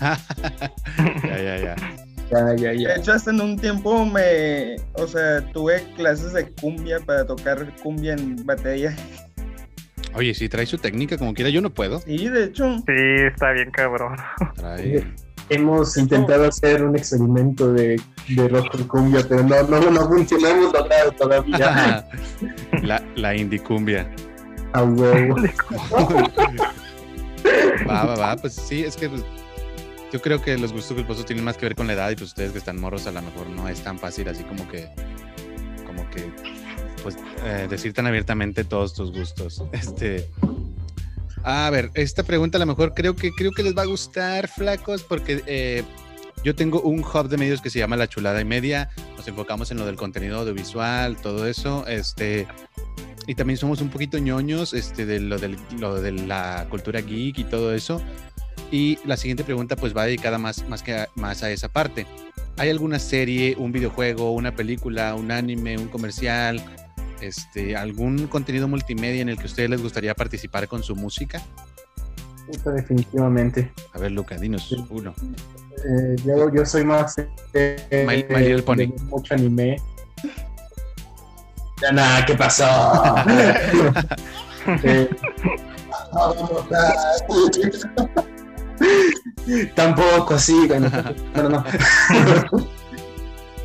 ya, 0.00 1.38
ya, 1.42 1.58
ya. 1.58 1.76
Ya, 2.30 2.54
ya, 2.56 2.70
De 2.70 2.78
ya. 2.82 2.94
hecho, 2.94 3.12
hasta 3.12 3.30
en 3.32 3.40
un 3.40 3.58
tiempo 3.58 4.06
me, 4.06 4.76
o 4.94 5.06
sea, 5.06 5.40
tuve 5.52 5.82
clases 5.96 6.32
de 6.32 6.48
cumbia 6.48 7.00
para 7.00 7.26
tocar 7.26 7.74
cumbia 7.82 8.12
en 8.12 8.46
batería. 8.46 8.94
Oye, 10.14 10.32
si 10.34 10.48
trae 10.48 10.66
su 10.66 10.78
técnica 10.78 11.18
como 11.18 11.34
quiera, 11.34 11.50
yo 11.50 11.60
no 11.60 11.70
puedo. 11.70 12.00
Sí, 12.00 12.28
de 12.28 12.44
hecho, 12.44 12.76
Sí, 12.78 12.94
está 13.26 13.52
bien 13.52 13.70
cabrón. 13.70 14.16
Trae. 14.54 15.04
Hemos 15.50 15.96
intentado 15.96 16.46
hacer 16.46 16.82
un 16.82 16.96
experimento 16.96 17.72
de, 17.72 18.00
de 18.28 18.48
rock 18.48 18.70
con 18.70 18.84
cumbia, 18.84 19.24
pero 19.28 19.42
no, 19.42 19.62
no, 19.64 19.80
no 19.80 19.90
logrado 19.90 21.12
todavía. 21.18 22.06
la, 22.82 23.02
la 23.16 23.36
indie 23.36 23.62
cumbia. 23.62 24.08
A 24.72 24.84
huevo. 24.84 25.36
Va, 27.88 28.04
va, 28.04 28.14
va. 28.14 28.36
Pues 28.36 28.54
sí, 28.54 28.84
es 28.84 28.96
que 28.96 29.08
pues, 29.08 29.24
yo 30.12 30.20
creo 30.20 30.42
que 30.42 30.56
los 30.58 30.72
gustos 30.72 30.96
culposos 30.96 31.24
tienen 31.24 31.44
más 31.44 31.56
que 31.56 31.66
ver 31.66 31.74
con 31.74 31.86
la 31.86 31.94
edad 31.94 32.10
y 32.10 32.14
pues 32.14 32.28
ustedes 32.28 32.52
que 32.52 32.58
están 32.58 32.80
morros 32.80 33.06
a 33.06 33.12
lo 33.12 33.22
mejor 33.22 33.48
no 33.48 33.68
es 33.68 33.80
tan 33.82 33.98
fácil 33.98 34.28
así 34.28 34.44
como 34.44 34.68
que, 34.68 34.88
como 35.86 36.08
que, 36.10 36.30
pues 37.02 37.16
eh, 37.44 37.66
decir 37.68 37.92
tan 37.92 38.06
abiertamente 38.06 38.64
todos 38.64 38.94
tus 38.94 39.12
gustos. 39.12 39.64
Este, 39.72 40.28
a 41.44 41.70
ver, 41.70 41.90
esta 41.94 42.22
pregunta 42.22 42.58
a 42.58 42.60
lo 42.60 42.66
mejor 42.66 42.94
creo 42.94 43.14
que 43.16 43.30
creo 43.32 43.52
que 43.52 43.62
les 43.62 43.76
va 43.76 43.82
a 43.82 43.86
gustar, 43.86 44.48
flacos, 44.48 45.02
porque 45.02 45.42
eh, 45.46 45.82
yo 46.44 46.54
tengo 46.54 46.80
un 46.82 47.00
hub 47.00 47.28
de 47.28 47.36
medios 47.36 47.60
que 47.60 47.70
se 47.70 47.78
llama 47.78 47.96
La 47.96 48.08
Chulada 48.08 48.40
y 48.40 48.44
Media. 48.44 48.90
Nos 49.16 49.26
enfocamos 49.28 49.70
en 49.70 49.78
lo 49.78 49.86
del 49.86 49.96
contenido 49.96 50.38
audiovisual, 50.40 51.16
todo 51.16 51.46
eso. 51.46 51.86
Este, 51.86 52.46
y 53.26 53.34
también 53.34 53.56
somos 53.56 53.80
un 53.80 53.90
poquito 53.90 54.18
ñoños 54.18 54.72
este, 54.74 55.06
de 55.06 55.20
lo, 55.20 55.38
del- 55.38 55.58
lo 55.78 56.00
de 56.00 56.12
la 56.12 56.66
cultura 56.70 57.00
geek 57.00 57.38
y 57.38 57.44
todo 57.44 57.74
eso. 57.74 58.00
Y 58.72 58.98
la 59.04 59.16
siguiente 59.16 59.42
pregunta 59.44 59.76
pues 59.76 59.96
va 59.96 60.04
dedicada 60.06 60.38
más, 60.38 60.66
más, 60.68 60.82
que 60.82 60.94
a, 60.94 61.08
más 61.14 61.42
a 61.42 61.50
esa 61.50 61.68
parte. 61.68 62.06
¿Hay 62.56 62.70
alguna 62.70 62.98
serie, 62.98 63.56
un 63.58 63.72
videojuego, 63.72 64.32
una 64.32 64.54
película, 64.54 65.14
un 65.14 65.30
anime, 65.32 65.76
un 65.78 65.88
comercial, 65.88 66.62
este, 67.20 67.76
algún 67.76 68.26
contenido 68.26 68.68
multimedia 68.68 69.22
en 69.22 69.28
el 69.28 69.36
que 69.36 69.44
a 69.44 69.46
ustedes 69.46 69.70
les 69.70 69.82
gustaría 69.82 70.14
participar 70.14 70.66
con 70.68 70.82
su 70.82 70.96
música? 70.96 71.40
Definitivamente. 72.64 73.72
A 73.92 73.98
ver, 73.98 74.12
Luca, 74.12 74.36
dinos 74.36 74.70
uno. 74.90 75.14
Eh, 75.84 76.16
yo, 76.24 76.52
yo 76.52 76.66
soy 76.66 76.84
más 76.84 77.14
eh, 77.54 78.04
My- 78.06 78.26
My 78.34 78.42
Little 78.44 78.62
Pony. 78.62 78.76
de 78.76 78.86
mucho 79.04 79.34
anime. 79.34 79.76
Ya 81.80 81.92
nada, 81.92 82.26
¿qué 82.26 82.34
pasó? 82.34 82.66
Eh, 84.84 85.08
Tampoco 89.74 90.34
así, 90.34 90.66
bueno, 90.66 90.90
no, 91.34 91.42
no, 91.42 91.48
no. 91.48 91.64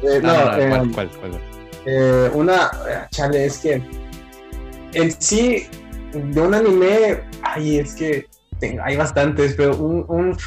Eh, 0.04 0.20
No, 0.22 0.34
no, 0.34 0.46
no, 0.46 0.52
no, 0.52 0.58
eh, 0.62 0.70
¿cuál, 0.70 0.92
cuál, 0.92 1.10
cuál? 1.20 1.32
Eh, 1.86 2.30
una, 2.34 2.72
chale, 3.12 3.46
es 3.46 3.58
que 3.60 3.82
en 4.94 5.22
sí, 5.22 5.68
de 6.14 6.42
un 6.42 6.54
anime, 6.54 7.22
ay, 7.44 7.80
es 7.80 7.94
que 7.96 8.26
hay 8.84 8.96
bastantes, 8.96 9.54
pero 9.56 9.76
un, 9.78 10.06
un, 10.08 10.38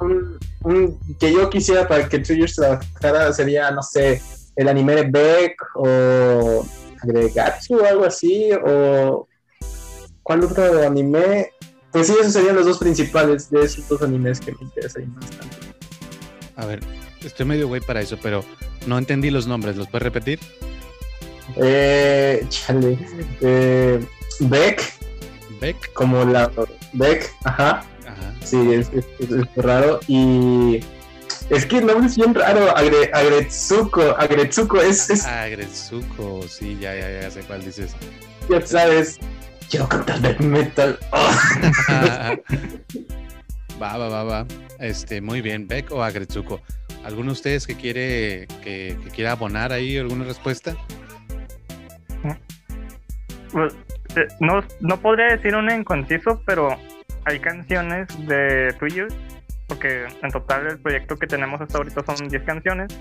un- 0.00 0.38
un 0.62 0.98
que 1.18 1.32
yo 1.32 1.48
quisiera 1.50 1.88
para 1.88 2.08
que 2.08 2.18
Triggers 2.18 2.54
trabajara 2.54 3.32
sería, 3.32 3.70
no 3.70 3.82
sé, 3.82 4.20
el 4.56 4.68
anime 4.68 4.94
de 4.96 5.02
Beck 5.10 5.56
o 5.74 6.64
Agregatsu 7.02 7.76
o 7.76 7.84
algo 7.86 8.04
así, 8.04 8.50
o 8.64 9.26
¿cuál 10.22 10.44
otro 10.44 10.86
anime? 10.86 11.50
pues 11.90 12.08
sí, 12.08 12.14
esos 12.20 12.32
serían 12.32 12.56
los 12.56 12.66
dos 12.66 12.78
principales 12.78 13.50
de 13.50 13.64
esos 13.64 13.86
dos 13.88 14.02
animes 14.02 14.40
que 14.40 14.52
me 14.52 14.58
interesan 14.62 15.14
bastante. 15.14 15.56
A 16.56 16.66
ver, 16.66 16.80
estoy 17.22 17.46
medio 17.46 17.68
güey 17.68 17.80
para 17.80 18.00
eso, 18.00 18.18
pero 18.22 18.44
no 18.86 18.98
entendí 18.98 19.30
los 19.30 19.46
nombres. 19.46 19.76
¿Los 19.76 19.88
puedes 19.88 20.02
repetir? 20.02 20.40
Eh, 21.56 22.44
chale. 22.48 22.98
Eh, 23.40 24.04
Beck. 24.40 24.82
Beck. 25.60 25.92
Como 25.92 26.24
la 26.24 26.50
Beck, 26.92 27.30
ajá. 27.44 27.84
Ajá. 28.06 28.34
Sí, 28.42 28.72
es, 28.72 28.90
es, 28.92 29.04
es 29.20 29.46
raro. 29.56 30.00
Y 30.08 30.80
es 31.50 31.66
que 31.66 31.78
el 31.78 31.86
nombre 31.86 32.06
es 32.06 32.16
bien 32.16 32.34
raro. 32.34 32.76
Agre, 32.76 33.10
Agretsuko. 33.12 34.16
Agretsuko 34.18 34.80
es, 34.80 35.10
es. 35.10 35.24
Agretsuko, 35.26 36.42
sí, 36.48 36.78
ya, 36.80 36.94
ya, 36.94 37.20
ya 37.22 37.30
sé 37.30 37.40
cuál 37.42 37.64
dices. 37.64 37.94
Ya 38.48 38.64
sabes. 38.66 39.18
Quiero 39.70 39.88
cantar 39.88 40.20
death 40.20 40.40
metal. 40.40 40.98
va, 43.82 43.96
va, 43.96 44.08
va, 44.08 44.24
va. 44.24 44.46
Este, 44.78 45.20
muy 45.20 45.40
bien. 45.40 45.68
Beck 45.68 45.92
o 45.92 46.02
Agretsuko. 46.02 46.60
¿Alguno 47.04 47.26
de 47.26 47.32
ustedes 47.32 47.66
que 47.66 47.74
quiere 47.76 48.46
que, 48.62 48.96
que 49.02 49.10
quiera 49.14 49.32
abonar 49.32 49.72
ahí 49.72 49.98
alguna 49.98 50.24
respuesta? 50.24 50.76
Pues, 53.52 53.74
eh, 54.16 54.26
no, 54.40 54.62
no 54.80 54.96
podría 55.00 55.26
decir 55.26 55.54
un 55.54 55.70
en 55.70 55.84
conciso, 55.84 56.42
pero 56.46 56.76
hay 57.24 57.38
canciones 57.40 58.08
de 58.26 58.74
tuyos, 58.78 59.14
porque 59.68 60.06
en 60.22 60.30
total 60.30 60.66
el 60.66 60.78
proyecto 60.78 61.16
que 61.16 61.26
tenemos 61.26 61.60
hasta 61.60 61.78
ahorita 61.78 62.02
son 62.04 62.28
10 62.28 62.42
canciones. 62.42 62.98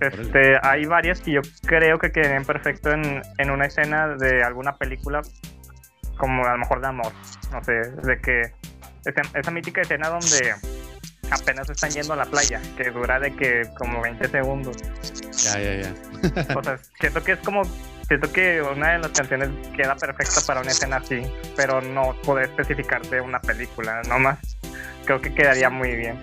Este, 0.00 0.56
hay 0.62 0.84
varias 0.84 1.20
que 1.20 1.32
yo 1.32 1.40
creo 1.66 1.98
que 1.98 2.12
quedarían 2.12 2.44
perfecto 2.44 2.92
en, 2.92 3.20
en 3.38 3.50
una 3.50 3.66
escena 3.66 4.08
de 4.16 4.42
alguna 4.42 4.76
película, 4.76 5.22
como 6.16 6.44
a 6.44 6.52
lo 6.52 6.58
mejor 6.58 6.80
de 6.80 6.86
amor, 6.86 7.12
no 7.52 7.62
sé, 7.64 7.72
de 7.72 8.20
que 8.20 8.42
esa, 9.04 9.38
esa 9.38 9.50
mítica 9.50 9.80
escena 9.80 10.08
donde 10.08 10.54
apenas 11.30 11.68
están 11.68 11.90
yendo 11.90 12.12
a 12.12 12.16
la 12.16 12.26
playa, 12.26 12.60
que 12.76 12.90
dura 12.90 13.18
de 13.18 13.34
que 13.34 13.62
como 13.76 14.00
20 14.00 14.28
segundos. 14.28 14.76
Ya, 15.44 15.60
ya, 15.60 15.74
ya. 15.82 16.56
o 16.56 16.62
sea, 16.62 16.78
siento 17.00 17.22
que 17.22 17.32
es 17.32 17.38
como 17.40 17.62
siento 18.08 18.32
que 18.32 18.62
una 18.62 18.92
de 18.92 18.98
las 19.00 19.12
canciones 19.12 19.50
queda 19.76 19.94
perfecta 19.94 20.40
para 20.46 20.62
una 20.62 20.70
escena 20.70 20.96
así, 20.96 21.22
pero 21.56 21.80
no 21.82 22.16
poder 22.24 22.46
especificarte 22.46 23.20
una 23.20 23.40
película, 23.40 24.02
nomás. 24.08 24.38
Creo 25.04 25.20
que 25.20 25.32
quedaría 25.32 25.70
muy 25.70 25.94
bien. 25.94 26.18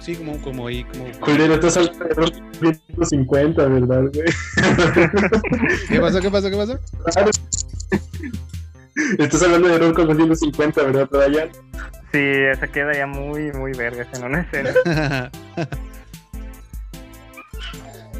Sí, 0.00 0.14
como, 0.14 0.40
como 0.40 0.68
ahí, 0.68 0.84
como. 0.84 1.10
Culero, 1.20 1.54
estás 1.54 1.76
hablando 1.76 2.04
de 2.60 2.74
150, 2.74 3.66
¿verdad, 3.66 4.02
güey? 4.14 4.28
¿Qué 5.88 6.00
pasó? 6.00 6.20
¿Qué 6.20 6.30
pasó? 6.30 6.50
¿Qué 6.50 6.56
pasó? 6.56 6.78
Estás 9.18 9.42
hablando 9.42 9.68
de 9.68 9.78
Ron 9.78 9.94
150, 9.94 10.82
¿verdad, 10.82 11.08
Brian? 11.10 11.50
Sí, 12.12 12.18
esa 12.18 12.66
quedaría 12.68 13.06
muy, 13.06 13.52
muy 13.52 13.72
verga 13.72 14.06
en 14.14 14.24
una 14.24 14.40
escena. 14.40 14.70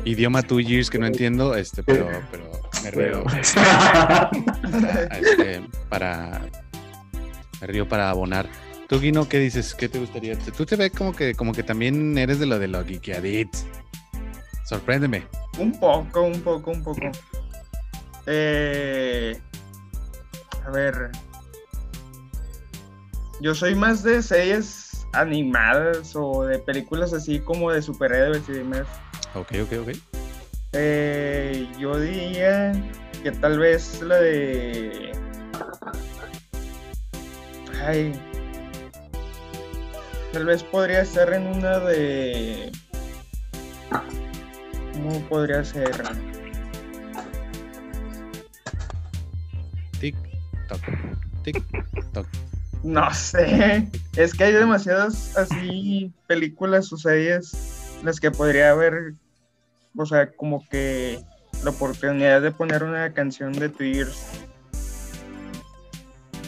Idioma 0.04 0.42
two 0.42 0.60
years 0.60 0.90
que 0.90 0.98
no 0.98 1.06
entiendo, 1.06 1.54
este, 1.54 1.82
pero, 1.82 2.08
pero 2.30 2.57
me 2.96 3.08
río. 3.08 3.24
para, 3.24 4.30
este, 5.20 5.62
para, 5.88 6.40
me 7.60 7.66
río 7.66 7.88
para 7.88 8.10
abonar. 8.10 8.48
Tú, 8.88 9.00
Guino, 9.00 9.28
¿qué 9.28 9.38
dices? 9.38 9.74
¿Qué 9.74 9.88
te 9.88 9.98
gustaría? 9.98 10.38
Tú 10.38 10.64
te 10.64 10.76
ves 10.76 10.92
como 10.92 11.14
que, 11.14 11.34
como 11.34 11.52
que 11.52 11.62
también 11.62 12.16
eres 12.16 12.38
de 12.38 12.46
lo 12.46 12.58
de 12.58 12.68
lo 12.68 12.84
geekiadit. 12.84 13.48
Sorpréndeme. 14.64 15.26
Un 15.58 15.78
poco, 15.78 16.22
un 16.22 16.40
poco, 16.40 16.70
un 16.70 16.82
poco. 16.82 17.10
Eh, 18.26 19.38
a 20.66 20.70
ver. 20.70 21.10
Yo 23.40 23.54
soy 23.54 23.74
más 23.74 24.02
de 24.02 24.22
series 24.22 25.06
animadas 25.12 26.14
o 26.16 26.44
de 26.44 26.58
películas 26.58 27.12
así 27.12 27.40
como 27.40 27.70
de 27.70 27.82
superhéroes 27.82 28.48
y 28.48 28.52
demás. 28.52 28.86
Ok, 29.34 29.52
ok, 29.62 29.72
ok. 29.82 30.07
Eh, 30.72 31.66
yo 31.78 31.98
diría 31.98 32.72
que 33.22 33.32
tal 33.32 33.58
vez 33.58 34.02
la 34.02 34.16
de. 34.16 35.12
Ay. 37.84 38.12
Tal 40.32 40.44
vez 40.44 40.62
podría 40.62 41.02
estar 41.02 41.32
en 41.32 41.46
una 41.46 41.78
de. 41.80 42.70
¿Cómo 44.92 45.20
podría 45.28 45.64
ser? 45.64 45.90
Tic, 50.00 50.16
toc, 50.68 50.80
tic, 51.44 51.64
toc. 52.12 52.26
No 52.82 53.12
sé. 53.14 53.88
Es 54.16 54.34
que 54.34 54.44
hay 54.44 54.52
demasiadas 54.52 55.36
así 55.36 56.12
películas 56.26 56.92
o 56.92 56.96
series 56.98 57.98
las 58.04 58.20
que 58.20 58.30
podría 58.30 58.70
haber 58.70 59.14
o 59.96 60.06
sea, 60.06 60.30
como 60.32 60.66
que 60.68 61.20
la 61.64 61.70
oportunidad 61.70 62.42
de 62.42 62.50
poner 62.50 62.82
una 62.82 63.12
canción 63.12 63.52
de 63.52 63.68
Tears. 63.68 64.26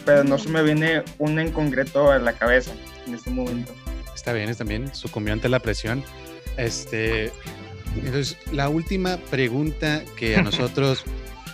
Pero 0.05 0.23
no 0.23 0.37
se 0.37 0.49
me 0.49 0.63
viene 0.63 1.03
una 1.19 1.41
en 1.43 1.51
concreto 1.51 2.11
a 2.11 2.17
la 2.17 2.33
cabeza 2.33 2.71
en 3.05 3.15
este 3.15 3.29
momento. 3.29 3.73
Está 4.15 4.33
bien, 4.33 4.49
está 4.49 4.63
bien. 4.63 4.93
Sucumbió 4.93 5.33
ante 5.33 5.49
la 5.49 5.59
presión. 5.59 6.03
Este, 6.57 7.31
entonces, 7.95 8.37
la 8.51 8.69
última 8.69 9.17
pregunta 9.29 10.03
que 10.15 10.35
a 10.35 10.41
nosotros 10.43 11.03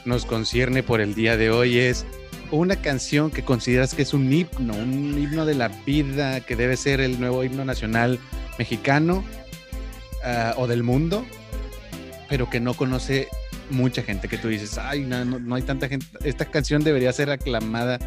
nos 0.06 0.26
concierne 0.26 0.84
por 0.84 1.02
el 1.02 1.16
día 1.16 1.36
de 1.38 1.50
hoy 1.50 1.80
es 1.80 2.06
una 2.52 2.78
canción 2.78 3.30
que 3.30 3.44
consideras 3.44 3.94
que 3.94 4.04
es 4.04 4.14
un 4.14 4.32
himno, 4.32 4.74
un 4.74 5.18
himno 5.18 5.46
de 5.46 5.56
la 5.56 5.68
vida, 5.86 6.40
que 6.42 6.56
debe 6.56 6.78
ser 6.78 7.02
el 7.02 7.20
nuevo 7.20 7.44
himno 7.44 7.66
nacional 7.66 8.20
mexicano 8.58 9.24
uh, 10.24 10.60
o 10.60 10.68
del 10.68 10.84
mundo, 10.84 11.26
pero 12.30 12.50
que 12.50 12.60
no 12.60 12.74
conoce 12.74 13.28
mucha 13.70 14.02
gente, 14.02 14.28
que 14.28 14.38
tú 14.38 14.48
dices, 14.48 14.78
ay, 14.78 15.02
no, 15.02 15.24
no, 15.26 15.40
no, 15.40 15.56
hay 15.56 15.62
tanta 15.62 15.88
gente, 15.88 16.06
esta 16.24 16.46
canción 16.46 16.84
debería 16.84 17.12
ser 17.14 17.30
aclamada 17.30 18.00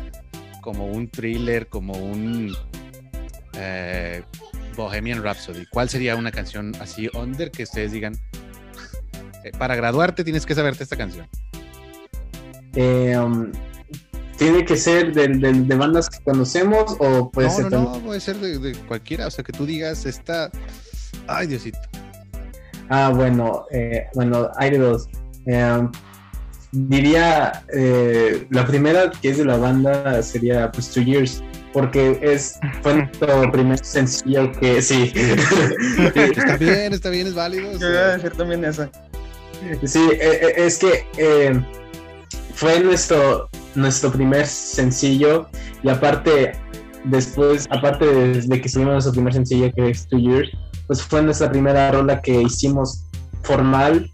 como 0.60 0.86
un 0.86 1.08
thriller, 1.08 1.66
como 1.66 1.94
un 1.94 2.54
eh, 3.54 4.22
Bohemian 4.76 5.22
Rhapsody. 5.22 5.66
¿Cuál 5.66 5.88
sería 5.88 6.16
una 6.16 6.30
canción 6.30 6.74
así 6.80 7.08
under 7.14 7.50
que 7.50 7.64
ustedes 7.64 7.92
digan, 7.92 8.14
eh, 9.44 9.52
para 9.58 9.74
graduarte 9.74 10.24
tienes 10.24 10.46
que 10.46 10.54
saberte 10.54 10.84
esta 10.84 10.96
canción? 10.96 11.26
Eh, 12.74 13.16
um, 13.18 13.50
¿Tiene 14.36 14.64
que 14.64 14.76
ser 14.76 15.12
de, 15.12 15.28
de, 15.28 15.52
de, 15.52 15.74
bandas 15.74 16.08
que 16.08 16.18
conocemos 16.24 16.96
o 16.98 17.30
puede 17.30 17.48
no, 17.48 17.54
ser 17.54 17.64
no, 17.64 17.70
también? 17.70 17.92
no, 17.92 18.00
puede 18.00 18.20
ser 18.20 18.36
de, 18.36 18.58
de, 18.58 18.74
cualquiera, 18.86 19.26
o 19.26 19.30
sea, 19.30 19.44
que 19.44 19.52
tú 19.52 19.66
digas, 19.66 20.06
esta, 20.06 20.50
ay, 21.26 21.46
Diosito. 21.46 21.78
Ah, 22.90 23.10
bueno, 23.14 23.66
eh, 23.70 24.06
bueno, 24.14 24.50
hay 24.56 24.70
de 24.70 24.78
dos. 24.78 25.08
Eh, 25.46 25.88
diría, 26.72 27.64
eh, 27.72 28.46
la 28.50 28.66
primera 28.66 29.10
que 29.10 29.30
es 29.30 29.38
de 29.38 29.44
la 29.44 29.56
banda 29.56 30.22
sería 30.22 30.70
pues 30.72 30.90
Two 30.90 31.04
Years, 31.04 31.42
porque 31.72 32.18
es 32.20 32.58
fue 32.82 32.96
nuestro 32.96 33.52
primer 33.52 33.84
sencillo 33.84 34.50
que 34.52 34.82
sí. 34.82 35.12
está 36.14 36.56
bien, 36.56 36.92
está 36.92 37.10
bien, 37.10 37.28
es 37.28 37.34
válido. 37.34 37.78
Yo 37.78 37.90
iba 37.90 38.00
a 38.00 38.16
decir 38.16 38.32
también 38.32 38.64
esa. 38.64 38.90
Sí, 39.84 40.08
eh, 40.12 40.54
es 40.56 40.78
que 40.78 41.06
eh, 41.16 41.60
fue 42.54 42.80
nuestro, 42.80 43.48
nuestro 43.74 44.10
primer 44.10 44.46
sencillo 44.46 45.48
y 45.82 45.90
aparte, 45.90 46.52
después, 47.04 47.66
aparte 47.70 48.06
de, 48.06 48.42
de 48.42 48.60
que 48.60 48.68
subimos 48.68 48.94
nuestro 48.94 49.12
primer 49.12 49.32
sencillo 49.32 49.70
que 49.76 49.90
es 49.90 50.08
Two 50.08 50.18
Years, 50.18 50.50
pues 50.90 51.04
fue 51.04 51.22
nuestra 51.22 51.48
primera 51.48 51.88
rola 51.92 52.20
que 52.20 52.42
hicimos 52.42 53.04
formal, 53.44 54.10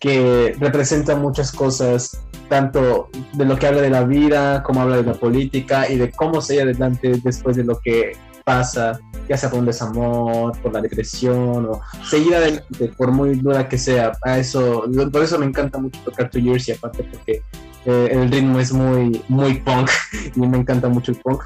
que 0.00 0.56
representa 0.58 1.14
muchas 1.14 1.52
cosas, 1.52 2.20
tanto 2.48 3.10
de 3.34 3.44
lo 3.44 3.56
que 3.56 3.68
habla 3.68 3.80
de 3.80 3.90
la 3.90 4.02
vida, 4.02 4.60
como 4.64 4.82
habla 4.82 4.96
de 4.96 5.04
la 5.04 5.14
política 5.14 5.88
y 5.88 5.98
de 5.98 6.10
cómo 6.10 6.40
seguir 6.40 6.62
adelante 6.62 7.20
después 7.22 7.54
de 7.54 7.62
lo 7.62 7.78
que 7.78 8.16
pasa, 8.44 8.98
ya 9.28 9.36
sea 9.36 9.50
por 9.50 9.60
un 9.60 9.66
desamor, 9.66 10.60
por 10.60 10.72
la 10.72 10.80
depresión 10.80 11.68
o 11.70 11.80
seguir 12.04 12.34
adelante, 12.34 12.88
por 12.96 13.12
muy 13.12 13.36
dura 13.36 13.68
que 13.68 13.78
sea. 13.78 14.10
A 14.22 14.36
eso, 14.36 14.86
por 15.12 15.22
eso 15.22 15.38
me 15.38 15.46
encanta 15.46 15.78
mucho 15.78 16.00
tocar 16.04 16.28
Two 16.28 16.40
Years 16.40 16.66
y 16.70 16.72
aparte 16.72 17.04
porque 17.04 17.44
eh, 17.84 18.08
el 18.10 18.28
ritmo 18.32 18.58
es 18.58 18.72
muy, 18.72 19.22
muy 19.28 19.60
punk 19.60 19.88
y 20.34 20.40
me 20.40 20.58
encanta 20.58 20.88
mucho 20.88 21.12
el 21.12 21.18
punk. 21.18 21.44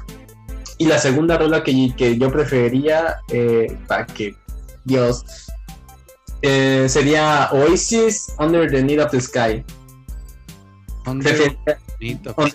Y 0.79 0.87
la 0.87 0.97
segunda 0.97 1.37
rola 1.37 1.63
que, 1.63 1.93
que 1.95 2.17
yo 2.17 2.31
preferiría, 2.31 3.17
eh, 3.31 3.77
para 3.87 4.07
que 4.07 4.35
Dios, 4.85 5.25
eh, 6.41 6.85
sería 6.87 7.49
Oasis 7.51 8.27
Under 8.39 8.69
the 8.69 8.83
Need 8.83 8.99
of 9.03 9.11
the 9.11 9.19
Sky. 9.21 9.63
Under 11.05 11.55
need 11.99 12.19
of- 12.35 12.53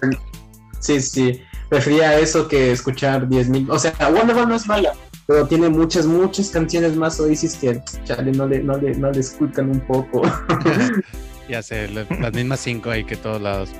sí, 0.81 1.01
sí. 1.01 1.43
Prefería 1.69 2.19
eso 2.19 2.49
que 2.49 2.73
escuchar 2.73 3.29
10.000. 3.29 3.69
O 3.71 3.79
sea, 3.79 3.93
Wonderful 4.13 4.49
no 4.49 4.57
es 4.57 4.67
mala, 4.67 4.93
pero 5.27 5.47
tiene 5.47 5.69
muchas, 5.69 6.05
muchas 6.07 6.51
canciones 6.51 6.97
más 6.97 7.21
Oasis 7.21 7.55
que, 7.57 7.81
chale, 8.05 8.33
no 8.33 8.47
le, 8.49 8.61
no 8.61 8.77
le, 8.77 8.95
no 8.97 9.11
le 9.13 9.21
escuchan 9.21 9.71
un 9.71 9.81
poco. 9.81 10.23
ya 11.49 11.63
sé, 11.63 11.89
la- 11.89 12.07
las 12.19 12.33
mismas 12.33 12.61
cinco 12.61 12.91
ahí 12.91 13.05
que 13.05 13.17
todos 13.17 13.41
lados. 13.41 13.71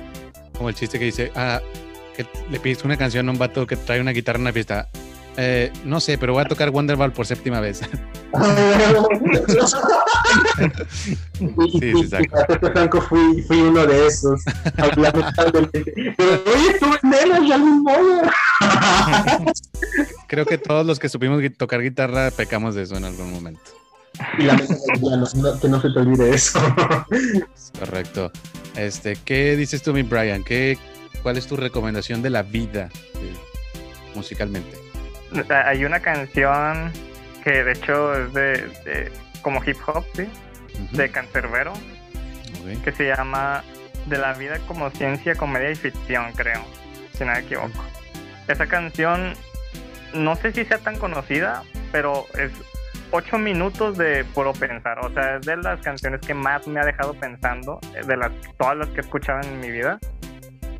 Como 0.57 0.69
el 0.69 0.75
chiste 0.75 0.99
que 0.99 1.05
dice, 1.05 1.31
ah, 1.35 1.59
que 2.15 2.25
le 2.49 2.59
pides 2.59 2.83
una 2.85 2.95
canción 2.97 3.27
a 3.27 3.31
un 3.31 3.37
vato 3.37 3.65
que 3.67 3.75
trae 3.75 3.99
una 3.99 4.11
guitarra 4.11 4.37
en 4.37 4.41
una 4.43 4.53
fiesta. 4.53 4.87
Eh, 5.37 5.71
no 5.85 5.99
sé, 5.99 6.17
pero 6.17 6.33
voy 6.33 6.41
a 6.41 6.45
tocar 6.45 6.69
Wonderball 6.71 7.13
por 7.13 7.25
séptima 7.25 7.61
vez. 7.61 7.79
sí, 11.79 11.93
sí, 11.93 12.09
Franco 12.73 13.01
fui, 13.01 13.41
fui 13.43 13.61
uno 13.61 13.85
de 13.85 14.07
esos. 14.07 14.41
Pero 14.75 15.01
oye, 15.01 16.69
estuve 16.73 16.99
en 17.01 17.09
menos 17.09 17.47
de 17.47 17.53
algún 17.53 17.83
modo. 17.83 18.21
Creo 20.27 20.45
que 20.45 20.57
todos 20.57 20.85
los 20.85 20.99
que 20.99 21.07
supimos 21.09 21.41
tocar 21.57 21.81
guitarra 21.81 22.31
pecamos 22.31 22.75
de 22.75 22.83
eso 22.83 22.97
en 22.97 23.05
algún 23.05 23.31
momento. 23.31 23.61
Y 24.37 24.43
la 24.43 24.55
no, 24.55 24.65
que 25.59 25.69
no 25.69 25.81
se 25.81 25.89
te 25.89 25.99
olvide 25.99 26.33
eso. 26.35 26.59
Correcto. 27.79 28.31
Este, 28.75 29.17
¿qué 29.23 29.55
dices 29.55 29.81
tú, 29.81 29.93
mi 29.93 30.03
Brian? 30.03 30.43
¿Qué, 30.43 30.77
¿Cuál 31.23 31.37
es 31.37 31.47
tu 31.47 31.55
recomendación 31.55 32.21
de 32.21 32.29
la 32.29 32.43
vida 32.43 32.89
eh, 33.15 33.35
musicalmente? 34.15 34.80
Hay 35.49 35.85
una 35.85 35.99
canción 35.99 36.91
que 37.43 37.63
de 37.63 37.71
hecho 37.71 38.13
es 38.13 38.33
de, 38.33 39.11
como 39.41 39.63
hip 39.63 39.77
hop, 39.87 40.05
¿sí? 40.13 40.27
De 40.91 41.09
Cancerbero, 41.09 41.73
que 42.83 42.91
se 42.91 43.07
llama 43.07 43.63
De 44.07 44.17
la 44.17 44.33
vida 44.33 44.59
como 44.67 44.89
ciencia, 44.89 45.35
comedia 45.35 45.71
y 45.71 45.75
ficción, 45.75 46.31
creo, 46.33 46.61
si 47.13 47.23
no 47.23 47.31
me 47.33 47.39
equivoco. 47.39 47.83
Esa 48.47 48.67
canción 48.67 49.33
no 50.13 50.35
sé 50.35 50.51
si 50.51 50.65
sea 50.65 50.77
tan 50.77 50.97
conocida, 50.97 51.63
pero 51.91 52.25
es 52.37 52.51
ocho 53.11 53.37
minutos 53.37 53.97
de 53.97 54.23
puro 54.33 54.53
pensar. 54.53 54.99
O 54.99 55.13
sea, 55.13 55.37
es 55.37 55.45
de 55.45 55.57
las 55.57 55.79
canciones 55.81 56.21
que 56.21 56.33
más 56.33 56.67
me 56.67 56.79
ha 56.79 56.85
dejado 56.85 57.13
pensando, 57.13 57.79
de 58.05 58.17
las 58.17 58.31
todas 58.57 58.77
las 58.77 58.87
que 58.89 58.97
he 58.97 59.01
escuchado 59.01 59.41
en 59.41 59.59
mi 59.59 59.71
vida, 59.71 59.99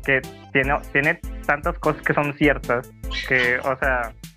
que 0.04 0.20
tiene, 0.52 0.78
tiene 0.92 1.20
tantas 1.46 1.78
cosas 1.78 2.02
que 2.02 2.14
son 2.14 2.34
ciertas, 2.34 2.90
que, 3.28 3.58
o 3.58 3.78
sea, 3.78 4.12
eh, 4.12 4.31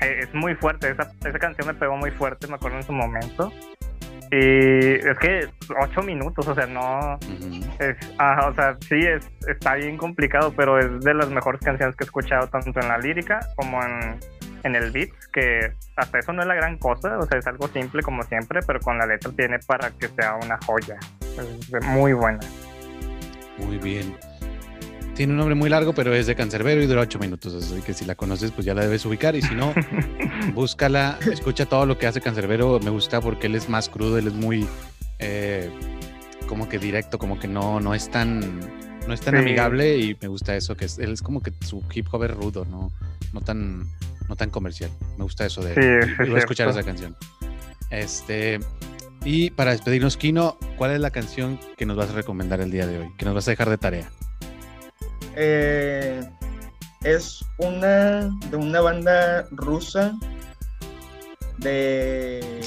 es 0.00 0.34
muy 0.34 0.54
fuerte. 0.54 0.90
Esa, 0.90 1.12
esa 1.24 1.38
canción 1.38 1.66
me 1.66 1.74
pegó 1.74 1.96
muy 1.96 2.10
fuerte, 2.10 2.46
me 2.46 2.54
acuerdo 2.54 2.78
en 2.78 2.84
su 2.84 2.92
momento. 2.92 3.52
Y 4.32 4.94
es 4.94 5.18
que 5.18 5.48
ocho 5.82 6.02
minutos, 6.02 6.46
o 6.46 6.54
sea, 6.54 6.66
no. 6.66 7.18
es, 7.80 7.96
o 8.16 8.54
sea, 8.54 8.76
sí, 8.88 8.94
es, 8.94 9.28
está 9.48 9.74
bien 9.74 9.96
complicado, 9.96 10.52
pero 10.56 10.78
es 10.78 11.00
de 11.00 11.14
las 11.14 11.30
mejores 11.30 11.60
canciones 11.60 11.96
que 11.96 12.04
he 12.04 12.06
escuchado, 12.06 12.46
tanto 12.46 12.78
en 12.80 12.88
la 12.88 12.98
lírica 12.98 13.40
como 13.56 13.82
en, 13.82 14.20
en 14.62 14.76
el 14.76 14.92
beat, 14.92 15.10
que 15.32 15.72
hasta 15.96 16.20
eso 16.20 16.32
no 16.32 16.42
es 16.42 16.48
la 16.48 16.54
gran 16.54 16.78
cosa, 16.78 17.18
o 17.18 17.26
sea, 17.26 17.38
es 17.40 17.46
algo 17.48 17.66
simple 17.68 18.02
como 18.02 18.22
siempre, 18.22 18.60
pero 18.64 18.78
con 18.78 18.98
la 18.98 19.06
letra 19.06 19.32
tiene 19.32 19.58
para 19.66 19.90
que 19.90 20.06
sea 20.06 20.36
una 20.36 20.58
joya. 20.64 20.96
Es 21.20 21.86
muy 21.86 22.12
buena. 22.12 22.40
Muy 23.58 23.78
bien. 23.78 24.14
Tiene 25.14 25.32
un 25.32 25.38
nombre 25.38 25.54
muy 25.54 25.68
largo, 25.68 25.92
pero 25.92 26.14
es 26.14 26.26
de 26.26 26.34
Cancerbero 26.34 26.82
y 26.82 26.86
dura 26.86 27.02
ocho 27.02 27.18
minutos. 27.18 27.54
Así 27.54 27.82
que 27.82 27.92
si 27.92 28.04
la 28.04 28.14
conoces, 28.14 28.52
pues 28.52 28.64
ya 28.64 28.74
la 28.74 28.82
debes 28.82 29.04
ubicar. 29.04 29.36
Y 29.36 29.42
si 29.42 29.54
no, 29.54 29.74
búscala, 30.54 31.18
escucha 31.30 31.66
todo 31.66 31.84
lo 31.86 31.98
que 31.98 32.06
hace 32.06 32.20
Cancerbero. 32.20 32.80
Me 32.80 32.90
gusta 32.90 33.20
porque 33.20 33.46
él 33.48 33.54
es 33.54 33.68
más 33.68 33.88
crudo, 33.88 34.18
él 34.18 34.28
es 34.28 34.34
muy 34.34 34.66
eh, 35.18 35.70
como 36.48 36.68
que 36.68 36.78
directo, 36.78 37.18
como 37.18 37.38
que 37.38 37.48
no, 37.48 37.80
no 37.80 37.94
es 37.94 38.10
tan, 38.10 38.60
no 39.06 39.12
es 39.12 39.20
tan 39.20 39.36
amigable. 39.36 39.98
Y 39.98 40.16
me 40.20 40.28
gusta 40.28 40.56
eso, 40.56 40.76
que 40.76 40.86
es, 40.86 40.98
él 40.98 41.12
es 41.12 41.22
como 41.22 41.42
que 41.42 41.52
su 41.66 41.82
hip 41.92 42.06
hop 42.10 42.24
es 42.24 42.30
rudo, 42.30 42.64
no, 42.64 42.90
no 43.32 43.40
tan, 43.40 43.84
no 44.28 44.36
tan 44.36 44.50
comercial. 44.50 44.90
Me 45.18 45.24
gusta 45.24 45.44
eso 45.44 45.62
de 45.62 45.74
sí, 45.74 46.24
voy 46.24 46.36
a 46.36 46.38
escuchar 46.38 46.68
esa 46.68 46.82
canción. 46.82 47.16
Este. 47.90 48.60
Y 49.22 49.50
para 49.50 49.72
despedirnos, 49.72 50.16
Kino, 50.16 50.56
¿cuál 50.78 50.92
es 50.92 51.00
la 51.00 51.10
canción 51.10 51.60
que 51.76 51.84
nos 51.84 51.96
vas 51.96 52.08
a 52.08 52.14
recomendar 52.14 52.60
el 52.60 52.70
día 52.70 52.86
de 52.86 53.00
hoy? 53.00 53.12
Que 53.18 53.26
nos 53.26 53.34
vas 53.34 53.46
a 53.48 53.50
dejar 53.50 53.68
de 53.68 53.76
tarea. 53.76 54.10
Eh, 55.42 56.20
es 57.02 57.42
una 57.56 58.28
de 58.50 58.56
una 58.56 58.82
banda 58.82 59.48
rusa 59.52 60.14
de 61.56 62.60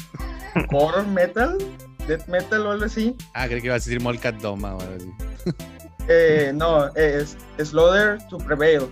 core 0.68 1.04
metal, 1.04 1.56
death 2.08 2.26
metal 2.26 2.66
o 2.66 2.72
algo 2.72 2.86
así. 2.86 3.14
Ah, 3.34 3.46
creí 3.46 3.60
que 3.60 3.68
ibas 3.68 3.86
a 3.86 3.88
decir 3.88 4.02
Molcat 4.02 4.34
Doma 4.40 4.74
o 4.74 4.80
algo 4.80 4.94
así. 4.96 5.12
Eh, 6.08 6.52
no, 6.54 6.92
es 6.96 7.36
Slaughter 7.62 8.18
to 8.30 8.38
Prevail. 8.38 8.88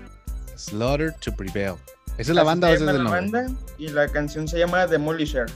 Slaughter 0.55 1.13
to 1.15 1.35
Prevail. 1.35 1.75
¿Esa 2.19 2.31
es 2.31 2.37
la 2.37 2.45
banda 2.45 2.69
o 2.69 2.75
es 2.75 2.81
el 2.81 2.87
nombre? 2.87 3.11
banda 3.11 3.47
y 3.79 3.89
la 3.89 4.07
canción 4.07 4.47
se 4.47 4.59
llama 4.59 4.87
Demolisher. 4.87 5.47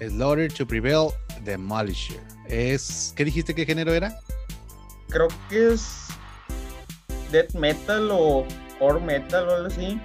Slaughter 0.00 0.52
to 0.52 0.66
Prevail, 0.66 1.08
Demolisher. 1.44 2.20
Es, 2.46 3.14
¿Qué 3.16 3.24
dijiste 3.24 3.54
qué 3.54 3.64
género 3.64 3.94
era? 3.94 4.18
Creo 5.08 5.28
que 5.48 5.72
es 5.72 6.07
death 7.30 7.54
metal 7.54 8.10
o 8.10 8.44
core 8.78 9.00
metal 9.00 9.48
o 9.48 9.54
algo 9.54 9.66
así. 9.66 10.00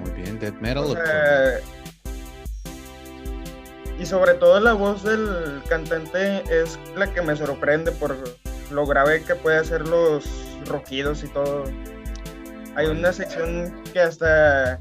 Muy 0.00 0.10
bien, 0.12 0.38
death 0.38 0.60
metal. 0.60 0.84
O 0.84 0.94
y 3.98 4.06
sobre 4.06 4.34
todo 4.34 4.58
la 4.60 4.74
voz 4.74 5.04
del 5.04 5.62
cantante 5.68 6.42
es 6.50 6.78
la 6.96 7.12
que 7.12 7.22
me 7.22 7.36
sorprende 7.36 7.92
por 7.92 8.16
lo 8.70 8.86
grave 8.86 9.22
que 9.22 9.36
puede 9.36 9.58
hacer 9.58 9.86
los 9.86 10.24
rojidos 10.66 11.22
y 11.22 11.28
todo. 11.28 11.64
Hay 12.74 12.86
una 12.86 13.12
sección 13.12 13.72
que 13.92 14.00
hasta 14.00 14.80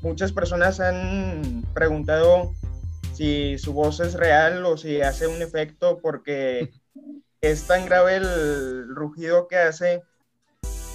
muchas 0.00 0.32
personas 0.32 0.80
han 0.80 1.62
preguntado 1.74 2.52
si 3.12 3.58
su 3.58 3.74
voz 3.74 4.00
es 4.00 4.14
real 4.14 4.64
o 4.64 4.78
si 4.78 5.02
hace 5.02 5.26
un 5.26 5.42
efecto 5.42 5.98
porque 6.00 6.70
es 7.42 7.66
tan 7.66 7.84
grave 7.84 8.16
el 8.16 8.88
rugido 8.94 9.46
que 9.46 9.58
hace 9.58 10.02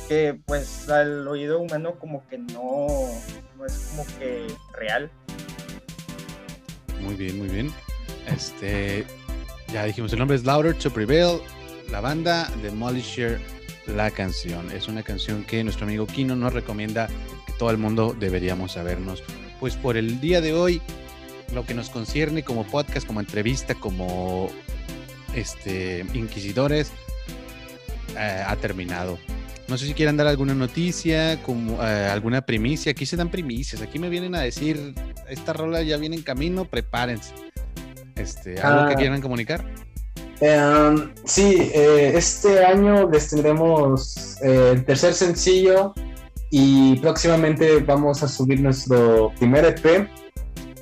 que 0.07 0.39
pues 0.45 0.89
al 0.89 1.27
oído 1.27 1.59
humano 1.59 1.95
como 1.99 2.27
que 2.27 2.37
no, 2.37 2.87
no 3.57 3.65
es 3.65 3.89
como 3.89 4.05
que 4.17 4.47
real. 4.73 5.11
Muy 7.01 7.15
bien, 7.15 7.37
muy 7.37 7.47
bien. 7.47 7.71
Este, 8.27 9.05
ya 9.71 9.85
dijimos, 9.85 10.11
el 10.13 10.19
nombre 10.19 10.37
es 10.37 10.43
Louder 10.43 10.77
to 10.77 10.91
Prevail, 10.91 11.39
la 11.91 12.01
banda 12.01 12.49
Demolisher, 12.61 13.39
la 13.87 14.11
canción. 14.11 14.71
Es 14.71 14.87
una 14.87 15.03
canción 15.03 15.43
que 15.43 15.63
nuestro 15.63 15.85
amigo 15.85 16.07
Kino 16.07 16.35
nos 16.35 16.53
recomienda 16.53 17.07
que 17.45 17.53
todo 17.53 17.71
el 17.71 17.77
mundo 17.77 18.15
deberíamos 18.17 18.73
sabernos. 18.73 19.23
Pues 19.59 19.75
por 19.75 19.97
el 19.97 20.19
día 20.19 20.41
de 20.41 20.53
hoy, 20.53 20.81
lo 21.53 21.65
que 21.65 21.73
nos 21.73 21.89
concierne 21.89 22.43
como 22.43 22.65
podcast, 22.65 23.07
como 23.07 23.19
entrevista, 23.19 23.75
como 23.75 24.49
este, 25.33 26.05
inquisidores, 26.13 26.91
eh, 28.17 28.43
ha 28.45 28.55
terminado. 28.57 29.17
No 29.67 29.77
sé 29.77 29.85
si 29.85 29.93
quieren 29.93 30.15
dar 30.15 30.27
alguna 30.27 30.53
noticia, 30.53 31.41
como 31.43 31.83
eh, 31.83 32.07
alguna 32.09 32.41
primicia. 32.41 32.93
Aquí 32.93 33.05
se 33.05 33.17
dan 33.17 33.29
primicias. 33.29 33.81
Aquí 33.81 33.99
me 33.99 34.07
vienen 34.07 34.33
a 34.33 34.41
decir, 34.41 34.95
esta 35.29 35.51
rola 35.51 35.81
ya 35.81 35.97
viene 35.97 36.15
en 36.15 36.21
camino, 36.21 36.63
prepárense. 36.65 37.33
Este, 38.15 38.59
¿Algo 38.61 38.87
que 38.87 38.93
ah. 38.93 38.97
quieran 38.97 39.21
comunicar? 39.21 39.65
Em, 40.39 41.11
sí, 41.25 41.69
eh, 41.73 42.13
este 42.15 42.63
año 42.63 43.09
les 43.09 43.29
tendremos 43.29 44.37
eh, 44.41 44.71
el 44.73 44.85
tercer 44.85 45.13
sencillo 45.13 45.93
y 46.49 46.95
próximamente 46.99 47.79
vamos 47.79 48.23
a 48.23 48.27
subir 48.27 48.61
nuestro 48.61 49.33
primer 49.37 49.65
EP. 49.65 50.07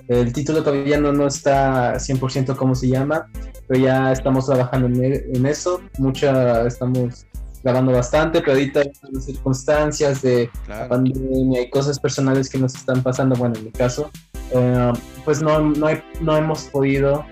El 0.07 0.31
título 0.31 0.61
todavía 0.61 0.99
no, 0.99 1.11
no 1.11 1.25
está 1.25 1.95
100% 1.95 2.55
cómo 2.55 2.75
se 2.75 2.89
llama, 2.89 3.27
pero 3.67 3.79
ya 3.79 4.11
estamos 4.11 4.45
trabajando 4.45 4.87
en, 4.87 5.03
e, 5.03 5.23
en 5.33 5.45
eso. 5.47 5.81
Mucha, 5.97 6.67
estamos 6.67 7.25
grabando 7.65 7.93
bastante, 7.93 8.41
pero 8.41 8.53
ahorita 8.53 8.83
las 9.11 9.25
circunstancias 9.25 10.21
de 10.21 10.51
la 10.67 10.87
pandemia 10.87 11.63
y 11.63 11.69
cosas 11.71 11.99
personales 11.99 12.47
que 12.47 12.59
nos 12.59 12.75
están 12.75 13.01
pasando, 13.01 13.35
bueno, 13.35 13.55
en 13.57 13.65
mi 13.65 13.71
caso, 13.71 14.11
eh, 14.51 14.93
pues 15.25 15.41
no, 15.41 15.59
no, 15.59 15.87
no, 16.21 16.37
hemos 16.37 16.65
podido, 16.65 17.25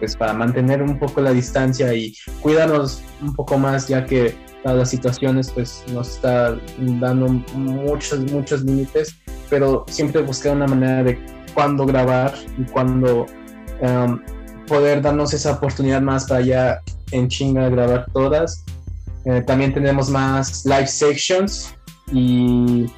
pues 0.00 0.16
para 0.16 0.32
mantener 0.32 0.82
un 0.82 0.98
poco 0.98 1.20
la 1.20 1.32
distancia 1.32 1.94
y 1.94 2.12
cuidarnos 2.40 3.02
un 3.22 3.32
poco 3.34 3.56
más, 3.56 3.86
ya 3.86 4.04
que 4.04 4.34
las 4.64 4.90
situaciones 4.90 5.50
pues 5.52 5.84
nos 5.92 6.16
está 6.16 6.58
dando 6.78 7.28
muchos, 7.54 8.18
muchos 8.32 8.64
límites, 8.64 9.16
pero 9.48 9.84
siempre 9.88 10.22
buscar 10.22 10.56
una 10.56 10.66
manera 10.66 11.04
de 11.04 11.18
cuándo 11.54 11.86
grabar 11.86 12.34
y 12.58 12.64
cuándo 12.64 13.26
um, 13.80 14.20
poder 14.66 15.00
darnos 15.00 15.32
esa 15.32 15.52
oportunidad 15.52 16.02
más 16.02 16.26
para 16.26 16.40
ya 16.40 16.82
en 17.12 17.28
chinga 17.28 17.68
grabar 17.70 18.06
todas 18.12 18.64
eh, 19.28 19.42
también 19.42 19.74
tenemos 19.74 20.08
más 20.08 20.64
live 20.64 20.86
sections 20.86 21.74
y... 22.10 22.90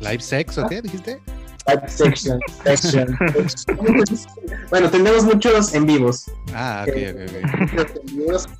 ¿Live 0.00 0.20
sex 0.20 0.58
o 0.58 0.68
qué 0.68 0.82
dijiste? 0.82 1.18
Live 1.66 1.88
sections. 1.88 3.66
bueno, 4.70 4.90
tenemos 4.90 5.24
muchos 5.24 5.72
en 5.74 5.86
vivos. 5.86 6.30
Ah, 6.52 6.84
ok, 6.86 6.94
ok, 7.10 7.20
ok. 7.80 8.50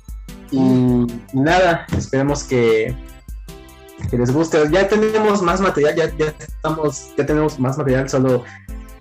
Y, 0.51 1.05
nada, 1.33 1.85
esperemos 1.95 2.43
que, 2.43 2.95
que 4.09 4.17
les 4.17 4.31
guste. 4.31 4.57
Ya 4.71 4.87
tenemos 4.87 5.43
más 5.43 5.61
material, 5.61 5.95
ya, 5.95 6.17
ya, 6.17 6.33
estamos, 6.39 7.11
ya 7.15 7.27
tenemos 7.27 7.59
más 7.59 7.77
material, 7.77 8.09
solo 8.09 8.43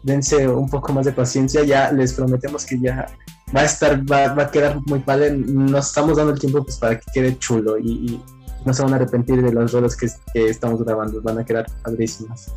dense 0.03 0.47
un 0.47 0.68
poco 0.68 0.93
más 0.93 1.07
de 1.07 1.12
paciencia, 1.12 1.64
ya 1.64 1.91
les 1.93 2.12
prometemos 2.12 2.66
que 2.66 2.79
ya 2.79 3.07
va 3.55 3.61
a 3.61 3.64
estar, 3.64 4.01
va, 4.11 4.42
a 4.42 4.51
quedar 4.51 4.80
muy 4.86 5.01
padre, 5.01 5.30
nos 5.30 5.88
estamos 5.88 6.16
dando 6.16 6.32
el 6.32 6.38
tiempo 6.38 6.64
pues 6.64 6.76
para 6.76 6.99
que 6.99 7.07
quede 7.12 7.38
chulo 7.38 7.78
y, 7.78 8.20
no 8.64 8.74
se 8.74 8.82
van 8.82 8.92
a 8.92 8.96
arrepentir 8.96 9.40
de 9.40 9.53
las 9.53 9.72
rolas 9.72 9.96
que, 9.96 10.09
estamos 10.34 10.84
grabando, 10.84 11.22
van 11.22 11.38
a 11.38 11.44
quedar 11.44 11.66
padrísimas. 11.82 12.53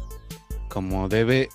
Como 0.67 1.07
debe 1.07 1.47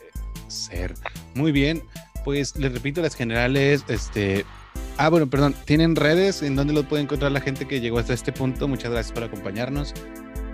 ser. 0.47 0.95
Muy 1.35 1.53
bien, 1.53 1.83
pues 2.25 2.57
les 2.57 2.73
repito 2.73 3.03
las 3.03 3.15
generales, 3.15 3.85
este... 3.89 4.47
Ah, 4.99 5.11
bueno, 5.11 5.27
perdón, 5.27 5.55
¿tienen 5.67 5.97
redes 5.97 6.43
en 6.43 6.57
donde 6.57 6.73
lo 6.73 6.89
puede 6.89 7.03
encontrar 7.03 7.33
la 7.33 7.41
gente 7.41 7.67
que 7.67 7.81
llegó 7.81 7.99
hasta 7.99 8.15
este 8.15 8.33
punto? 8.33 8.67
Muchas 8.67 8.91
gracias 8.91 9.13
por 9.13 9.25
acompañarnos. 9.25 9.93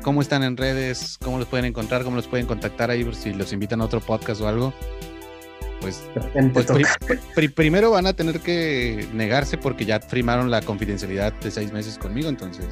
¿Cómo 0.02 0.20
están 0.20 0.42
en 0.42 0.56
redes? 0.56 1.16
¿Cómo 1.22 1.38
los 1.38 1.46
pueden 1.46 1.66
encontrar? 1.66 2.02
¿Cómo 2.02 2.16
los 2.16 2.26
pueden 2.26 2.46
contactar 2.46 2.90
ahí 2.90 3.08
si 3.14 3.32
los 3.34 3.52
invitan 3.52 3.80
a 3.82 3.84
otro 3.84 4.00
podcast 4.00 4.40
o 4.40 4.48
algo? 4.48 4.72
Pues, 5.82 6.00
pues 6.54 6.66
pri- 6.66 7.18
pri- 7.34 7.48
primero 7.48 7.90
van 7.90 8.06
a 8.06 8.12
tener 8.12 8.40
que 8.40 9.06
negarse 9.12 9.58
porque 9.58 9.84
ya 9.84 10.00
firmaron 10.00 10.50
la 10.50 10.62
confidencialidad 10.62 11.32
de 11.34 11.50
seis 11.50 11.72
meses 11.72 11.98
conmigo, 11.98 12.28
entonces... 12.28 12.64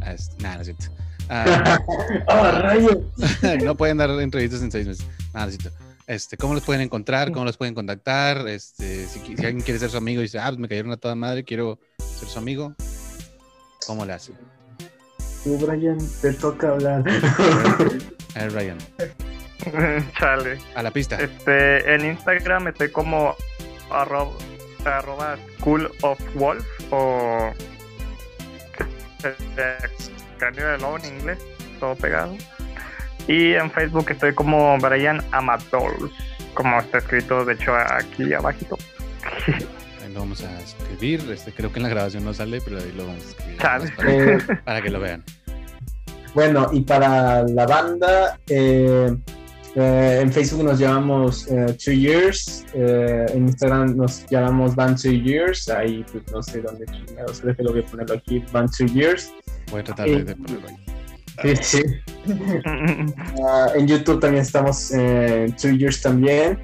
ah, 0.00 0.14
Nada, 0.40 0.54
no 0.56 0.60
es 0.62 0.66
cierto. 0.66 0.86
Ah, 1.28 1.78
¡Ah, 2.28 2.50
rayo! 2.62 3.04
no 3.64 3.76
pueden 3.76 3.98
dar 3.98 4.10
entrevistas 4.10 4.62
en 4.62 4.72
seis 4.72 4.86
meses. 4.86 5.06
Nada, 5.32 5.46
no 5.46 5.52
es 5.52 5.58
cierto. 5.58 5.78
Este, 6.06 6.36
¿Cómo 6.36 6.54
los 6.54 6.64
pueden 6.64 6.82
encontrar? 6.82 7.30
¿Cómo 7.30 7.44
los 7.44 7.56
pueden 7.56 7.74
contactar? 7.74 8.48
Este, 8.48 9.06
si, 9.06 9.20
alguien 9.44 9.60
quiere 9.60 9.78
ser 9.78 9.90
su 9.90 9.96
amigo 9.98 10.20
y 10.20 10.24
dice, 10.24 10.40
ah, 10.40 10.46
pues 10.48 10.58
me 10.58 10.66
cayeron 10.66 10.90
a 10.90 10.96
toda 10.96 11.14
madre, 11.14 11.44
quiero 11.44 11.78
ser 11.98 12.28
su 12.28 12.38
amigo, 12.38 12.74
¿cómo 13.86 14.04
le 14.04 14.14
hace? 14.14 14.32
Tú, 15.44 15.56
Brian, 15.58 15.98
te 16.20 16.32
toca 16.32 16.70
hablar. 16.70 17.04
A 18.34 18.38
ver, 18.42 18.52
Ryan, 18.52 18.78
Chale. 20.18 20.58
a 20.74 20.82
la 20.82 20.90
pista. 20.90 21.16
Este, 21.16 21.94
en 21.94 22.04
Instagram 22.04 22.68
estoy 22.68 22.90
como 22.90 23.36
arroba, 23.90 24.32
arroba 24.84 25.36
School 25.58 25.90
of 26.02 26.18
Wolf 26.34 26.64
o 26.90 27.52
Cráneo 30.38 30.68
de 30.68 30.78
Lobo 30.78 30.98
en 30.98 31.16
inglés, 31.16 31.38
todo 31.78 31.94
pegado. 31.94 32.36
Y 33.28 33.54
en 33.54 33.70
Facebook 33.70 34.06
estoy 34.10 34.34
como 34.34 34.76
Brian 34.78 35.22
Amador, 35.32 36.10
como 36.54 36.80
está 36.80 36.98
escrito 36.98 37.44
de 37.44 37.54
hecho 37.54 37.74
aquí 37.76 38.32
abajito. 38.32 38.76
Ahí 40.02 40.12
lo 40.12 40.20
vamos 40.20 40.42
a 40.42 40.60
escribir. 40.60 41.20
Este, 41.30 41.52
creo 41.52 41.70
que 41.70 41.78
en 41.78 41.84
la 41.84 41.88
grabación 41.90 42.24
no 42.24 42.32
sale, 42.32 42.60
pero 42.62 42.78
ahí 42.78 42.92
lo 42.96 43.06
vamos 43.06 43.24
a 43.24 43.28
escribir. 43.28 43.58
Chale. 43.58 43.90
Para, 43.96 44.10
Eh, 44.12 44.38
para 44.64 44.82
que 44.82 44.90
lo 44.90 45.00
vean. 45.00 45.22
Bueno, 46.34 46.68
y 46.72 46.80
para 46.82 47.42
la 47.42 47.66
banda, 47.66 48.38
eh, 48.48 49.14
eh, 49.76 50.20
en 50.22 50.32
Facebook 50.32 50.64
nos 50.64 50.78
llamamos 50.78 51.46
eh, 51.48 51.76
Two 51.82 51.92
Years, 51.92 52.66
eh, 52.74 53.26
en 53.32 53.48
Instagram 53.48 53.96
nos 53.96 54.26
llamamos 54.28 54.74
Band 54.74 55.00
Two 55.00 55.12
Years, 55.12 55.68
ahí 55.68 56.04
pues 56.10 56.24
no 56.32 56.42
sé 56.42 56.60
dónde 56.60 56.86
chingados, 56.86 57.40
creo 57.40 57.56
que 57.56 57.62
lo 57.62 57.72
voy 57.72 57.82
a 57.82 57.86
ponerlo 57.86 58.14
aquí, 58.16 58.44
Band 58.52 58.70
Two 58.76 58.86
Years. 58.86 59.32
Voy 59.70 59.80
a 59.80 59.84
tratar 59.84 60.06
de, 60.08 60.24
de 60.24 60.36
ponerlo 60.36 60.68
ahí. 60.68 61.56
Sí, 61.56 61.62
sí. 61.62 61.82
Ah, 63.46 63.68
en 63.74 63.88
YouTube 63.88 64.20
también 64.20 64.42
estamos 64.42 64.90
Two 64.90 65.70
Years 65.70 66.02
también. 66.02 66.58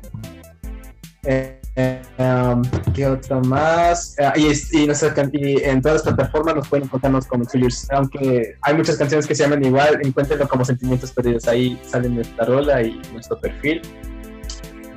Um, 1.76 2.62
¿Qué 2.94 3.06
otra 3.06 3.38
más? 3.40 4.16
Ah, 4.18 4.32
y, 4.34 4.46
y 4.46 4.88
y 5.32 5.62
en 5.62 5.82
todas 5.82 6.06
las 6.06 6.14
plataformas 6.14 6.54
nos 6.54 6.68
pueden 6.68 6.86
encontrarnos 6.86 7.26
como 7.26 7.44
Two 7.44 7.60
Years. 7.60 7.86
Aunque 7.90 8.56
hay 8.62 8.74
muchas 8.74 8.96
canciones 8.96 9.26
que 9.26 9.34
se 9.34 9.42
llaman 9.42 9.62
igual, 9.62 9.98
encuéntrenlo 10.02 10.48
como 10.48 10.64
Sentimientos 10.64 11.12
Perdidos. 11.12 11.46
Ahí 11.46 11.78
sale 11.84 12.08
nuestra 12.08 12.46
rola 12.46 12.82
y 12.82 12.98
nuestro 13.12 13.38
perfil. 13.38 13.82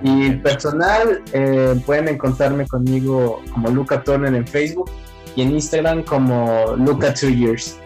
Y 0.03 0.32
personal, 0.38 1.21
eh, 1.34 1.75
pueden 1.86 2.07
encontrarme 2.07 2.65
conmigo 2.65 3.41
como 3.51 3.69
Luca 3.69 4.01
Turner 4.01 4.34
en 4.34 4.47
Facebook 4.47 4.89
y 5.36 5.41
en 5.41 5.51
Instagram 5.51 6.03
como 6.03 6.77
Luca 6.77 7.13
Two 7.13 7.30
Years. 7.30 7.77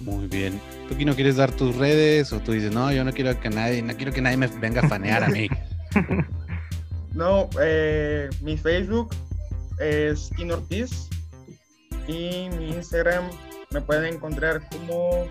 Muy 0.00 0.26
bien. 0.26 0.58
¿Tú 0.88 0.94
aquí 0.94 1.04
no 1.04 1.14
quieres 1.14 1.36
dar 1.36 1.52
tus 1.52 1.76
redes 1.76 2.32
o 2.32 2.40
tú 2.40 2.52
dices, 2.52 2.72
no, 2.72 2.90
yo 2.92 3.04
no 3.04 3.12
quiero 3.12 3.38
que 3.38 3.50
nadie, 3.50 3.82
no 3.82 3.94
quiero 3.94 4.12
que 4.12 4.22
nadie 4.22 4.38
me 4.38 4.46
venga 4.46 4.80
a 4.80 4.88
fanear 4.88 5.22
a 5.22 5.28
mí? 5.28 5.48
No, 7.14 7.48
eh, 7.60 8.28
mi 8.40 8.56
Facebook 8.56 9.14
es 9.78 10.30
Kin 10.36 10.50
Ortiz 10.50 11.08
y 12.08 12.48
mi 12.58 12.70
Instagram 12.70 13.24
me 13.70 13.80
pueden 13.80 14.14
encontrar 14.14 14.68
como 14.68 15.26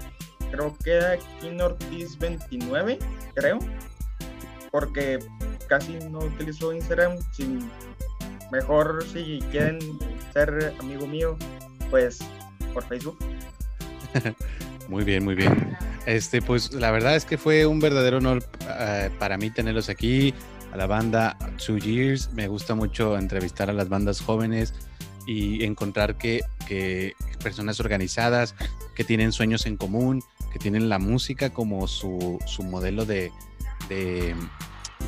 creo 0.52 0.76
que 0.84 0.92
era 0.92 1.18
Kin 1.42 1.60
Ortiz 1.62 2.18
29, 2.18 3.00
creo, 3.36 3.60
porque 4.72 5.20
casi 5.68 5.94
no 6.10 6.20
utilizo 6.20 6.74
Instagram. 6.74 7.18
Mejor 8.52 9.04
si 9.12 9.42
quieren 9.52 9.80
ser 10.32 10.74
amigo 10.80 11.06
mío, 11.06 11.38
pues 11.90 12.20
por 12.74 12.84
Facebook. 12.86 13.18
Muy 14.90 15.04
bien, 15.04 15.24
muy 15.24 15.36
bien. 15.36 15.78
Este, 16.06 16.42
pues 16.42 16.74
la 16.74 16.92
verdad 16.92 17.16
es 17.16 17.26
que 17.26 17.38
fue 17.38 17.66
un 17.66 17.80
verdadero 17.80 18.18
honor 18.18 18.44
eh, 18.68 19.10
para 19.18 19.38
mí 19.38 19.50
tenerlos 19.50 19.88
aquí, 19.90 20.34
a 20.74 20.78
la 20.78 20.88
banda 20.88 21.38
Two 21.64 21.78
Years. 21.78 22.34
Me 22.34 22.48
gusta 22.48 22.74
mucho 22.74 23.16
entrevistar 23.18 23.70
a 23.70 23.74
las 23.74 23.90
bandas 23.90 24.22
jóvenes 24.22 24.74
y 25.28 25.64
encontrar 25.64 26.18
que, 26.18 26.42
que 26.68 27.14
personas 27.44 27.80
organizadas, 27.80 28.56
que 28.96 29.04
tienen 29.04 29.32
sueños 29.32 29.68
en 29.68 29.78
común, 29.78 30.24
que 30.52 30.58
tienen 30.58 30.90
la 30.90 30.98
música 30.98 31.52
como 31.52 31.88
su, 31.88 32.40
su 32.48 32.64
modelo 32.64 33.06
de, 33.06 33.32
de, 33.88 34.36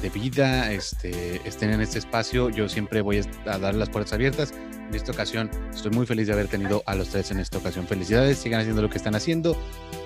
de 0.06 0.20
vida, 0.20 0.72
este, 0.72 1.42
estén 1.48 1.72
en 1.72 1.82
este 1.82 1.98
espacio. 1.98 2.52
Yo 2.52 2.70
siempre 2.70 3.02
voy 3.02 3.22
a 3.48 3.58
dar 3.58 3.74
las 3.74 3.90
puertas 3.90 4.14
abiertas. 4.14 4.54
En 4.88 4.94
esta 4.94 5.12
ocasión 5.12 5.50
estoy 5.74 5.90
muy 5.92 6.06
feliz 6.06 6.28
de 6.28 6.34
haber 6.34 6.48
tenido 6.48 6.84
a 6.86 6.94
los 6.94 7.10
tres 7.10 7.32
en 7.32 7.40
esta 7.40 7.58
ocasión. 7.58 7.88
Felicidades, 7.88 8.38
sigan 8.38 8.62
haciendo 8.62 8.84
lo 8.84 8.90
que 8.90 8.98
están 8.98 9.16
haciendo. 9.16 9.58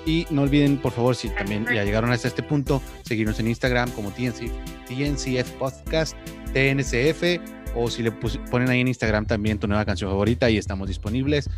Y 0.05 0.25
no 0.29 0.43
olviden, 0.43 0.77
por 0.77 0.93
favor, 0.93 1.17
si 1.17 1.29
también 1.29 1.65
ya 1.65 1.83
llegaron 1.83 2.11
hasta 2.11 2.29
este 2.29 2.41
punto, 2.41 2.81
seguirnos 3.03 3.41
en 3.41 3.49
Instagram 3.49 3.91
como 3.91 4.11
TNC, 4.11 4.49
TNCF 4.87 5.51
Podcast, 5.59 6.15
TNCF, 6.53 7.41
o 7.75 7.89
si 7.89 8.01
le 8.01 8.11
ponen 8.13 8.69
ahí 8.69 8.79
en 8.79 8.87
Instagram 8.87 9.25
también 9.25 9.59
tu 9.59 9.67
nueva 9.67 9.83
canción 9.83 10.09
favorita 10.09 10.49
y 10.49 10.57
estamos 10.57 10.87
disponibles. 10.87 11.49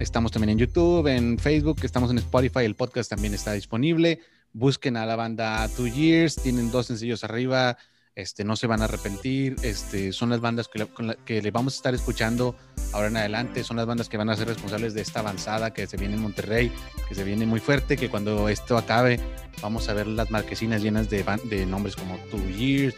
Estamos 0.00 0.32
también 0.32 0.50
en 0.50 0.58
YouTube, 0.58 1.06
en 1.06 1.38
Facebook, 1.38 1.78
estamos 1.84 2.10
en 2.10 2.18
Spotify, 2.18 2.64
el 2.64 2.74
podcast 2.74 3.10
también 3.10 3.32
está 3.32 3.52
disponible. 3.52 4.18
Busquen 4.52 4.96
a 4.96 5.06
la 5.06 5.16
banda 5.16 5.68
Two 5.76 5.86
Years, 5.86 6.36
tienen 6.36 6.70
dos 6.70 6.86
sencillos 6.86 7.22
arriba, 7.24 7.76
este, 8.16 8.44
no 8.44 8.56
se 8.56 8.66
van 8.66 8.82
a 8.82 8.84
arrepentir, 8.86 9.54
este, 9.62 10.12
son 10.12 10.30
las 10.30 10.40
bandas 10.40 10.68
que, 10.68 11.40
le- 11.40 11.50
vamos 11.52 11.74
a 11.74 11.76
estar 11.76 11.94
escuchando 11.94 12.56
ahora 12.92 13.06
en 13.06 13.16
adelante, 13.16 13.62
son 13.62 13.76
las 13.76 13.86
bandas 13.86 14.08
que 14.08 14.16
van 14.16 14.28
a 14.28 14.36
ser 14.36 14.48
responsables 14.48 14.92
de 14.94 15.00
esta 15.02 15.20
avanzada 15.20 15.72
que 15.72 15.86
se 15.86 15.96
viene 15.96 16.14
en 16.16 16.22
Monterrey, 16.22 16.72
que 17.08 17.14
se 17.14 17.22
viene 17.22 17.46
muy 17.46 17.60
fuerte, 17.60 17.96
que 17.96 18.10
cuando 18.10 18.48
esto 18.48 18.76
acabe 18.76 19.20
vamos 19.62 19.88
a 19.88 19.94
ver 19.94 20.08
las 20.08 20.30
marquesinas 20.30 20.82
llenas 20.82 21.08
de, 21.08 21.24
de 21.44 21.66
nombres 21.66 21.94
como 21.94 22.16
Two 22.30 22.44
Years, 22.50 22.94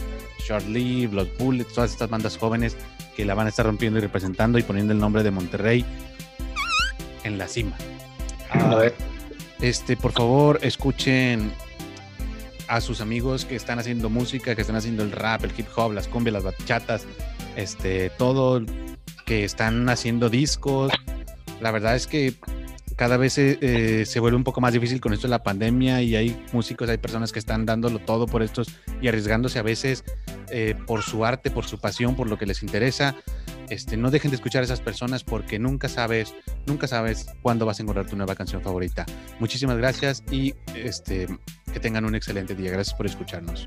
Short 0.49 0.67
Live, 0.67 1.13
Los 1.15 1.29
Bullets, 1.37 1.75
todas 1.75 1.93
estas 1.93 2.09
bandas 2.09 2.39
jóvenes 2.39 2.77
que 3.15 3.27
la 3.27 3.35
van 3.35 3.47
a 3.47 3.51
estar 3.51 3.67
rompiendo 3.67 3.99
y 3.99 4.03
representando 4.03 4.59
y 4.59 4.63
poniendo 4.63 4.95
el 4.95 4.99
nombre 4.99 5.23
de 5.23 5.31
Monterrey 5.31 5.85
en 7.25 7.37
la 7.37 7.47
cima. 7.47 7.77
A 8.49 8.75
ver. 8.75 8.95
Este, 9.63 9.97
por 9.97 10.11
favor, 10.11 10.59
escuchen 10.63 11.53
a 12.67 12.81
sus 12.81 13.01
amigos 13.01 13.45
que 13.45 13.55
están 13.55 13.79
haciendo 13.79 14.11
música, 14.11 14.57
que 14.57 14.61
están 14.61 14.75
haciendo 14.75 15.05
el 15.05 15.13
rap, 15.13 15.45
el 15.45 15.53
hip 15.57 15.67
hop, 15.77 15.93
las 15.93 16.09
cumbias, 16.09 16.33
las 16.33 16.43
bachatas, 16.43 17.07
este, 17.55 18.11
todo, 18.11 18.61
que 19.25 19.45
están 19.45 19.89
haciendo 19.89 20.29
discos. 20.29 20.93
La 21.61 21.71
verdad 21.71 21.95
es 21.95 22.09
que 22.09 22.35
cada 22.97 23.17
vez 23.17 23.35
se, 23.35 23.59
eh, 23.61 24.05
se 24.05 24.19
vuelve 24.19 24.37
un 24.37 24.43
poco 24.43 24.61
más 24.61 24.73
difícil 24.73 25.01
con 25.01 25.13
esto 25.13 25.29
de 25.29 25.31
la 25.31 25.45
pandemia 25.45 26.03
y 26.03 26.17
hay 26.17 26.45
músicos, 26.53 26.89
hay 26.89 26.99
personas 26.99 27.31
que 27.31 27.39
están 27.39 27.65
dándolo 27.65 28.01
todo 28.01 28.27
por 28.27 28.43
estos 28.43 28.69
y 29.01 29.07
arriesgándose 29.07 29.61
a 29.61 29.63
veces 29.63 30.05
eh, 30.51 30.75
por 30.89 31.03
su 31.03 31.25
arte, 31.25 31.53
por 31.53 31.67
su 31.67 31.79
pasión, 31.79 32.17
por 32.17 32.29
lo 32.29 32.37
que 32.37 32.47
les 32.47 32.65
interesa. 32.65 33.15
Este, 33.73 33.97
no 33.97 34.11
dejen 34.11 34.31
de 34.31 34.35
escuchar 34.35 34.61
a 34.61 34.65
esas 34.67 34.83
personas 34.83 35.25
porque 35.25 35.59
nunca 35.59 35.89
sabes, 35.89 36.35
nunca 36.67 36.87
sabes 36.87 37.29
cuándo 37.41 37.65
vas 37.65 37.81
a 37.81 37.83
encontrar 37.83 38.07
tu 38.07 38.17
nueva 38.17 38.35
canción 38.35 38.61
favorita. 38.61 39.07
Muchísimas 39.41 39.79
gracias 39.79 40.23
y 40.31 40.55
este, 40.75 41.27
que 41.73 41.81
tengan 41.81 42.05
un 42.05 42.15
excelente 42.15 42.55
día. 42.55 42.71
Gracias 42.71 42.95
por 42.95 43.07
escucharnos. 43.07 43.67